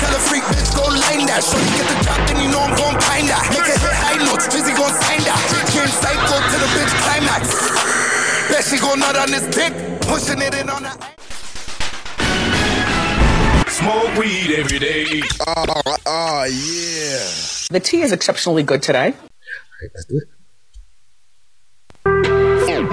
[0.00, 1.40] Tell a freak bitch go line that.
[1.44, 3.44] Shorty get the drop, then you know I'm gon' find that.
[3.48, 5.40] Make it hit high notes, Drizzy gon' sign that.
[5.72, 7.42] Turn psycho to the bitch climax.
[8.50, 9.72] Bet she gon' nut on this dick,
[10.04, 11.13] pushing it in on that.
[13.74, 15.04] Smoke weed every day.
[15.46, 15.64] Oh,
[16.06, 17.26] oh yeah.
[17.70, 19.14] The tea is exceptionally good today.
[19.82, 20.28] let's do it.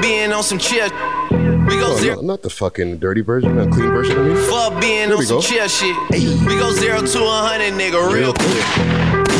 [0.01, 0.89] Being on some chill.
[1.69, 2.15] We go Oh, zero.
[2.15, 4.35] no, not the fucking dirty version, the clean version of me.
[4.49, 5.41] Fuck being There on some go.
[5.41, 5.95] chill shit.
[6.09, 8.65] We go zero to a hundred, nigga, real quick.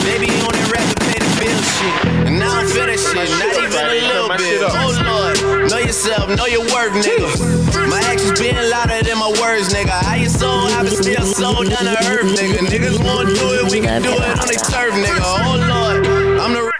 [0.05, 1.95] Baby on that rap and pay the bill shit.
[2.29, 4.61] And now I'm finished shit, not even a little bit.
[4.61, 7.89] Oh lord, know yourself, know your worth, nigga.
[7.89, 8.01] My
[8.41, 9.89] actions being louder than my words, nigga.
[9.89, 12.57] How you soul, I been still sold down to earth, nigga.
[12.67, 15.21] Niggas wanna do it, we can do it on the turf, nigga.
[15.21, 16.07] Oh lord,
[16.39, 16.71] I'm the.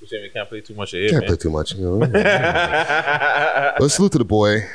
[0.00, 1.28] We can't play too much of it, Can't man.
[1.28, 1.74] play too much.
[3.80, 4.68] Let's salute to the boy.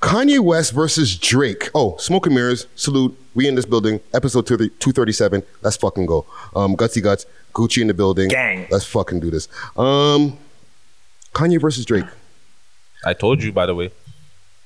[0.00, 1.70] Kanye West versus Drake.
[1.74, 2.68] Oh, Smoke and Mirrors.
[2.76, 3.18] Salute.
[3.34, 5.42] We in this building, episode 230 237.
[5.62, 6.24] Let's fucking go.
[6.54, 8.28] Um, Gutsy Guts, Gucci in the building.
[8.28, 8.68] Gang.
[8.70, 9.48] Let's fucking do this.
[9.76, 10.38] Um,
[11.34, 12.04] Kanye versus Drake.
[13.04, 13.90] I told you, by the way.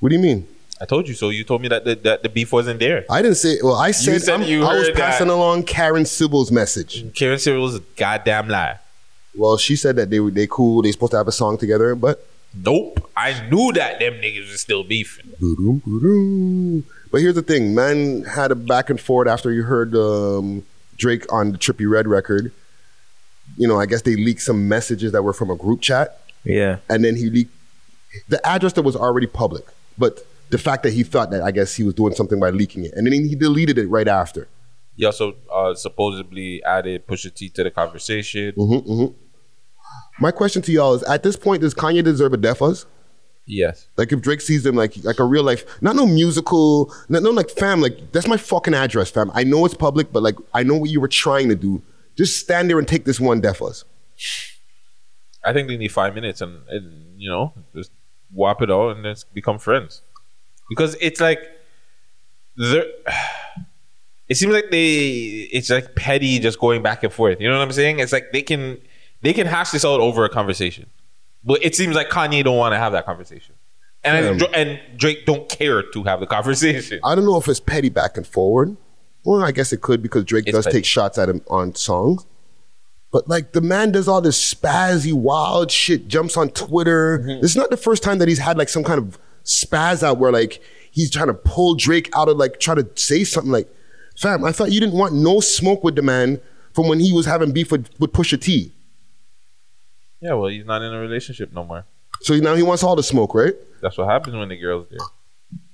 [0.01, 0.47] What do you mean?
[0.81, 1.29] I told you so.
[1.29, 3.05] You told me that the, that the beef wasn't there.
[3.09, 3.59] I didn't say.
[3.63, 5.35] Well, I said, said I'm- you I was passing that.
[5.35, 7.05] along Karen Civil's message.
[7.15, 8.79] Karen Civil was a goddamn lie.
[9.37, 10.83] Well, she said that they were they cool.
[10.83, 13.09] They supposed to have a song together, but Nope.
[13.17, 15.31] I knew that them niggas was still beefing.
[15.41, 16.85] Boom, boom.
[17.11, 20.65] But here's the thing, man had a back and forth after you heard um,
[20.99, 22.53] Drake on the Trippie Redd record.
[23.57, 26.21] You know, I guess they leaked some messages that were from a group chat.
[26.45, 26.79] Yeah.
[26.91, 27.55] And then he leaked
[28.29, 29.65] the address that was already public,
[29.99, 32.85] but the fact that he thought that I guess he was doing something by leaking
[32.85, 34.49] it, and then he deleted it right after.
[34.97, 38.53] He also uh, supposedly added Pusha T to the conversation.
[38.55, 39.07] hmm hmm
[40.21, 42.87] My question to y'all is: At this point, does Kanye deserve a death us?
[43.45, 43.89] Yes.
[43.97, 47.31] Like if Drake sees them like like a real life, not no musical, not no
[47.31, 49.31] like fam, like that's my fucking address, fam.
[49.35, 51.83] I know it's public, but like I know what you were trying to do.
[52.17, 53.85] Just stand there and take this one death us.
[55.45, 57.91] I think they need five minutes and, and you know, just
[58.33, 60.03] whop it out and then become friends.
[60.69, 61.41] Because it's like
[62.57, 62.85] there
[64.29, 67.41] it seems like they it's like petty just going back and forth.
[67.41, 67.99] You know what I'm saying?
[68.01, 68.79] It's like they can
[69.23, 70.87] they can hash this out over a conversation.
[71.45, 73.55] But it seems like Kanye don't want to have that conversation.
[74.05, 74.47] And Yeah.
[74.55, 77.01] and Drake don't care to have the conversation.
[77.05, 78.77] I don't know if it's petty back and forward.
[79.25, 80.79] Well, I guess it could because Drake It's does petty.
[80.79, 82.27] take shots at him on songs.
[83.13, 87.19] But like the man does all this spazzy, wild shit, jumps on Twitter.
[87.19, 87.43] Mm-hmm.
[87.43, 90.19] This is not the first time that he's had like some kind of spaz out
[90.19, 93.69] where like he's trying to pull Drake out of like try to say something like,
[94.19, 96.41] fam, I thought you didn't want no smoke with the man
[96.73, 98.73] from when he was having beef with, with Pusha T.
[100.21, 101.85] Yeah, well, he's not in a relationship no more.
[102.23, 103.55] So now he wants all the smoke, right?
[103.83, 105.01] That's what happens when the girls there.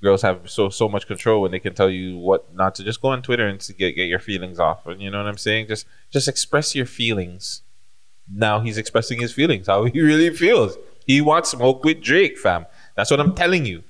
[0.03, 2.85] Girls have so so much control when they can tell you what not to.
[2.85, 4.87] Just go on Twitter and get get your feelings off.
[4.87, 5.69] And you know what I'm saying?
[5.69, 7.63] Just just express your feelings.
[8.31, 10.77] Now he's expressing his feelings, how he really feels.
[11.07, 12.67] He wants smoke with Drake, fam.
[12.95, 13.83] That's what I'm telling you.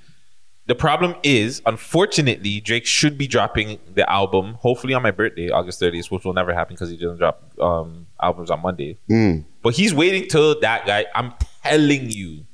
[0.69, 5.81] The problem is, unfortunately, Drake should be dropping the album hopefully on my birthday, August
[5.81, 8.99] 30th, which will never happen because he doesn't drop um, albums on Monday.
[9.11, 9.47] Mm.
[9.63, 11.07] But he's waiting till that guy.
[11.15, 11.33] I'm
[11.65, 12.45] telling you,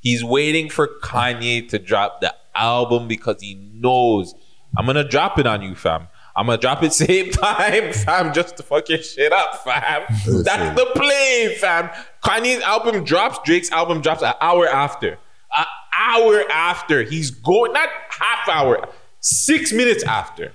[0.00, 4.34] he's waiting for Kanye to drop the album because he knows
[4.76, 6.08] I'm gonna drop it on you, fam.
[6.36, 10.02] I'm gonna drop it same time, fam, just to fuck your shit up, fam.
[10.44, 11.90] That's the play, fam.
[12.24, 15.18] Kanye's album drops, Drake's album drops an hour after.
[15.56, 15.64] An
[15.96, 17.02] hour after.
[17.02, 18.88] He's going, not half hour,
[19.20, 20.52] six minutes after.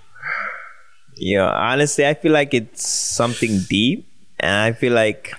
[1.15, 4.07] Yeah, honestly, I feel like it's something deep,
[4.39, 5.33] and I feel like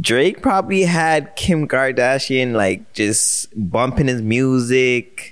[0.00, 5.31] Drake probably had Kim Kardashian like just bumping his music.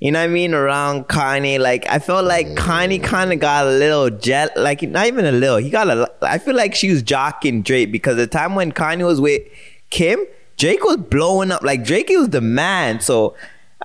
[0.00, 0.54] You know what I mean?
[0.54, 5.08] Around Kanye, like I felt like Kanye kind of got a little jet, like not
[5.08, 5.56] even a little.
[5.56, 6.08] He got a.
[6.22, 9.42] I feel like she was jocking Drake because the time when Kanye was with
[9.90, 10.24] Kim,
[10.56, 11.64] Drake was blowing up.
[11.64, 13.00] Like Drake was the man.
[13.00, 13.34] So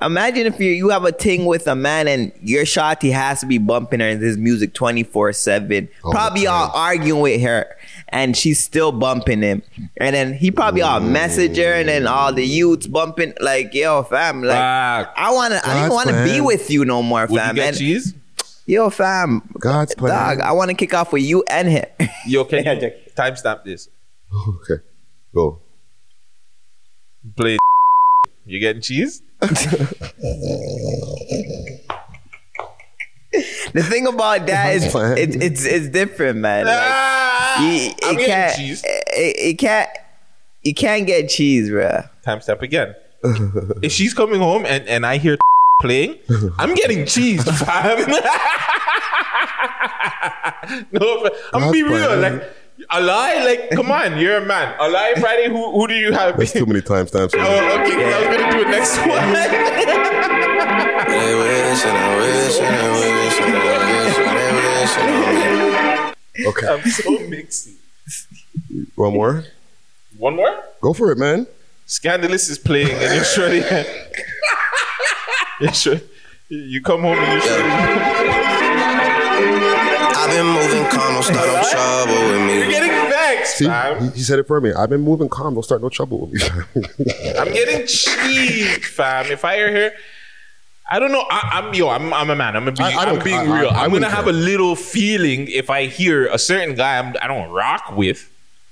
[0.03, 3.39] imagine if you you have a thing with a man and your shot he has
[3.39, 5.89] to be bumping her in his music twenty four seven.
[6.01, 7.75] Probably all arguing with her,
[8.09, 9.61] and she's still bumping him.
[9.97, 14.03] And then he probably all message her, and then all the youths bumping like, "Yo,
[14.03, 16.43] fam, like I wanna, I God's didn't want to be plan.
[16.45, 18.13] with you no more, Would fam." you get And- cheese?
[18.65, 20.37] Yo, fam, God's plan.
[20.37, 21.85] dog, I want to kick off with you and him.
[22.27, 23.89] Yo, can you timestamp this?
[24.47, 24.81] Okay,
[25.35, 25.59] go.
[27.35, 27.57] Play.
[28.45, 29.21] You getting cheese?
[33.73, 35.17] The thing about that is Fine.
[35.17, 36.65] it's it's it's different, man.
[36.65, 37.57] Like, you, Ah,
[38.09, 38.83] I'm it can't, cheese.
[38.85, 39.89] It, it can't.
[40.63, 42.03] You can't get cheese, bro.
[42.25, 42.95] Timestamp again.
[43.81, 45.37] if she's coming home and, and I hear
[45.81, 46.17] playing,
[46.59, 48.09] I'm getting cheese, fam.
[50.91, 52.07] no, I'm gonna be real.
[52.09, 52.21] fine.
[52.21, 52.43] Like
[52.89, 54.73] a lie, like come on, you're a man.
[54.79, 55.49] A lie Friday.
[55.49, 56.37] Who who do you have?
[56.37, 57.33] That's too many timestamps.
[57.35, 59.33] Oh, okay, I was gonna do it next one.
[61.13, 65.09] They wish and I wish and I wish and I wish and they wish and
[65.09, 65.11] I
[66.37, 66.47] wish.
[66.47, 67.73] Okay, I'm so mixy.
[68.95, 69.43] one more.
[70.17, 70.63] One more.
[70.81, 71.47] Go for it, man.
[71.85, 73.53] Scandalous is playing, and you're sure.
[75.59, 75.99] you're sure.
[76.49, 78.22] You come home and you're sure.
[80.23, 82.57] I've been moving calm, don't start no trouble with me.
[82.59, 84.03] You're getting vexed, See, fam.
[84.03, 84.71] he, he said it for me.
[84.73, 85.53] I've been moving calm.
[85.53, 86.33] Don't start no trouble with
[86.75, 86.81] me.
[87.37, 89.25] I'm getting cheese, fam.
[89.31, 89.91] If I hear her,
[90.89, 91.25] I don't know.
[91.29, 91.89] I, I'm yo.
[91.89, 92.55] I'm, I'm a man.
[92.55, 93.69] I'm, a be, I- I I'm being I- I- real.
[93.69, 94.33] I I, am gonna have care.
[94.33, 98.29] a little feeling if I hear a certain guy I'm, I don't rock with,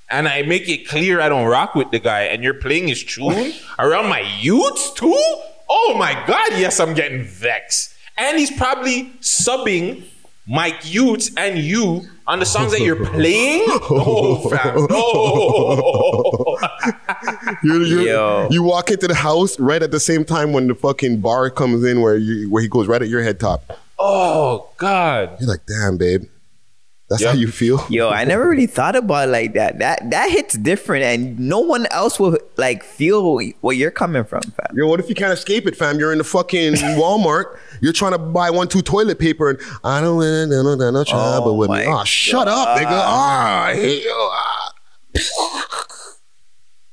[0.09, 3.03] and I make it clear I don't rock with the guy, and you're playing his
[3.03, 5.13] tune around my youths too.
[5.69, 7.93] Oh my god, yes, I'm getting vexed.
[8.17, 10.03] And he's probably subbing
[10.47, 13.65] Mike Utes and you on the songs that you're playing?
[13.93, 14.87] Oh, oh, fam.
[14.89, 16.57] No.
[17.63, 21.21] You, you, you walk into the house right at the same time when the fucking
[21.21, 23.77] bar comes in where you where he goes right at your head top.
[23.99, 25.37] Oh God.
[25.39, 26.23] You're like, damn, babe.
[27.11, 27.85] That's how you feel.
[27.89, 29.79] Yo, I never really thought about it like that.
[29.79, 34.41] That that hits different, and no one else will like feel where you're coming from,
[34.43, 34.73] fam.
[34.73, 35.99] Yo, what if you can't escape it, fam?
[35.99, 37.57] You're in the fucking Walmart.
[37.81, 41.03] You're trying to buy one, two toilet paper, and I don't want no, no, no,
[41.03, 41.83] trouble with me.
[41.85, 42.87] Oh, shut up, nigga.
[42.89, 44.29] Ah, I hate you.
[44.31, 44.73] Ah.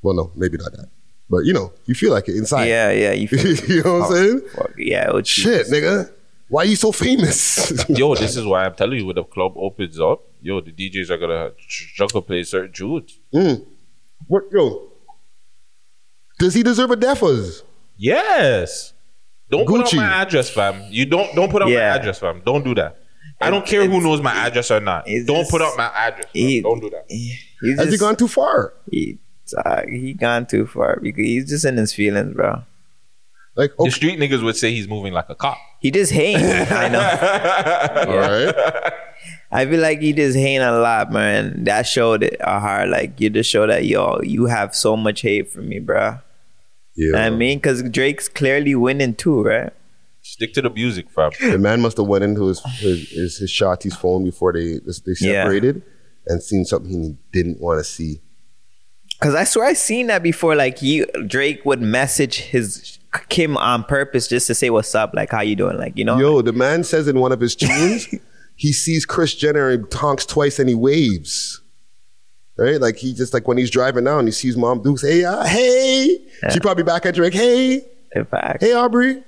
[0.02, 0.88] Well, no, maybe not that.
[1.30, 2.66] But you know, you feel like it inside.
[2.66, 3.12] Yeah, yeah.
[3.12, 4.40] You, feel you know what I'm saying?
[4.52, 5.10] Fuck, yeah.
[5.10, 6.10] oh, Shit, nigga.
[6.48, 7.72] Why are you so famous?
[7.88, 11.10] Yo, this is why I'm telling you when the club opens up, yo, the DJs
[11.10, 13.18] are gonna struggle play certain tunes.
[13.34, 13.66] Mm.
[14.26, 14.90] What, yo?
[16.38, 17.62] Does he deserve a defas?
[17.96, 18.94] Yes.
[19.50, 19.94] Don't put Gucci.
[19.94, 20.82] out my address, fam.
[20.90, 21.90] You don't don't put out Yeah.
[21.90, 22.42] my address, fam.
[22.44, 22.96] Don't do that.
[23.40, 25.06] I don't care who knows my address or not.
[25.26, 26.26] Don't put out my address.
[26.32, 26.62] fam.
[26.62, 27.04] don't do that.
[27.08, 28.72] He's Has he gone too far?
[28.90, 29.18] He,
[29.64, 32.62] uh, he gone too far because he's just in his feelings, bro.
[33.54, 35.58] Like the street niggas would say he's moving like a cop.
[35.80, 36.44] He just hating.
[36.44, 37.00] I know.
[38.12, 38.92] All right.
[39.50, 41.64] I feel like he just hating a lot, man.
[41.64, 42.88] That showed it uh, a heart.
[42.88, 46.18] Like you just show that yo, you have so much hate for me, bro.
[46.96, 47.16] Yeah.
[47.18, 49.72] I mean, because Drake's clearly winning too, right?
[50.22, 51.30] Stick to the music, fam.
[51.40, 55.14] The man must have went into his his, his, his shotty's phone before they they
[55.20, 55.44] Yeah.
[55.44, 55.82] separated
[56.26, 58.20] and seen something he didn't want to see.
[59.20, 60.54] Cause I swear I seen that before.
[60.54, 62.97] Like he Drake would message his
[63.28, 66.18] Kim on purpose just to say what's up, like how you doing, like you know.
[66.18, 68.08] Yo, the man says in one of his tunes,
[68.56, 71.60] he sees Kris Jenner and honks twice and he waves.
[72.56, 72.80] Right?
[72.80, 76.18] Like he just like when he's driving down, he sees Mom Dukes, hey, uh, hey.
[76.50, 77.86] She probably back at Drake, hey.
[78.12, 78.62] In fact.
[78.62, 79.22] Hey Aubrey.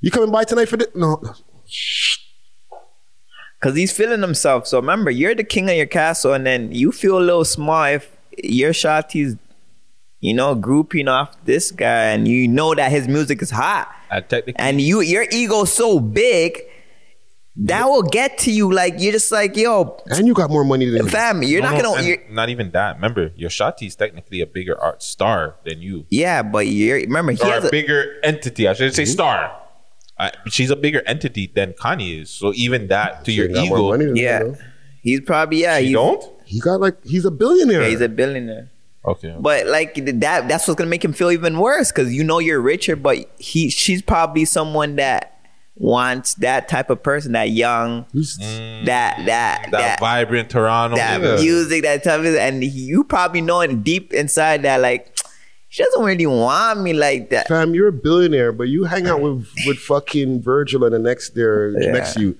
[0.00, 1.22] You coming by tonight for the no
[3.60, 4.66] Cause he's feeling himself.
[4.66, 7.84] So remember, you're the king of your castle, and then you feel a little small
[7.84, 8.10] if
[8.42, 9.36] your shotty's,
[10.20, 14.28] you know, grouping off this guy, and you know that his music is hot, And
[14.28, 16.60] technically, and you your ego's so big.
[17.56, 18.72] That will get to you.
[18.72, 21.42] Like you're just like, yo, and you got more money than fam.
[21.42, 22.06] You're No, not no, gonna.
[22.06, 22.94] You're, not even that.
[22.94, 26.06] Remember, your Shotti's technically a bigger art star than you.
[26.10, 28.68] yeah, but you're remember he or has a a, bigger entity.
[28.68, 29.60] I should say star.
[30.16, 32.30] Uh, she's a bigger entity than Kanye is.
[32.30, 34.38] So even that to your ego, yeah.
[34.38, 34.58] you, though.
[35.02, 35.78] He's probably yeah.
[35.78, 36.24] She he's, don't.
[36.44, 37.82] He got like he's a billionaire.
[37.82, 38.70] Yeah, he's a billionaire.
[39.04, 39.34] Okay.
[39.38, 42.60] But like that, that's what's gonna make him feel even worse because you know you're
[42.60, 45.38] richer, but he, she's probably someone that
[45.76, 49.24] wants that type of person, that young, that that Mm.
[49.26, 50.96] that, that vibrant Toronto.
[50.96, 51.40] that nigga.
[51.40, 55.16] music, that type of, and you probably know it deep inside that like
[55.68, 57.48] she doesn't really want me like that.
[57.48, 61.30] Fam, you're a billionaire, but you hang out with with fucking Virgil and the next
[61.34, 61.92] there Yeah.
[61.92, 62.38] next to you.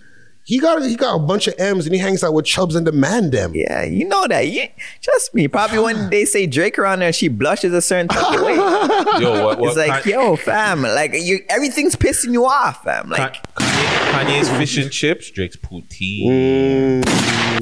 [0.51, 2.85] He got he got a bunch of M's and he hangs out with Chubbs and
[2.85, 3.52] the man them.
[3.55, 4.48] Yeah, you know that.
[4.48, 4.66] You,
[5.01, 5.47] trust me.
[5.47, 8.56] Probably when they say Drake around there, she blushes a certain type of way.
[9.20, 13.10] Yo, what, what it's like, Kanye- yo, fam, like you, everything's pissing you off, fam.
[13.10, 16.27] Like, Kanye's fish and chips, Drake's poutine.
[16.27, 17.60] Mm.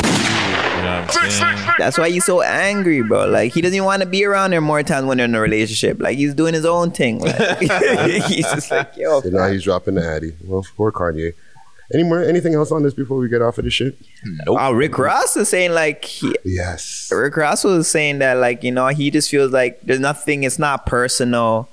[0.78, 1.74] You know what I'm saying?
[1.76, 3.26] That's why he's so angry, bro.
[3.26, 6.00] Like he doesn't want to be around there more times when they're in a relationship.
[6.00, 7.18] Like he's doing his own thing.
[7.18, 7.58] Like,
[8.28, 9.20] he's just like, yo.
[9.20, 10.32] So now he's dropping the Addy.
[10.42, 11.34] Well, poor Kanye.
[11.92, 13.96] Any more anything else on this before we get off of this shit?
[14.46, 17.10] Oh, Rick Ross is saying like, he, yes.
[17.10, 20.42] Rick Ross was saying that like you know he just feels like there's nothing.
[20.44, 21.68] It's not personal.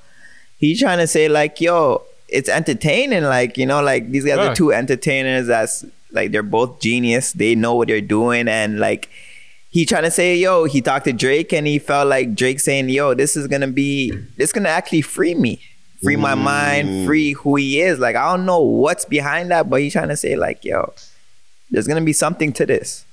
[0.57, 3.23] He's trying to say like, yo, it's entertaining.
[3.25, 4.51] Like you know, like these guys Yeah.
[4.51, 5.47] are two entertainers.
[5.47, 7.33] That's like they're both genius.
[7.33, 9.09] They know what they're doing, and like
[9.69, 12.87] he trying to say, yo, he talked to Drake, and he felt like Drake saying,
[12.87, 15.59] yo, this is gonna be, this gonna actually free me,
[16.01, 17.05] free my mind, mm.
[17.05, 17.99] free who he is.
[17.99, 20.93] Like I don't know what's behind that, but he's trying to say like, yo,
[21.71, 23.05] there's gonna be something to this.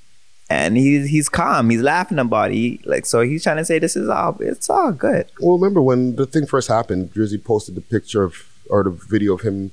[0.50, 1.70] And he's he's calm.
[1.70, 2.54] He's laughing about it.
[2.54, 4.36] He, like so, he's trying to say this is all.
[4.40, 5.26] It's all good.
[5.40, 8.34] Well, remember when the thing first happened, Drizzy posted the picture of
[8.68, 9.72] or the video of him.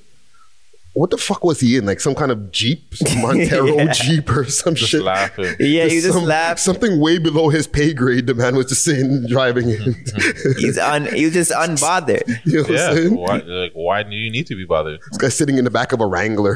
[0.94, 1.86] What the fuck was he in?
[1.86, 3.92] Like some kind of Jeep, Montero Yeah.
[3.94, 5.02] Jeep or some Just shit.
[5.04, 5.46] laughing.
[5.60, 6.60] Yeah, he just some- laughed.
[6.60, 8.28] Something way below his pay grade.
[8.28, 9.78] The man was just saying driving in.
[9.78, 10.52] Mm-hmm.
[10.60, 11.06] He's un.
[11.14, 12.28] He was just unbothered.
[12.46, 12.94] you know Yeah.
[12.94, 13.16] saying?
[13.16, 15.00] Why, like, why do you need to be bothered?
[15.10, 16.56] This guy's sitting in the back of a Wrangler.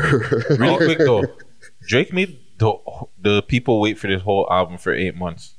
[0.58, 1.24] Real quick though,
[1.88, 2.74] Drake made the
[3.22, 5.56] the people wait for this whole album for eight months.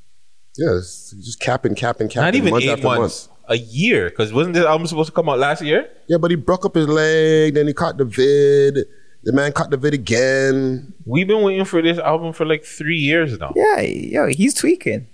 [0.57, 2.23] Yes, just capping, capping, capping.
[2.25, 3.29] Not even month eight after months.
[3.49, 5.89] A year, because wasn't this album supposed to come out last year?
[6.09, 8.87] Yeah, but he broke up his leg, then he caught the vid.
[9.25, 10.93] The man caught the vid again.
[11.05, 13.53] We've been waiting for this album for like three years now.
[13.55, 15.07] Yeah, yo, he's tweaking.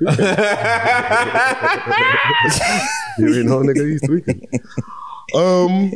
[3.18, 4.46] You know, nigga, he's tweaking.
[5.34, 5.90] Um,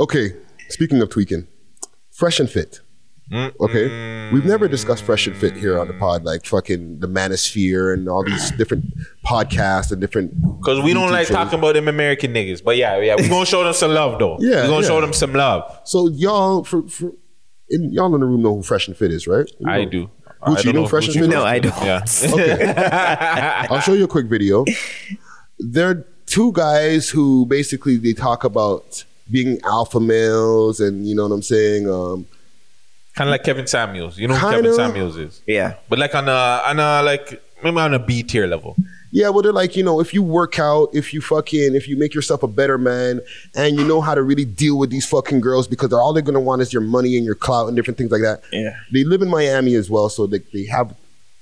[0.00, 0.34] okay.
[0.68, 1.46] Speaking of tweaking,
[2.10, 2.80] fresh and fit.
[3.32, 7.92] Okay, we've never discussed fresh and fit here on the pod, like fucking the Manosphere
[7.92, 8.84] and all these different
[9.24, 10.40] podcasts and different.
[10.60, 11.36] Because we don't like shows.
[11.36, 12.62] talking about them American niggas.
[12.62, 14.36] But yeah, yeah, We're gonna show them some love though.
[14.40, 14.88] Yeah, We're gonna yeah.
[14.88, 15.80] show them some love.
[15.84, 17.12] So y'all, for, for
[17.70, 19.50] in, y'all in the room know who Fresh and Fit is, right?
[19.58, 19.90] You I know.
[19.90, 20.10] do.
[20.42, 21.30] I Gucci, you know know Fresh and Fit?
[21.30, 21.44] No.
[21.44, 21.74] I don't.
[21.82, 22.04] Yeah.
[22.24, 23.66] okay.
[23.70, 24.64] I'll show you a quick video.
[25.58, 31.34] They're two guys who basically they talk about being alpha males and you know what
[31.34, 31.88] I'm saying.
[31.88, 32.26] Um,
[33.14, 34.18] Kind of like Kevin Samuels.
[34.18, 34.56] You know who Kinda.
[34.70, 35.42] Kevin Samuels is?
[35.46, 35.74] Yeah.
[35.88, 38.76] But like on a on a like maybe on a B tier level.
[39.12, 41.96] Yeah, well, they're like, you know, if you work out, if you fucking, if you
[41.96, 43.20] make yourself a better man,
[43.54, 46.20] and you know how to really deal with these fucking girls because they're all they're
[46.20, 48.42] gonna want is your money and your clout and different things like that.
[48.50, 48.74] Yeah.
[48.92, 50.96] They live in Miami as well, so they, they have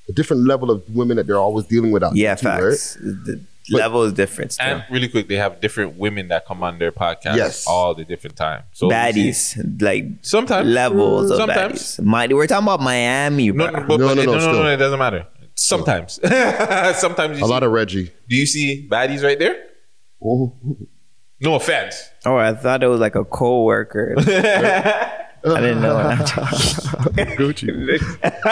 [0.07, 2.70] a different level of women that they're always dealing with out Yeah, there, too, right?
[2.73, 2.94] facts.
[2.97, 4.53] The level is different.
[4.53, 4.67] Still.
[4.67, 7.67] And really quick, they have different women that come on their podcast Yes.
[7.67, 8.65] all the different time.
[8.73, 11.97] So baddies, like sometimes levels of Sometimes.
[11.99, 12.05] baddies.
[12.05, 13.81] My, we're talking about Miami, No, bro.
[13.81, 15.27] no, but, but it, no, no, no, it doesn't matter.
[15.55, 16.15] Sometimes,
[16.99, 18.11] sometimes you A see, lot of Reggie.
[18.29, 19.57] Do you see baddies right there?
[21.41, 22.01] No offense.
[22.25, 24.15] Oh, I thought it was like a co-worker.
[25.45, 25.95] I didn't know.
[27.37, 27.67] Gucci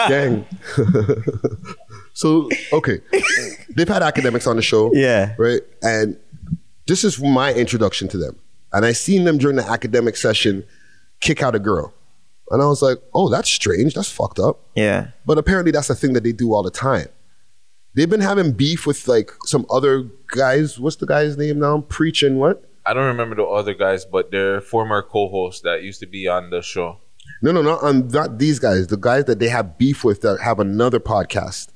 [0.09, 0.45] gang.
[2.13, 2.99] So okay,
[3.75, 4.91] they've had Akademiks on the show.
[4.93, 5.33] Yeah.
[5.37, 5.61] right.
[5.81, 6.17] And
[6.87, 8.37] this is my introduction to them,
[8.73, 10.65] and I seen them during the academic session
[11.21, 11.93] kick out a girl,
[12.49, 13.93] and I was like, oh, that's strange.
[13.93, 14.59] That's fucked up.
[14.75, 15.11] Yeah.
[15.25, 17.07] But apparently, that's a thing that they do all the time.
[17.93, 20.79] They've been having beef with like some other guys.
[20.79, 21.81] What's the guy's name now?
[21.89, 22.67] Preaching what?
[22.85, 26.49] I don't remember the other guys, but they're former co-hosts that used to be on
[26.49, 26.99] the show.
[27.41, 28.87] No, no, not on not these guys.
[28.87, 31.69] The guys that they have beef with that have another podcast,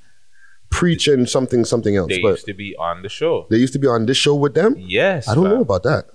[0.70, 2.10] preaching something something else.
[2.10, 3.48] They but used to be on the show.
[3.50, 4.76] they used to be on this show with them.
[4.78, 5.56] Yes, I don't fam.
[5.56, 6.06] know about that.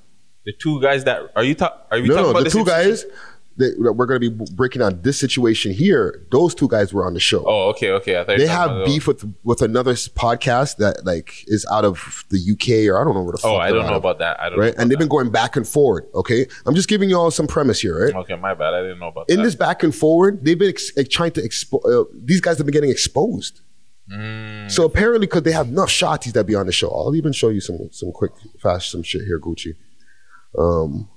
[0.45, 1.87] The two guys that are you talk?
[1.91, 3.05] Are we no, talking no, about the two guys
[3.61, 6.27] that, that we're going to be breaking down this situation here.
[6.31, 7.45] Those two guys were on the show.
[7.47, 8.19] Oh, okay, okay.
[8.19, 12.39] I thought they have beef with with another podcast that like is out of the
[12.39, 13.51] UK or I don't know where the fuck.
[13.53, 14.41] Oh, I don't know of, about that.
[14.41, 16.07] I don't right, and they've been going back and forward.
[16.15, 18.15] Okay, I'm just giving you all some premise here, right?
[18.15, 18.75] Okay, my bad.
[18.75, 19.35] I didn't know about that.
[19.35, 19.45] In that.
[19.45, 21.85] this back and forward, they've been ex- trying to expose.
[21.85, 23.61] Uh, these guys have been getting exposed.
[24.13, 24.71] Mm.
[24.71, 27.49] So apparently, because they have enough shotties that be on the show, I'll even show
[27.49, 29.75] you some some quick, fast, some shit here, Gucci.
[30.59, 31.09] Um,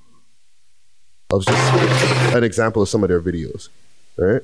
[1.31, 3.69] I was just an example of some of their videos,
[4.17, 4.41] right?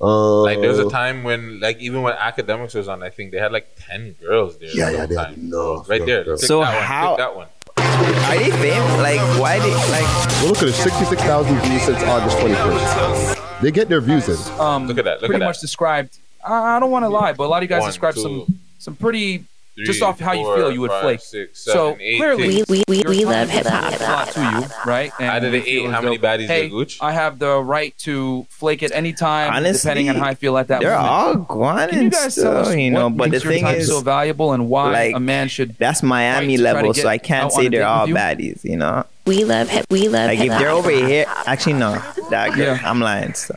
[0.00, 3.38] Uh, Like there's a time when, like, even when Akademiks was on, I think they
[3.38, 4.68] had like ten girls there.
[4.70, 6.22] Yeah, the yeah, whole they had enough, Right there.
[6.22, 6.38] enough.
[6.38, 7.46] Click So that one, how- click that one.
[7.78, 8.98] Are they famous?
[8.98, 10.04] Like, why they like?
[10.40, 13.62] Well, look at it, sixty-six thousand views since August twenty-first.
[13.62, 14.60] They get their views in.
[14.60, 15.44] Um, Look at that, look pretty at that.
[15.46, 16.18] much described.
[16.44, 18.22] I, I don't want to lie, but a lot of you guys One, described two,
[18.22, 19.44] some some pretty
[19.86, 21.20] just off how you feel you would five, flake.
[21.20, 22.64] six, so eight, clearly, ten.
[22.68, 23.92] We- we- we love hip-hop.
[23.92, 25.10] worth a lot to you, right?
[25.18, 26.98] And Out of the eight, as how many though, baddies hey, did Gooch?
[27.00, 30.58] I have the right to flake at any time, Honestly, depending on how I feel
[30.58, 31.08] at that they're moment.
[31.10, 33.52] all guanin' Can you guys tell us still, you what know, but makes the your
[33.54, 35.78] thing time is, so valuable and why like, a man should?
[35.78, 38.76] That's Miami fight to try to level, so I can't say they're all baddies, you
[38.76, 39.04] know.
[39.24, 39.86] We love hip.
[39.90, 41.92] We love Like if they're over here, actually no,
[42.30, 43.32] that girl, I'm lying.
[43.34, 43.54] So.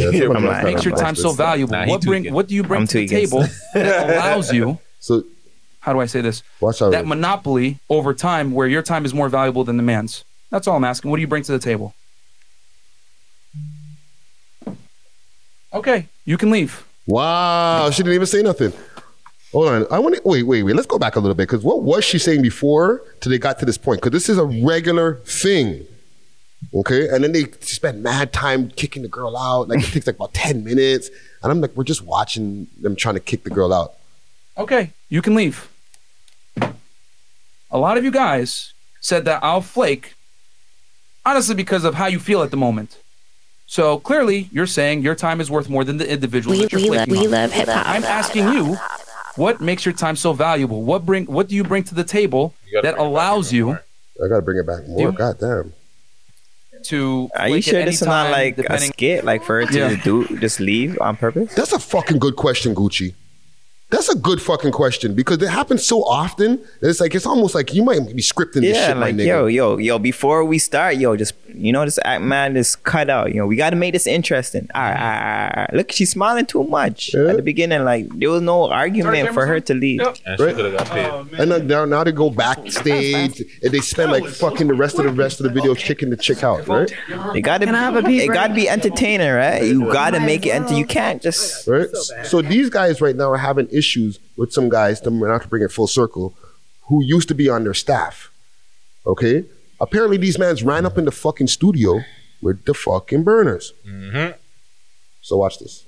[0.00, 0.54] Yeah, some I'm them are lying.
[0.58, 1.22] kinda makes your time biased.
[1.22, 1.72] so valuable?
[1.72, 2.22] Nah, what bring?
[2.22, 2.34] tweaking.
[2.34, 3.44] What do you bring I'm to the table
[3.74, 4.78] that allows you?
[5.00, 5.22] So
[5.80, 6.42] How do I say this?
[6.60, 6.90] watch out.
[6.90, 10.24] that monopoly over time where your time is more valuable than the man's.
[10.50, 11.10] That's all I'm asking.
[11.10, 11.94] What do you bring to the table?
[15.72, 16.84] Okay, you can leave.
[17.06, 18.72] Wow, she didn't even say nothing.
[19.52, 19.86] Hold on.
[19.90, 20.74] I want to wait, wait, wait.
[20.74, 23.58] Let's go back a little bit because what was she saying before till they got
[23.60, 24.00] to this point?
[24.00, 25.86] Because this is a regular thing.
[26.74, 29.68] Okay, and then they spend mad time kicking the girl out.
[29.68, 31.10] Like it takes like about ten minutes,
[31.42, 33.94] and I'm like, we're just watching them trying to kick the girl out.
[34.58, 35.68] Okay, you can leave.
[37.70, 40.14] A lot of you guys said that I'll flake,
[41.24, 42.98] honestly, because of how you feel at the moment.
[43.66, 46.80] So clearly, you're saying your time is worth more than the individual We, that you're
[46.82, 47.86] we, love, flaking we love hip hop.
[47.86, 48.76] I'm asking you,
[49.34, 50.82] what makes your time so valuable?
[50.82, 51.26] What bring?
[51.26, 53.72] What do you bring to the table that bring it back allows you.
[53.72, 55.00] I gotta bring it back more.
[55.00, 55.72] You- God damn.
[56.84, 57.28] To?
[57.36, 60.02] Are you sure this is not time, like a skit, like for her to Yeah.
[60.02, 61.54] do, just leave on purpose?
[61.54, 63.14] That's a fucking good question, Gucci.
[63.88, 67.54] That's a good fucking question because it happens so often that it's like it's almost
[67.54, 69.26] like you might be scripting this Yeah, shit, my like nigga.
[69.26, 69.98] yo, yo, yo.
[70.00, 73.28] Before we start, yo, just you know, this act man, just cut out.
[73.32, 74.68] You know, we got to make this interesting.
[74.74, 75.72] All right, all right, all right.
[75.74, 77.28] Look, she's smiling too much Yeah.
[77.30, 77.84] at the beginning.
[77.84, 80.00] Like there was no argument for her to leave.
[80.00, 80.16] Yep.
[80.26, 80.54] And Right.
[80.56, 81.06] could have got paid.
[81.06, 84.98] Oh, And then now, now they go backstage and they spend like fucking the rest
[84.98, 86.90] of the rest of the video kicking the chick out, right?
[87.36, 89.62] It got to, it got to be entertaining, right?
[89.62, 90.50] You got to make it.
[90.50, 90.74] Enter.
[90.74, 91.68] You can't just.
[91.68, 91.86] Right.
[92.24, 95.00] So these guys right now are having issues with some guys.
[95.02, 96.34] To not to bring it full circle,
[96.88, 98.30] who used to be on their staff.
[99.06, 99.44] Okay.
[99.80, 102.00] Apparently these mans ran up in the fucking studio
[102.40, 103.72] with the fucking burners.
[103.86, 104.32] Mm-hmm.
[105.20, 105.84] So watch this.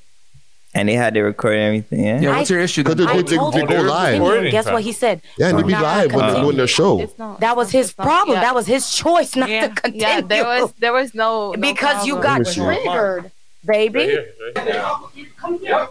[0.75, 2.05] And they had to record everything.
[2.05, 2.21] Yeah.
[2.21, 2.83] Yeah, what's your issue?
[2.83, 3.07] Because then?
[3.07, 4.21] they, they, told they go live.
[4.21, 4.51] continue.
[4.51, 5.23] Guess what he said?
[5.39, 7.07] Yeah, and they We're be live when they're doing their show.
[7.41, 8.37] that was his problem.
[8.37, 8.43] yeah.
[8.43, 10.01] That was his choice not to continue.
[10.01, 12.45] Yeah, there was there was no, no because you got problem.
[12.45, 12.83] Let me see.
[12.85, 13.33] triggered,
[13.65, 13.99] baby.
[13.99, 15.27] Right here, right here.
[15.61, 15.87] Yeah,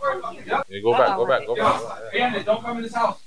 [0.82, 1.82] go back, go back, go back.
[2.14, 3.20] Bandit, don't come in this house.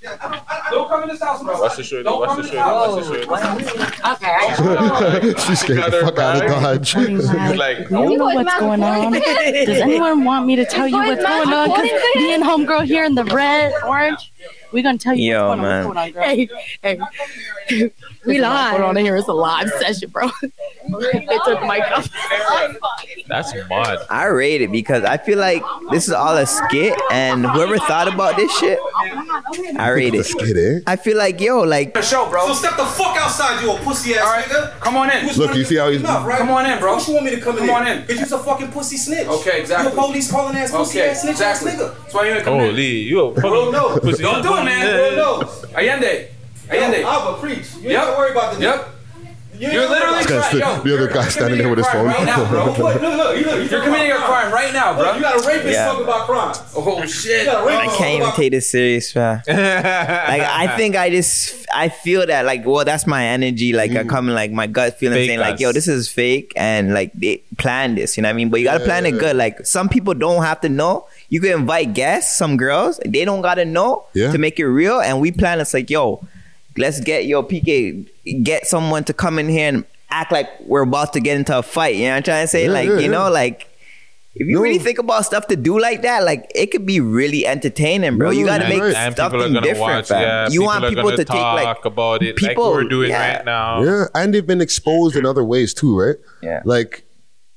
[0.71, 1.61] Don't come in this house, bro.
[1.61, 3.91] Watch the shorty, Don't watch the in this watch the shorty.
[4.13, 5.35] Okay.
[5.47, 6.97] She's scared the fuck out of Dodge.
[7.57, 9.13] like, You know what's going on?
[9.13, 11.69] Does anyone want me to tell you what's going on?
[11.69, 14.33] Because me and homegirl here in the red, orange,
[14.73, 15.83] we're gonna tell you Yo, what's going man.
[15.83, 15.89] on.
[15.89, 16.59] What's going on, girl?
[16.83, 16.99] Hey,
[17.69, 17.91] hey,
[18.27, 18.71] we live.
[18.71, 20.31] Hold on, here it's a live session, bro.
[20.43, 22.09] they took the mic off.
[23.29, 23.99] That's mad.
[24.09, 28.07] I rate it because I feel like this is all a skit, and whoever thought
[28.13, 28.79] about this shit,
[29.79, 30.25] I rate it.
[30.25, 30.81] Skid, eh?
[30.87, 32.47] I feel like yo, like The show, bro.
[32.49, 34.79] So step the fuck outside, you a pussy ass All right, nigga.
[34.81, 35.27] come on in.
[35.37, 36.01] Look, you see how he's.
[36.01, 36.39] Enough, right?
[36.39, 36.91] Come on in, bro.
[36.91, 37.71] Of course you want me to come, Come in.
[37.71, 38.07] Come on in.
[38.07, 39.27] Cause you's a fucking pussy snitch.
[39.27, 39.93] Okay, exactly.
[39.93, 41.71] You a police calling ass pussy Okay, ass snitch exactly.
[41.73, 42.03] ass nigga.
[42.03, 42.77] That's why you ain't come Oh, in.
[42.77, 43.89] Lee, you a Bro, no.
[43.95, 44.23] fucking pussy.
[44.23, 44.87] Don't do it, man.
[44.87, 45.65] Bro, knows.
[45.75, 46.29] Allende.
[46.71, 47.03] Allende.
[47.05, 47.57] Abba, preach.
[47.59, 48.03] You ain't Yep.
[48.05, 48.89] gotta worry about the Yep.
[49.61, 50.83] You ain't You're literally about That's trying.
[50.83, 52.07] the, Yo, the other guy standing there with his phone.
[52.07, 52.65] Right now, bro.
[52.71, 53.71] Look, look, look, you look.
[53.71, 55.03] You're committing a crime right now, bro.
[55.05, 55.85] Look, you got a rapist Yeah.
[55.85, 56.55] talking about crime.
[56.75, 57.45] Oh shit.
[57.45, 59.43] got a I rapist can't even take this serious, fam.
[59.47, 64.05] like I think I just I feel that like well that's my energy like I
[64.05, 64.09] mm.
[64.09, 67.13] come in like my gut feeling Fake saying like yo this is fake and like
[67.13, 69.65] they planned this you know what I mean but you gotta plan it good like
[69.67, 73.65] some people don't have to know you can invite guests some girls they don't gotta
[73.65, 74.33] know Yeah.
[74.33, 76.27] to make it real and we plan it's like yo
[76.77, 78.09] let's get your PK
[78.43, 81.63] get someone to come in here and act like we're about to get into a
[81.63, 83.29] fight you know what I'm trying to say Yeah, like yeah, you know yeah.
[83.43, 83.67] like
[84.35, 84.63] if you No.
[84.63, 88.29] really think about stuff to do like that, like it could be really entertaining, bro.
[88.29, 88.95] No, you gotta make right.
[88.95, 90.11] And people are something different, watch.
[90.13, 93.11] Yeah, you want people gonna to take talk like about it, people- like we're doing
[93.11, 93.37] yeah.
[93.39, 93.83] right now.
[93.83, 96.15] Yeah, and they've been exposed in other ways too, right?
[96.45, 96.63] Yeah.
[96.65, 97.03] Like,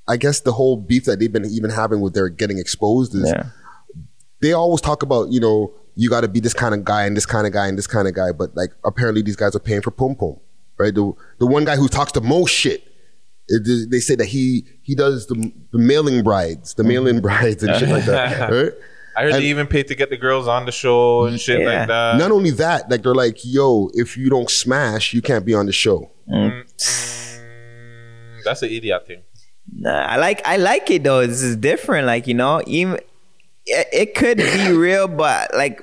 [0.07, 3.29] I guess the whole beef that they've been even having with their getting exposed is
[3.29, 3.43] Yeah.
[4.41, 7.15] they always talk about, you know, you got to be this kind of guy and
[7.15, 9.59] this kind of guy and this kind of guy, but like apparently these guys are
[9.59, 10.39] paying for pom pom,
[10.77, 10.93] right?
[10.93, 12.83] The the one guy who talks the most shit.
[13.49, 17.21] it- they say that he he does the, the mailing brides, the mailing mm-hmm.
[17.21, 18.71] brides and shit like that, right?
[19.15, 21.59] I heard And- they even paid to get the girls on the show and shit
[21.63, 22.17] like that.
[22.17, 25.67] Not only that, like they're like, yo, if you don't smash, you can't be on
[25.67, 26.09] the show.
[26.27, 26.63] Mm.
[26.63, 26.63] Mm.
[26.77, 28.43] Mm.
[28.43, 29.23] That's an idiot thing.
[29.71, 31.25] Nah, I like I like it though.
[31.25, 32.07] This is different.
[32.07, 32.99] Like you know, even
[33.65, 35.81] it, it could be real, but like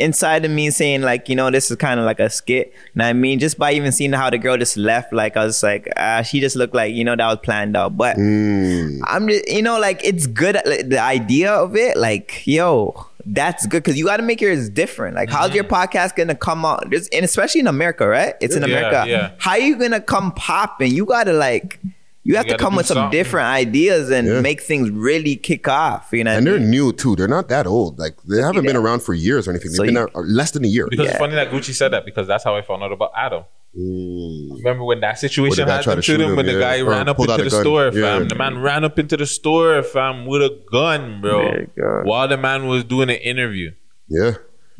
[0.00, 2.72] inside of me saying like you know this is kind of like a skit.
[2.94, 5.62] And I mean, just by even seeing how the girl just left, like I was
[5.62, 7.96] like, ah, she just looked like you know that was planned out.
[7.96, 9.00] But mm.
[9.04, 10.56] I'm just you know like it's good.
[10.56, 13.06] Uh, like, the idea of it, like yo.
[13.28, 15.16] That's good because you got to make yours different.
[15.16, 15.74] Like, how's your mm-hmm.
[15.74, 16.88] podcast gonna come out?
[16.90, 18.36] There's, and especially in America, right?
[18.40, 19.04] It's in Yeah, America.
[19.10, 19.32] yeah.
[19.38, 20.92] How you gonna come popping?
[20.92, 21.80] You gotta like,
[22.26, 23.10] you have to gotta come with some something.
[23.18, 26.08] different ideas and make things really kick off.
[26.12, 26.70] You know, And I they're mean?
[26.70, 27.16] new too.
[27.16, 27.98] They're not that old.
[27.98, 29.70] Like they haven't been around for years or anything.
[29.72, 30.86] They've So been you- there uh, less than a year.
[30.90, 33.44] Because it's funny that Gucci said that because that's how I found out about Adam.
[33.78, 34.56] Mm.
[34.58, 37.08] Remember when that situation happened to to shoot him him, when the guy Or ran
[37.10, 37.60] up into the gun.
[37.60, 38.18] store, Yeah.
[38.18, 38.28] fam.
[38.28, 41.66] The man ran up into the store, fam, with a gun, bro.
[42.04, 43.72] While the man was doing an interview.
[44.08, 44.36] Yeah,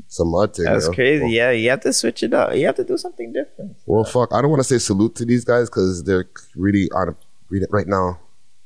[0.09, 0.65] some odd thing.
[0.65, 0.93] That's yo.
[0.93, 1.29] crazy.
[1.31, 2.55] Yeah, you have to switch it up.
[2.55, 3.77] You have to do something different.
[3.85, 4.33] Well, fuck.
[4.33, 7.15] I don't want to say salute to these guys because they're really on
[7.49, 8.21] a, really- right now.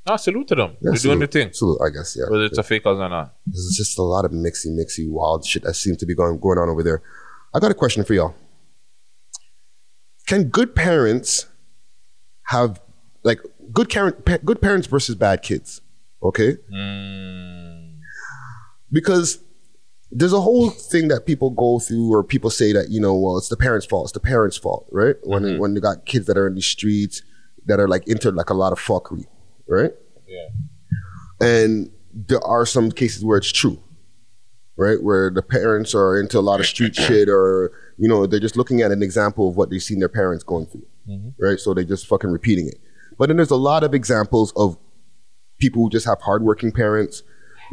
[0.06, 0.70] Ah, salute to them.
[0.80, 1.52] Yeah, They're doing their thing.
[1.52, 2.16] Salute, I guess.
[2.18, 2.24] Yeah.
[2.30, 3.34] Whether it's a fake or not.
[3.46, 6.58] There's just a lot of mixy, mixy, wild shit that seems to be going going
[6.58, 7.02] on over there.
[7.54, 8.34] I got a question for y'all.
[10.26, 11.46] Can good parents
[12.44, 12.80] have
[13.24, 13.40] like
[13.72, 15.80] good parent pa- good parents versus bad kids?
[16.22, 16.56] Okay,
[18.92, 19.38] because
[20.10, 23.38] there's a whole thing that people go through, or people say that you know, well,
[23.38, 24.06] it's the parents' fault.
[24.06, 25.16] It's the parents' fault, right?
[25.24, 27.22] When when they got kids that are in the streets
[27.66, 29.26] that are like into like a lot of fuckery,
[29.68, 29.92] right?
[30.26, 30.48] Yeah.
[31.40, 33.82] And there are some cases where it's true,
[34.76, 35.02] right?
[35.02, 38.56] Where the parents are into a lot of street shit, or you know, they're just
[38.56, 41.30] looking at an example of what they've seen their parents going through, mm-hmm.
[41.42, 41.58] right?
[41.58, 42.78] So they're just fucking repeating it.
[43.18, 44.78] But then there's a lot of examples of
[45.58, 47.22] people who just have hardworking parents,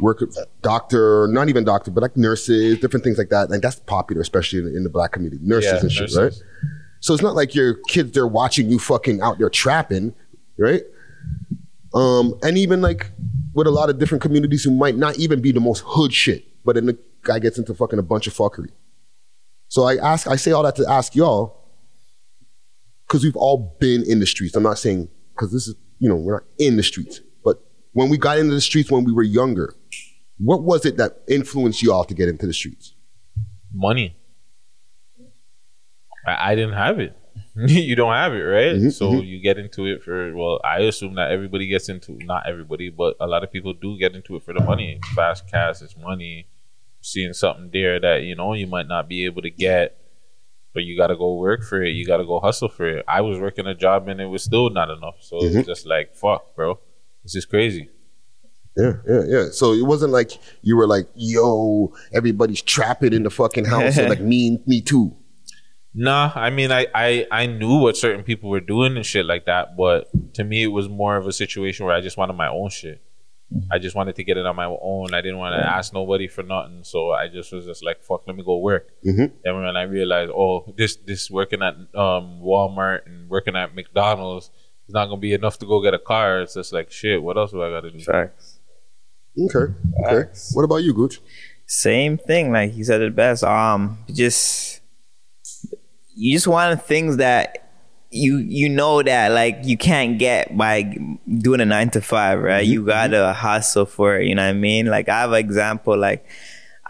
[0.00, 0.22] work
[0.62, 3.50] doctor, not even doctor, but like nurses, different things like that.
[3.50, 6.18] And that's popular, especially in, in the black community, nurses Yeah, and shit, nurses.
[6.18, 6.70] right?
[7.00, 10.14] So it's not like your kids they're watching you fucking out there trapping,
[10.58, 10.82] right?
[11.94, 13.10] Um, and even like
[13.54, 16.44] with a lot of different communities who might not even be the most hood shit,
[16.64, 18.70] but then the guy gets into fucking a bunch of fuckery.
[19.68, 21.58] So I ask, I say all that to ask y'all,
[23.06, 24.54] because we've all been in the streets.
[24.54, 27.60] I'm not saying because this is, you know, we're not in the streets, but
[27.92, 29.74] when we got into the streets when we were younger,
[30.38, 32.94] what was it that influenced y'all to get into the streets?
[33.72, 34.17] Money.
[36.28, 37.16] I, I didn't have it.
[37.56, 38.76] you don't have it, right?
[38.76, 39.26] Mhm, so mhm.
[39.26, 43.16] you get into it for well, I assume that everybody gets into not everybody, but
[43.20, 45.00] a lot of people do get into it for the money.
[45.14, 46.46] Fast cash, it's money.
[47.00, 49.96] Seeing something there that you know you might not be able to get,
[50.74, 51.90] but you got to go work for it.
[51.90, 53.04] You got to go hustle for it.
[53.08, 55.56] I was working a job and it was still not enough, so Mhm.
[55.56, 56.78] it's just like fuck, bro.
[57.22, 57.88] This is crazy.
[58.76, 59.44] Yeah, yeah, yeah.
[59.50, 60.30] So it wasn't like
[60.62, 63.96] you were like, yo, everybody's trapping in the fucking house.
[63.96, 65.16] so like me, me too.
[66.00, 69.46] Nah, I mean, I, I I knew what certain people were doing and shit like
[69.46, 72.48] that, but to me, it was more of a situation where I just wanted my
[72.48, 73.02] own shit.
[73.72, 75.14] I just wanted to get it on my own.
[75.14, 78.22] I didn't want to ask nobody for nothing, so I just was just like, "Fuck,
[78.28, 79.32] let me go work." Mhm.
[79.42, 84.50] Then when I realized, oh, this this working at um, Walmart and working at McDonald's
[84.86, 86.42] is not gonna be enough to go get a car.
[86.42, 87.22] It's just like, shit.
[87.22, 87.98] What else do I got to do?
[88.00, 88.60] Facts.
[89.36, 89.72] Okay.
[90.06, 90.30] Okay.
[90.52, 91.20] What about you, Gooch?
[91.66, 93.42] Same thing, like he said it best.
[93.44, 94.77] Um, just
[96.18, 97.70] you just want things that
[98.10, 100.82] you you know that like you can't get by
[101.38, 102.66] doing a nine to five, right?
[102.66, 102.88] You mm-hmm.
[102.88, 104.26] gotta hustle for it.
[104.26, 104.86] You know what I mean?
[104.86, 105.96] Like I have an example.
[105.96, 106.26] Like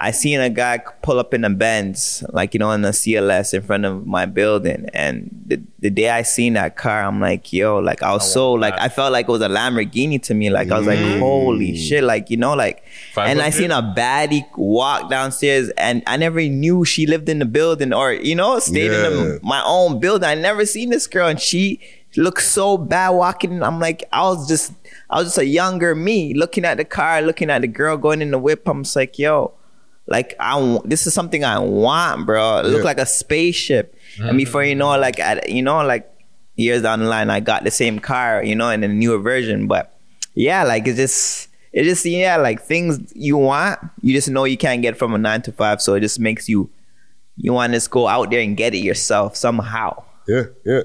[0.00, 3.52] I seen a guy pull up in a Benz, like you know, in a CLS
[3.52, 7.52] in front of my building, and the, the day I seen that car, I'm like,
[7.52, 10.34] yo, like I was oh, so like I felt like it was a Lamborghini to
[10.34, 10.50] me.
[10.50, 11.18] Like I was like, mm.
[11.18, 12.84] holy shit, like you know, like.
[13.16, 17.46] and I seen a baddie walk downstairs, and I never knew she lived in the
[17.46, 20.28] building or you know stayed in the, my own building.
[20.28, 21.80] I never seen this girl, and she
[22.16, 23.64] looked so bad walking.
[23.64, 24.72] I'm like, I was just,
[25.10, 28.22] I was just a younger me looking at the car, looking at the girl going
[28.22, 28.68] in the whip.
[28.68, 29.54] I'm just like, yo,
[30.08, 32.58] like I, w- this is something I want, bro.
[32.58, 32.82] It looked Yeah.
[32.84, 34.36] like a spaceship, and mm-hmm.
[34.36, 36.10] before you know, like, I, you know, like
[36.56, 39.68] years down the line, I got the same car, you know, in a newer version,
[39.68, 39.96] but
[40.34, 41.48] yeah, like it's just.
[41.70, 45.18] It just yeah, like things you want, you just know you can't get from a
[45.18, 46.70] nine to five, so it just makes you
[47.36, 50.02] you want to just go out there and get it yourself somehow.
[50.26, 50.82] Yeah, yeah.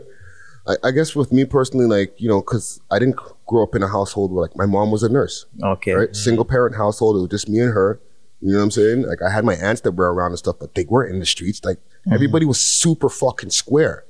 [0.67, 3.15] I, I guess with me personally, like you know, because I didn't
[3.47, 5.45] grow up in a household where like my mom was a nurse.
[5.63, 5.93] Okay.
[5.93, 6.13] Right, mm-hmm.
[6.13, 7.15] single parent household.
[7.15, 8.01] It was just me and her.
[8.43, 9.03] You know what I'm saying?
[9.03, 11.25] Like I had my aunts that were around and stuff, but they weren't in the
[11.25, 11.63] streets.
[11.63, 11.77] Like
[12.11, 14.03] everybody was super fucking square,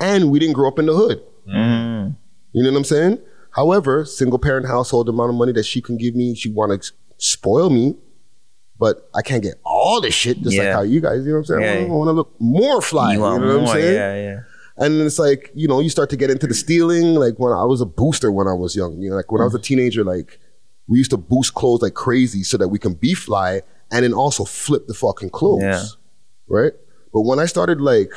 [0.00, 1.22] and we didn't grow up in the hood.
[1.46, 2.16] Mm.
[2.52, 3.20] You know what I'm saying?
[3.50, 6.82] However, single parent household, the amount of money that she can give me, she want
[6.82, 7.96] to spoil me,
[8.78, 11.24] but I can't get all the shit just like how you guys.
[11.26, 11.80] You know what I'm saying?
[11.88, 11.92] Yeah.
[11.92, 13.12] I want to look more fly.
[13.12, 13.94] You You, know what I'm saying?
[13.94, 14.40] yeah, yeah.
[14.78, 17.14] And it's like, you know, you start to get into the stealing.
[17.14, 19.44] Like when I was a booster when I was young, you know, like when I
[19.44, 20.38] was a teenager, like
[20.88, 24.12] we used to boost clothes like crazy so that we can be fly and then
[24.12, 25.62] also flip the fucking clothes.
[25.62, 25.84] Yeah.
[26.48, 26.72] Right?
[27.12, 28.10] But when I started like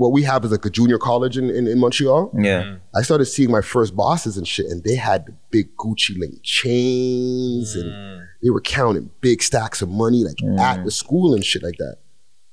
[0.00, 2.30] what we have is like a junior college in, in, in Montreal.
[2.34, 2.62] Yeah.
[2.62, 2.96] Mm-hmm.
[2.96, 6.42] I started seeing my first bosses and shit, and they had the big Gucci link
[6.42, 8.26] chains and mm.
[8.42, 10.58] they were counting big stacks of money like mm.
[10.58, 11.98] at the school and shit like that.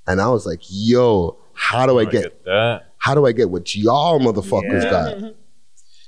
[0.05, 2.83] And I was like, yo, how do I get that?
[2.97, 4.89] how do I get what y'all motherfuckers Yeah.
[4.89, 5.33] got?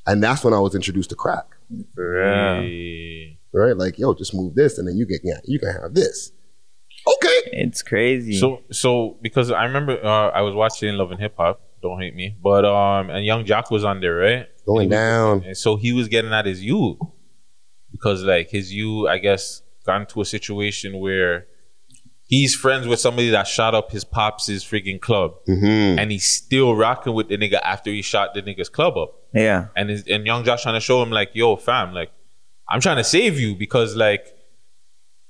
[0.07, 1.45] And that's when I was introduced to crack.
[1.95, 3.37] Hey.
[3.53, 3.75] Right?
[3.75, 6.31] Like, yo, just move this and then you get yeah, you can have this.
[7.07, 7.39] Okay.
[7.53, 8.37] It's crazy.
[8.37, 11.61] So so because I remember uh, I was watching Love and Hip Hop.
[11.81, 14.47] Don't hate me, but um, and Yung Joc was on there, right?
[14.65, 15.43] Going He was- down.
[15.45, 16.99] and so he was getting at his you
[17.91, 21.47] because like his you, I guess, got into a situation where
[22.29, 25.99] he's friends with somebody that shot up his pops' freaking club, Mm-hmm.
[25.99, 29.11] and he's still rocking with the nigga after he shot the nigga's club up.
[29.33, 29.67] yeah.
[29.75, 32.11] And his, and Yung Joc trying to show him like, yo, fam, like,
[32.67, 34.25] I'm trying to save you because like,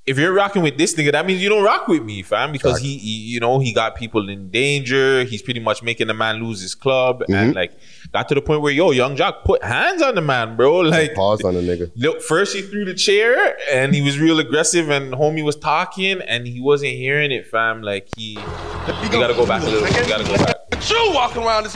[0.10, 2.52] if you're rocking with this nigga, that means you don't rock with me, fam.
[2.52, 5.23] Because he, he you know, he got people in danger.
[5.23, 7.52] He's pretty much making the man lose his club, and mm-hmm.
[7.52, 7.73] like,
[8.11, 10.80] got to the point where yo, Yung Joc put hands on the man, bro.
[10.80, 11.91] Like, Pause on the nigga.
[11.95, 16.19] Look, first he threw the chair and he was real aggressive and homie was talking
[16.22, 17.84] and he wasn't hearing it, fam.
[17.84, 19.81] Like he, you gotta go back a little.
[19.81, 19.95] bit.
[19.95, 20.56] You gotta go back.
[20.90, 21.76] You walking around this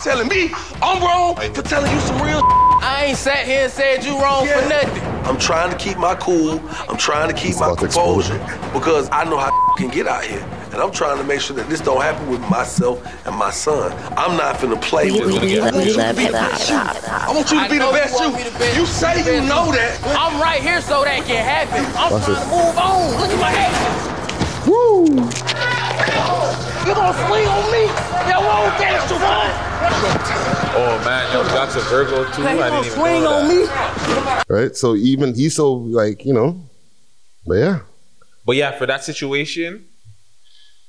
[0.00, 0.50] telling me
[0.82, 4.46] I'm wrong for telling you some real I ain't sat here and said you wrong
[4.46, 5.11] for nothing.
[5.24, 6.60] I'm trying to keep my cool.
[6.88, 8.38] I'm trying to keep my composure
[8.72, 10.42] because I know how can get out here.
[10.72, 13.92] And I'm trying to make sure that this don't happen with myself and my son.
[14.16, 15.62] I'm not finna play We- with we- it.
[15.62, 16.76] I want you to be the best you.
[16.76, 18.80] I want you to be the best you.
[18.80, 19.98] You say you know that.
[20.18, 21.84] I'm right here so that can happen.
[21.96, 22.44] I'm Watch trying this.
[22.44, 23.20] to move on.
[23.20, 24.66] Look at my actions.
[24.66, 25.91] Woo!
[26.86, 27.84] You gonna swing on me?
[28.28, 29.50] Yo, won't dance to run.
[30.74, 32.42] Oh man, yo, Joc's a Virgo too.
[32.42, 33.66] I didn't even swing know on me?
[34.48, 34.74] Right?
[34.74, 36.60] So even he's so like, you know,
[37.46, 37.80] but yeah.
[38.44, 39.86] But yeah, for that situation,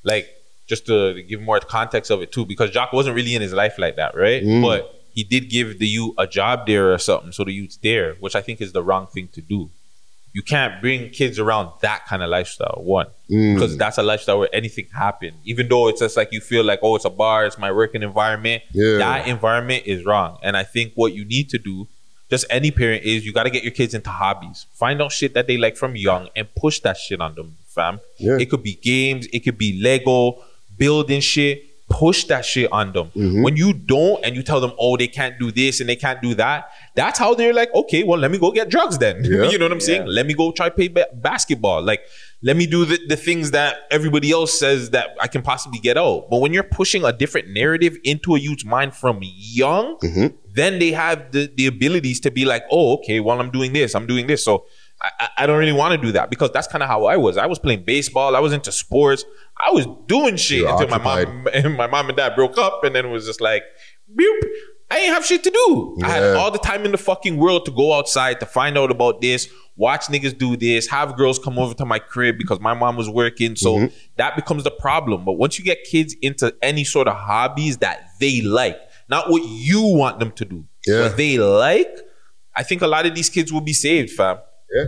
[0.04, 0.28] like
[0.68, 3.78] just to give more context of it too, because Joc wasn't really in his life
[3.78, 4.42] like that, right?
[4.42, 4.64] Mm.
[4.64, 8.16] But he did give the youth a job there or something, so the youth's there,
[8.16, 9.70] which I think is the wrong thing to do.
[10.34, 12.82] You can't bring kids around that kind of lifestyle.
[12.84, 13.54] One, Mm.
[13.54, 15.32] because that's a lifestyle where anything happen.
[15.46, 18.04] Even though it's just like you feel like, oh, it's a bar, it's my working
[18.04, 18.64] environment.
[18.74, 18.98] Yeah.
[18.98, 20.38] That environment is wrong.
[20.44, 21.88] And I think what you need to do,
[22.30, 24.66] just any parent, is you got to get your kids into hobbies.
[24.74, 28.00] Find out shit that they like from young and push that shit on them, fam.
[28.18, 28.38] Yeah.
[28.40, 30.44] It could be games, it could be Lego,
[30.78, 31.64] building shit.
[32.00, 33.08] Push that shit on them.
[33.16, 33.44] Mm-hmm.
[33.44, 36.20] When you don't and you tell them, oh, they can't do this and they can't
[36.24, 39.24] do that, that's how they're like, okay, well, let me go get drugs then.
[39.34, 39.44] Yeah.
[39.52, 40.08] you know what I'm saying?
[40.08, 41.84] Let me go try play ba- basketball.
[41.84, 42.02] Like,
[42.42, 45.98] let me do the, the things that everybody else says that I can possibly get
[45.98, 46.30] out.
[46.32, 50.28] But when you're pushing a different narrative into a youth's mind from young, Mm-hmm.
[50.54, 53.94] then they have the, the abilities to be like, oh, okay, well, I'm doing this,
[53.96, 54.44] I'm doing this.
[54.44, 54.66] So
[55.02, 57.18] I, I- I don't really want to do that because that's kind of how I
[57.18, 57.38] was.
[57.38, 59.26] I was playing baseball, I was into sports,
[59.60, 62.84] I was doing shit You're until my mom and my mom and dad broke up,
[62.84, 63.64] and then it was just like,
[64.14, 64.40] boop.
[64.92, 65.98] I ain't have shit to do.
[66.04, 68.92] I had all the time in the fucking world to go outside to find out
[68.92, 72.76] about this, watch niggas do this, have girls come over to my crib because my
[72.76, 73.56] mom was working.
[73.56, 73.96] So Mm-hmm.
[74.18, 75.26] that becomes the problem.
[75.26, 78.78] But once you get kids into any sort of hobbies that they like,
[79.10, 81.04] not what you want them to do, Yeah.
[81.04, 81.90] what they like,
[82.56, 84.38] I think a lot of these kids will be saved, fam.
[84.76, 84.86] Yeah.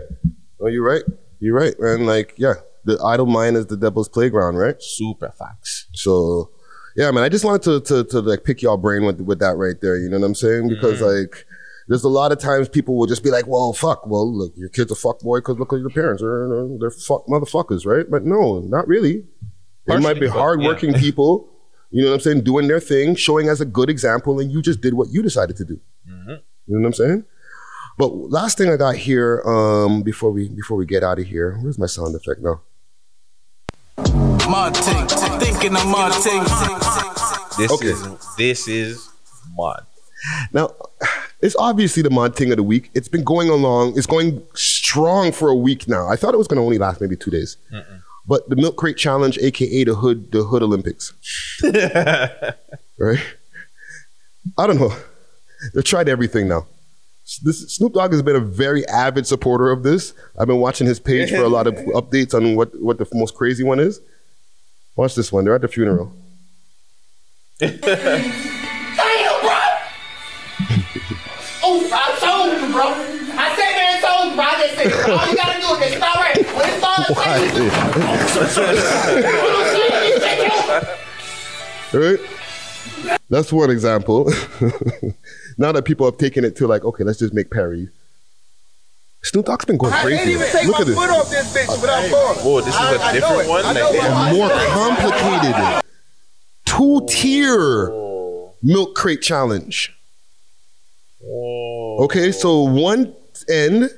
[0.61, 1.03] Oh, you're right.
[1.39, 2.05] You're right, man.
[2.05, 2.55] Like, yeah,
[2.85, 4.75] the idle mind is the devil's playground, right?
[4.81, 5.87] Super facts.
[5.93, 6.51] So,
[6.95, 7.23] yeah, man.
[7.23, 9.97] I just wanted to to, to like pick your brain with with that right there.
[9.97, 10.69] You know what I'm saying?
[10.69, 11.25] Because Mm-hmm.
[11.25, 11.45] like.
[11.87, 14.07] There's a lot of times people will just be like, "Well, fuck.
[14.07, 16.19] Well, look, your kid's a fuck boy because look at your parents.
[16.19, 19.23] They're, they're fuck motherfuckers, right?" But no, not really.
[19.85, 20.99] They might be hardworking yeah.
[21.05, 21.47] people.
[21.91, 22.41] You know what I'm saying?
[22.41, 25.57] Doing their thing, showing as a good example, and you just did what you decided
[25.57, 25.79] to do.
[26.09, 26.29] Mm-hmm.
[26.31, 26.39] You
[26.69, 27.25] know what I'm saying?
[27.99, 31.59] But last thing I got here, um, before we before we get out of here,
[31.61, 32.61] where's my sound effect now?
[33.97, 35.07] Martin,
[35.39, 36.43] thinking of Martin.
[37.57, 37.87] This Okay.
[37.87, 38.07] is
[38.37, 39.09] this is
[39.55, 39.85] mod.
[40.51, 40.71] Now,
[41.41, 42.89] it's obviously the mod thing of the week.
[42.93, 43.97] It's been going along.
[43.97, 46.07] It's going strong for a week now.
[46.07, 47.57] I thought it was going to only last maybe two days.
[48.27, 51.13] But the milk crate challenge, aka the hood, the hood Olympics,
[51.63, 53.19] right?
[54.57, 54.93] I don't know.
[55.73, 56.65] They've tried everything now.
[57.41, 60.13] This, Snoop Dogg has been a very avid supporter of this.
[60.37, 63.33] I've been watching his page for a lot of updates on what, what the most
[63.33, 63.99] crazy one is.
[64.95, 65.43] Watch this one.
[65.43, 66.13] They're at the funeral.
[67.57, 67.97] Damn, bro!
[71.63, 72.93] oh, I told you, bro.
[73.37, 74.45] I said man, I told you, bro.
[74.45, 76.37] I just said, all you gotta do is just start right.
[76.53, 77.09] When it starts,
[81.93, 82.19] right?
[83.29, 84.25] That's one example.
[85.57, 87.89] now that people have taken it to like, okay, let's just make parodies.
[89.23, 90.31] Snoop Dogg's been going I can't crazy.
[90.33, 90.95] even take Look my at this.
[90.95, 92.39] foot off this bitch without falling.
[92.39, 93.49] Whoa, this is a I- I know different it.
[93.49, 93.63] one?
[93.63, 95.83] Like, know they More complicated.
[96.65, 97.89] Two tier
[98.61, 99.91] milk crate challenge.
[101.27, 103.15] Okay, so one
[103.49, 103.89] end,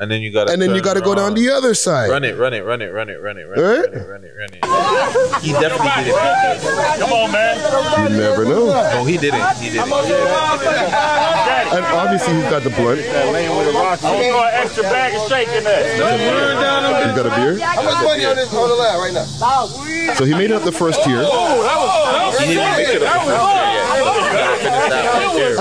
[0.00, 2.08] And then you gotta and then you got to go down the other side.
[2.08, 3.84] Run it, run it, run it, run it, run it, run Right?
[3.84, 5.44] it, run it, run it, run it.
[5.44, 7.00] He definitely did it.
[7.04, 7.60] Come on, man.
[8.08, 8.72] You never know.
[8.72, 9.44] No, he didn't.
[9.60, 9.92] He didn't.
[9.92, 13.00] And obviously he's got the blunt.
[14.56, 15.92] extra bag of steak in there.
[15.92, 17.58] He's got a beer.
[17.60, 19.26] How much money on this on the line right now?
[20.16, 21.20] So he made it up the first tier.
[21.20, 23.84] He didn't make it up the first year yet.
[23.92, 25.56] He gotta finish that right there.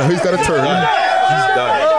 [0.00, 0.64] Now he's got a turn.
[0.64, 1.91] He's done.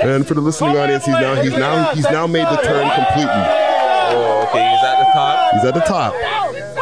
[0.00, 3.44] And for the listening audience, he's now he's now he's now made the turn completely.
[4.10, 4.70] Oh, okay.
[4.70, 5.52] He's at the top.
[5.54, 6.14] He's at the top.
[6.14, 6.22] Okay,
[6.58, 6.74] he's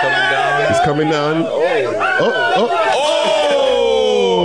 [0.00, 0.66] coming down.
[0.68, 1.42] He's coming down.
[1.46, 2.68] Oh, oh.
[2.92, 2.96] Oh.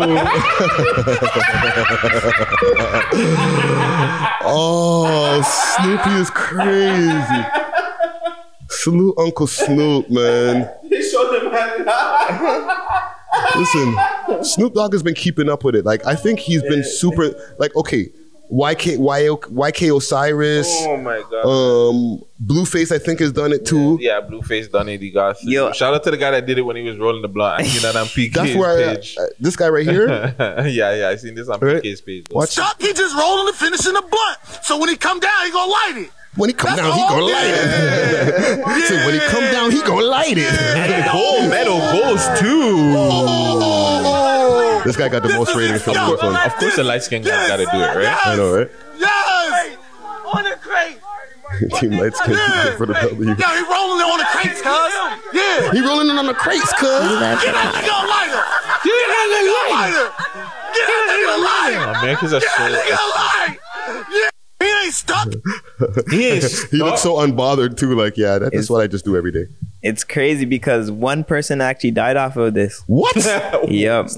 [4.44, 5.42] oh,
[5.78, 7.46] Snoopy is crazy.
[8.70, 10.68] Salute Uncle Snoop, man.
[10.90, 11.52] He showed him
[13.56, 13.96] Listen,
[14.44, 15.86] Snoop Dogg has been keeping up with it.
[15.86, 17.34] Like, I think he's been super.
[17.60, 18.10] Like, okay,
[18.52, 21.46] YK, YK, YK Osiris, Oh my god.
[21.46, 23.98] um, Blueface, I think has done it too.
[24.02, 25.00] Yeah, Blueface done it.
[25.02, 25.72] He got Yo.
[25.72, 27.62] Shout out to the guy that did it when he was rolling the blunt.
[27.62, 29.16] I seen that on PK's That's where I- page.
[29.18, 30.08] uh, this guy right here.
[30.68, 31.82] yeah, yeah, I seen this on Right.
[31.82, 32.26] PK's page.
[32.32, 32.50] Watch.
[32.50, 34.64] Stop, he just rolling and finishing the blunt.
[34.66, 36.12] So when he come down, he gonna light it.
[36.36, 38.88] When he come That's down, he gonna light it.
[38.88, 40.48] so when he come down, he gonna light it.
[40.48, 42.96] And gold medal goes too.
[42.96, 44.82] Oh.
[44.86, 46.36] This guy got the most ratings for this one.
[46.36, 48.18] Of course, the light skinned guy got to do it, right?
[48.26, 48.72] I know, right?
[48.98, 49.78] Yes!
[50.34, 50.98] On the crate.
[51.80, 52.34] Team Light Skin
[52.78, 53.36] for the W.
[53.38, 54.92] Yeah, he rolling it on the crates, cuz.
[55.36, 55.72] Yeah.
[55.74, 56.88] He rolling it on the crates, cuz.
[56.88, 57.52] Get out, he
[57.86, 58.32] gonna light.
[58.82, 59.92] Get out, he gonna light.
[60.74, 61.92] Get out, he gonna light her.
[62.00, 63.61] Americans are Get out, he so.
[64.62, 64.82] Gonna light.
[64.82, 66.10] He ain't stuck.
[66.10, 66.64] He is.
[66.72, 67.96] He looks so unbothered too.
[67.96, 69.46] Like, yeah, that is what I just do every day.
[69.84, 72.84] It's crazy because one person actually died off of this.
[72.88, 73.16] What?
[73.68, 74.10] yep.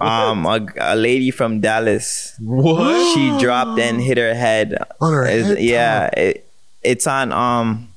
[0.00, 2.34] Um, a, a lady from Dallas.
[2.40, 3.14] What?
[3.14, 4.76] She dropped and hit her head.
[5.00, 6.06] On her It's- head Yeah.
[6.16, 6.44] It,
[6.82, 7.88] it's on um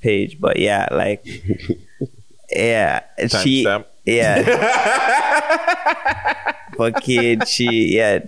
[0.00, 1.26] page, but yeah, like
[2.52, 3.84] yeah, she Timestamp.
[4.04, 4.42] yeah.
[6.78, 8.20] but kid, she yeah.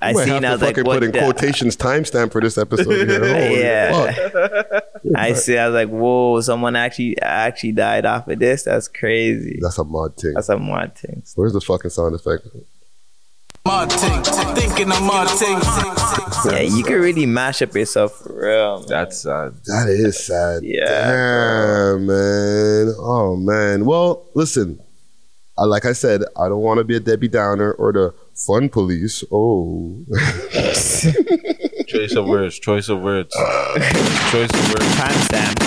[0.00, 0.34] I I might seen.
[0.34, 3.08] have I to was like, fucking what put in the- quotations timestamp for this episode
[3.08, 3.18] here.
[3.48, 4.12] Holy yeah.
[4.12, 4.84] fuck.
[5.16, 5.58] I see.
[5.58, 8.62] I was like, whoa, someone actually actually died off of this.
[8.64, 9.58] That's crazy.
[9.60, 10.34] That's a mod thing.
[10.34, 11.22] That's a mod thing.
[11.34, 12.46] Where's the fucking sound effect?
[13.66, 15.64] Thinking of more things.
[16.46, 18.78] Yeah, you can really mash up yourself for real.
[18.78, 18.88] man.
[18.88, 19.54] That's sad.
[19.66, 20.62] That is sad.
[20.62, 22.94] Yeah, Damn, man.
[22.98, 23.84] Oh man.
[23.84, 24.80] Well, listen.
[25.58, 28.68] I, like I said, I don't want to be a Debbie Downer or the fun
[28.68, 29.24] police.
[29.32, 30.04] Oh.
[31.88, 32.58] Choice of words.
[32.58, 33.34] Choice of words.
[33.34, 34.94] choice of words.
[34.94, 35.58] Timestamp.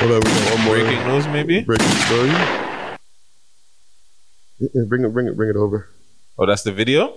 [0.00, 1.60] Hold on, we got one more Breaking news, maybe.
[1.62, 2.28] breaking story.
[4.60, 5.88] Yeah, Bring it, bring it, bring it over.
[6.38, 7.16] Oh, that's the video.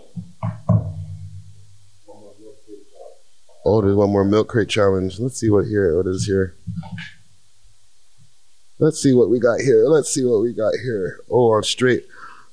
[3.63, 5.19] Oh, there's one more milk crate challenge.
[5.19, 5.95] Let's see what here.
[5.95, 6.55] What is here?
[8.81, 9.85] Let's see what we got here.
[9.85, 11.19] Let's see what we got here.
[11.29, 12.03] Oh, on straight.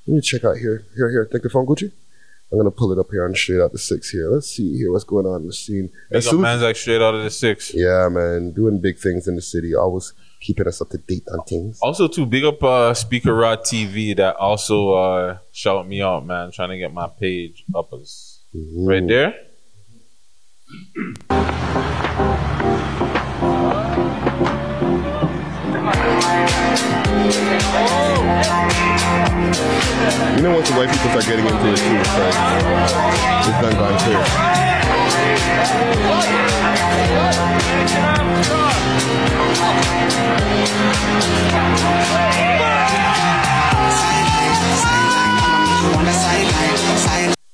[0.07, 0.85] Let me check out here.
[0.95, 1.25] Here, here.
[1.25, 1.91] Take the phone, Gucci.
[2.53, 4.29] I'm gonna pull it up here on straight out the six here.
[4.29, 5.91] Let's see here what's going on in the scene.
[6.11, 7.73] Big up man's like straight out of the six.
[7.75, 9.75] yeah, man, doing big things in the city.
[9.75, 11.79] Always keeping us up to date on things.
[11.81, 16.51] Also, too, big up uh, Speaker Rod TV that also uh, shout me out, man.
[16.53, 18.41] Trying to get my page up as
[18.77, 19.35] right there.
[27.29, 27.35] You
[30.45, 32.35] know, once the white people start getting into it too, it's like
[33.49, 35.29] it's done gone clear.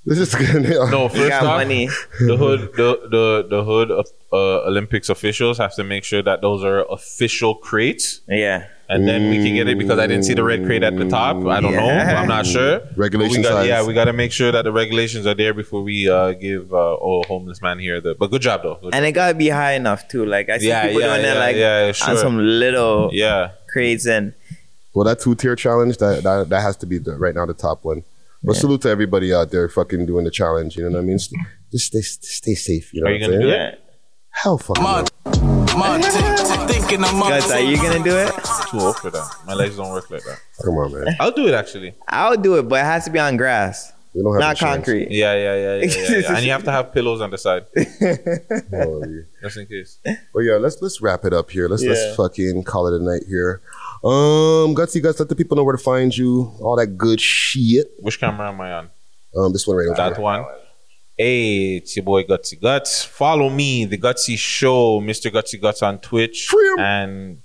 [0.07, 0.65] This is good.
[0.91, 1.87] No, first off, money.
[2.21, 6.43] the hood, the the the hood of uh, Olympics officials have to make sure that
[6.43, 8.67] those are official crates, Yeah.
[8.89, 11.09] And then we can get it because I didn't see the red crate at the
[11.09, 11.37] top.
[11.47, 11.89] I don't know.
[11.89, 12.81] I'm not sure.
[12.81, 13.69] But Regulation we got, size.
[13.69, 16.73] Yeah, we got to make sure that the regulations are there before we uh, give
[16.73, 18.15] uh, oh homeless man here the.
[18.15, 18.79] But good job though.
[18.83, 20.25] Good And it gotta be high enough too.
[20.27, 22.11] Like I see Yeah, people yeah, doing that yeah, like yeah, sure.
[22.11, 23.53] on some little yeah.
[23.73, 24.35] crates and
[24.95, 27.55] Well, that two tier challenge that, that that has to be the, right now the
[27.55, 28.05] top one.
[28.47, 30.77] But salute to everybody out there fucking doing the challenge.
[30.77, 31.19] You know what I mean?
[31.73, 32.93] Just stay stay safe.
[32.93, 33.71] You know Are what you I'm gonna saying?
[33.73, 33.81] do it?
[34.43, 35.05] Hell fucking no.
[36.69, 38.33] Thinking of more guys, are you gonna do it?
[38.71, 39.29] Too old for that.
[39.47, 40.39] My legs don't work like that.
[40.65, 41.17] Come on, man.
[41.21, 41.95] I'll do it actually.
[42.09, 44.77] I'll do it, but it has to be on grass, We don't have not insurance.
[44.77, 45.11] concrete.
[45.11, 46.37] Yeah, yeah, yeah, yeah, yeah, yeah.
[46.37, 47.65] and you have to have pillows on the side,
[48.71, 49.25] Holy.
[49.43, 49.99] just in case.
[50.33, 51.69] But yeah, let's let's wrap it up here.
[51.69, 51.91] Let's Yeah.
[51.91, 53.63] let's fucking call it a night here.
[54.05, 56.53] Um, gutsy guts, let the people know where to find you.
[56.61, 57.91] All that good shit.
[58.01, 58.91] Which camera am I on?
[59.37, 60.23] Um, this one right over That here.
[60.23, 60.45] one.
[61.17, 63.05] Hey, it's your boy Gutsy Guts.
[63.05, 65.31] Follow me, the Gutsy Show, Mr.
[65.31, 66.81] Gutsy Guts on Twitch, Free 'em.
[66.81, 67.43] and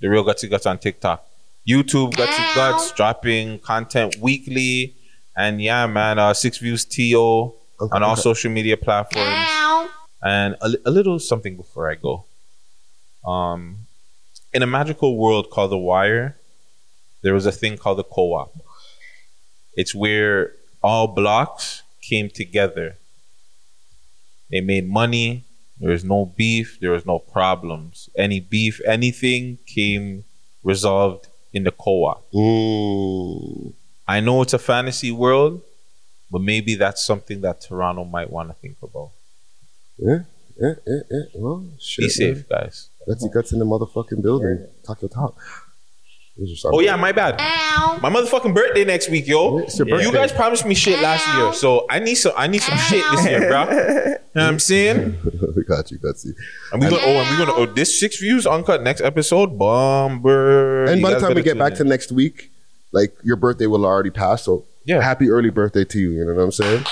[0.00, 1.22] the real Gutsy Guts on TikTok.
[1.68, 4.94] YouTube Gutsy Guts dropping content weekly,
[5.36, 7.52] and yeah, man, uh, Six Views To
[7.92, 9.46] on all social media platforms,
[10.22, 12.24] and a, a little something before I go.
[13.26, 13.80] Um,
[14.54, 16.36] in a magical world called The Wire,
[17.20, 18.54] there was a thing called the co-op.
[19.74, 20.52] It's where
[20.82, 22.96] all blocks came together.
[24.50, 25.44] They made money.
[25.78, 26.78] There was no beef.
[26.80, 28.08] There was no problems.
[28.16, 30.24] Any beef, anything came
[30.62, 32.22] resolved in the co-op.
[32.34, 33.74] Ooh.
[34.08, 35.62] I know it's a fantasy world,
[36.30, 39.10] but maybe that's something that Toronto might want to think about.
[39.98, 40.20] Yeah,
[40.60, 41.22] yeah, yeah, yeah.
[41.34, 42.04] Well, shit.
[42.04, 42.90] Be safe, guys.
[43.06, 44.66] Let's get in the motherfucking building.
[44.86, 45.36] Talk your talk.
[46.36, 46.72] Here's your song.
[46.74, 47.38] Oh yeah, my bad.
[48.02, 49.58] My motherfucking birthday next week, yo.
[49.58, 52.32] It's your You guys promised me shit last year, so I need some.
[52.36, 54.16] I need some shit this year, bro.
[54.36, 55.16] You know what I'm saying?
[55.56, 56.34] we got you, Gutsy.
[56.70, 60.84] And we gonna oh, and we gonna oh, this six views uncut next episode, bomber.
[60.84, 61.78] And by the time we get back in.
[61.78, 62.50] to next week,
[62.92, 64.42] like your birthday will already pass.
[64.42, 65.00] So Yeah.
[65.00, 66.10] happy early birthday to you.
[66.10, 66.84] You know what I'm saying?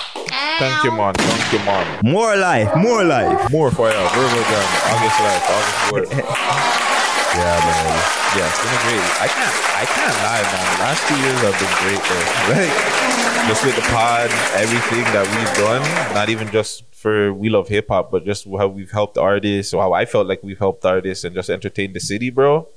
[0.57, 2.01] thank you, man, thank you, man.
[2.03, 3.51] More life, more life.
[3.51, 6.81] More for you, Virgo Jam, August life, August word.
[7.35, 7.95] Yeah, man.
[8.37, 9.05] Yeah, it's been great.
[9.19, 10.65] I can't, I can't lie, man.
[10.71, 12.27] The last two years have been great, though.
[12.55, 12.75] Like,
[13.49, 15.81] just with the pod, everything that we've done,
[16.13, 19.81] not even just for We Love Hip Hop, but just how we've helped artists, or
[19.83, 22.67] how I felt like we've helped artists and just entertained the city, bro.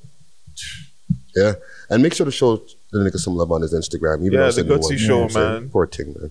[1.37, 1.55] Yeah.
[1.89, 2.57] And make sure to show
[2.91, 4.25] the nigga some love on his Instagram.
[4.27, 4.99] Even Yeah, the Gutsy.
[4.99, 5.53] Show, You know what I'm saying?
[5.63, 5.71] man.
[5.71, 6.31] Poor thing, man.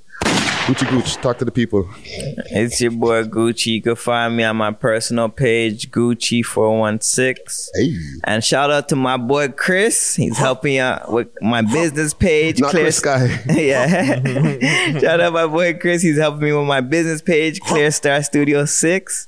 [0.67, 1.87] Gucci Gooch, talk to the people.
[2.03, 3.67] It's your boy Gucci.
[3.67, 7.69] You can find me on my personal page, Gucci416.
[7.73, 7.97] Hey.
[8.25, 10.17] And shout out to my boy Chris.
[10.17, 12.59] He's helping out with my business page.
[12.59, 13.41] Not Chris Sky.
[13.49, 14.99] yeah.
[14.99, 16.01] shout out my boy Chris.
[16.01, 19.27] He's helping me with my business page, Clear Star Studio 6.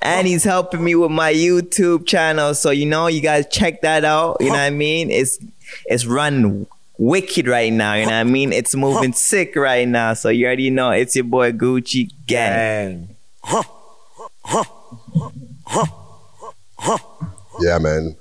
[0.00, 2.54] And he's helping me with my YouTube channel.
[2.54, 4.38] So you know, you guys check that out.
[4.40, 5.10] You know what I mean?
[5.10, 5.38] It's
[5.84, 6.66] it's run
[6.98, 7.94] wicked right now.
[7.94, 8.52] You know what I mean?
[8.52, 10.14] It's moving sick right now.
[10.14, 13.16] So you already know it's your boy Gucci Gang.
[17.60, 18.16] Yeah, man.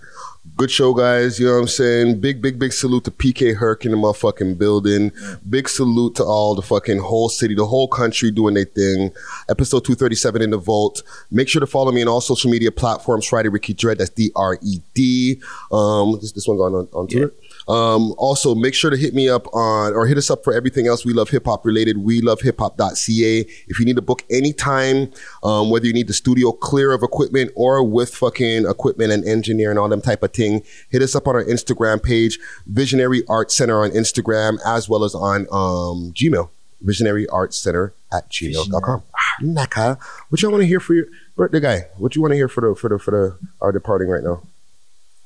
[0.55, 1.39] Good show, guys.
[1.39, 2.19] You know what I'm saying?
[2.19, 5.11] Big, big, big salute to PK Herc in the motherfucking building.
[5.47, 9.11] Big salute to all the fucking whole city, the whole country doing their thing.
[9.49, 11.03] Episode 237 in the vault.
[11.29, 13.27] Make sure to follow me on all social media platforms.
[13.27, 13.99] Friday Ricky Dread.
[13.99, 15.39] That's D R E D.
[15.71, 17.31] Um, this this one's on on, on Twitter.
[17.67, 20.87] Um, also, make sure to hit me up on or hit us up for everything
[20.87, 21.97] else we love hip hop related.
[21.97, 23.39] We love hip hop.ca.
[23.67, 25.11] If you need to book anytime,
[25.43, 29.69] um, whether you need the studio clear of equipment or with fucking equipment and engineer
[29.69, 33.51] and all them type of thing, hit us up on our Instagram page, Visionary Art
[33.51, 36.49] Center on Instagram, as well as on um, Gmail,
[36.81, 39.03] Visionary Art Center at gmail.com.
[39.13, 39.97] Ah, Naka,
[40.29, 41.87] what y'all want to hear for your birthday guy?
[41.97, 44.41] What you want to hear for the for the for the our departing right now?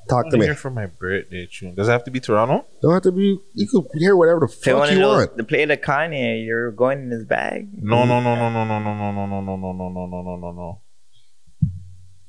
[0.08, 0.46] Talk to me.
[0.46, 1.74] Here for my birthday tune.
[1.74, 2.66] Does it have to be Toronto?
[2.82, 3.38] Don't have to be.
[3.54, 5.36] You could hear whatever the Play fuck one of you those- want.
[5.36, 7.68] The play the Kanye, you're going in his bag.
[7.76, 10.22] No, no, no, no, no, no, no, no, no, no, no, no, no, no, no,
[10.22, 10.80] no, no, no.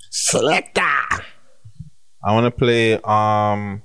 [0.09, 0.81] Selector.
[2.25, 3.81] I want to play um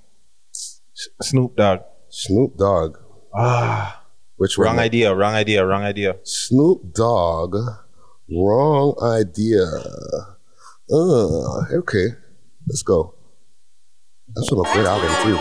[0.52, 0.80] S-
[1.22, 1.80] Snoop Dogg.
[2.10, 2.96] Snoop Dogg.
[3.34, 4.04] Ah,
[4.36, 4.84] which wrong one?
[4.84, 5.14] idea?
[5.14, 5.64] Wrong idea?
[5.66, 6.16] Wrong idea?
[6.24, 7.56] Snoop Dogg.
[8.30, 9.64] Wrong idea.
[10.90, 12.08] Uh, okay.
[12.66, 13.14] Let's go.
[14.34, 15.38] That's a great album too.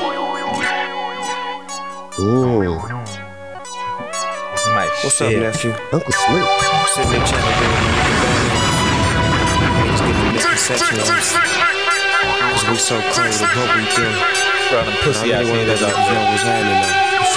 [2.23, 2.79] Ooh.
[4.73, 5.35] My What's shit.
[5.35, 5.71] up, nephew?
[5.91, 6.45] Uncle Slick.
[6.95, 7.97] Sitting there trying to do
[12.71, 14.07] we so we do.
[14.71, 15.97] Out.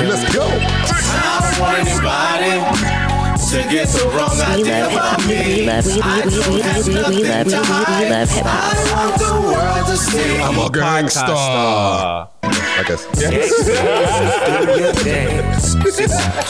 [0.01, 0.43] Let's go.
[0.43, 3.10] I don't want anybody
[3.51, 5.29] to get the wrong We idea love hip about hop.
[5.29, 5.35] me.
[5.43, 8.63] We love we we we we we we love we we love hip hop.
[8.71, 10.39] I want the world to see.
[10.39, 12.31] I'm a gangsta.
[12.43, 13.03] I guess.
[13.11, 13.27] Do
[14.81, 15.67] your dance.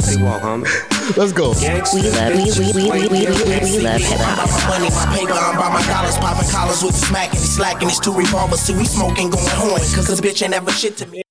[0.05, 0.69] Stay walk, homie.
[1.17, 1.51] Let's go.
[1.51, 4.45] We love we we we we we we we love hip hop.
[4.45, 7.47] my money, my paper, I'm by my dollars, popping collars with the smack and he
[7.47, 7.89] slacking.
[7.89, 9.85] These two revolvers, see we smoking, going horny.
[9.97, 11.23] Cause this bitch ain't ever shit to me.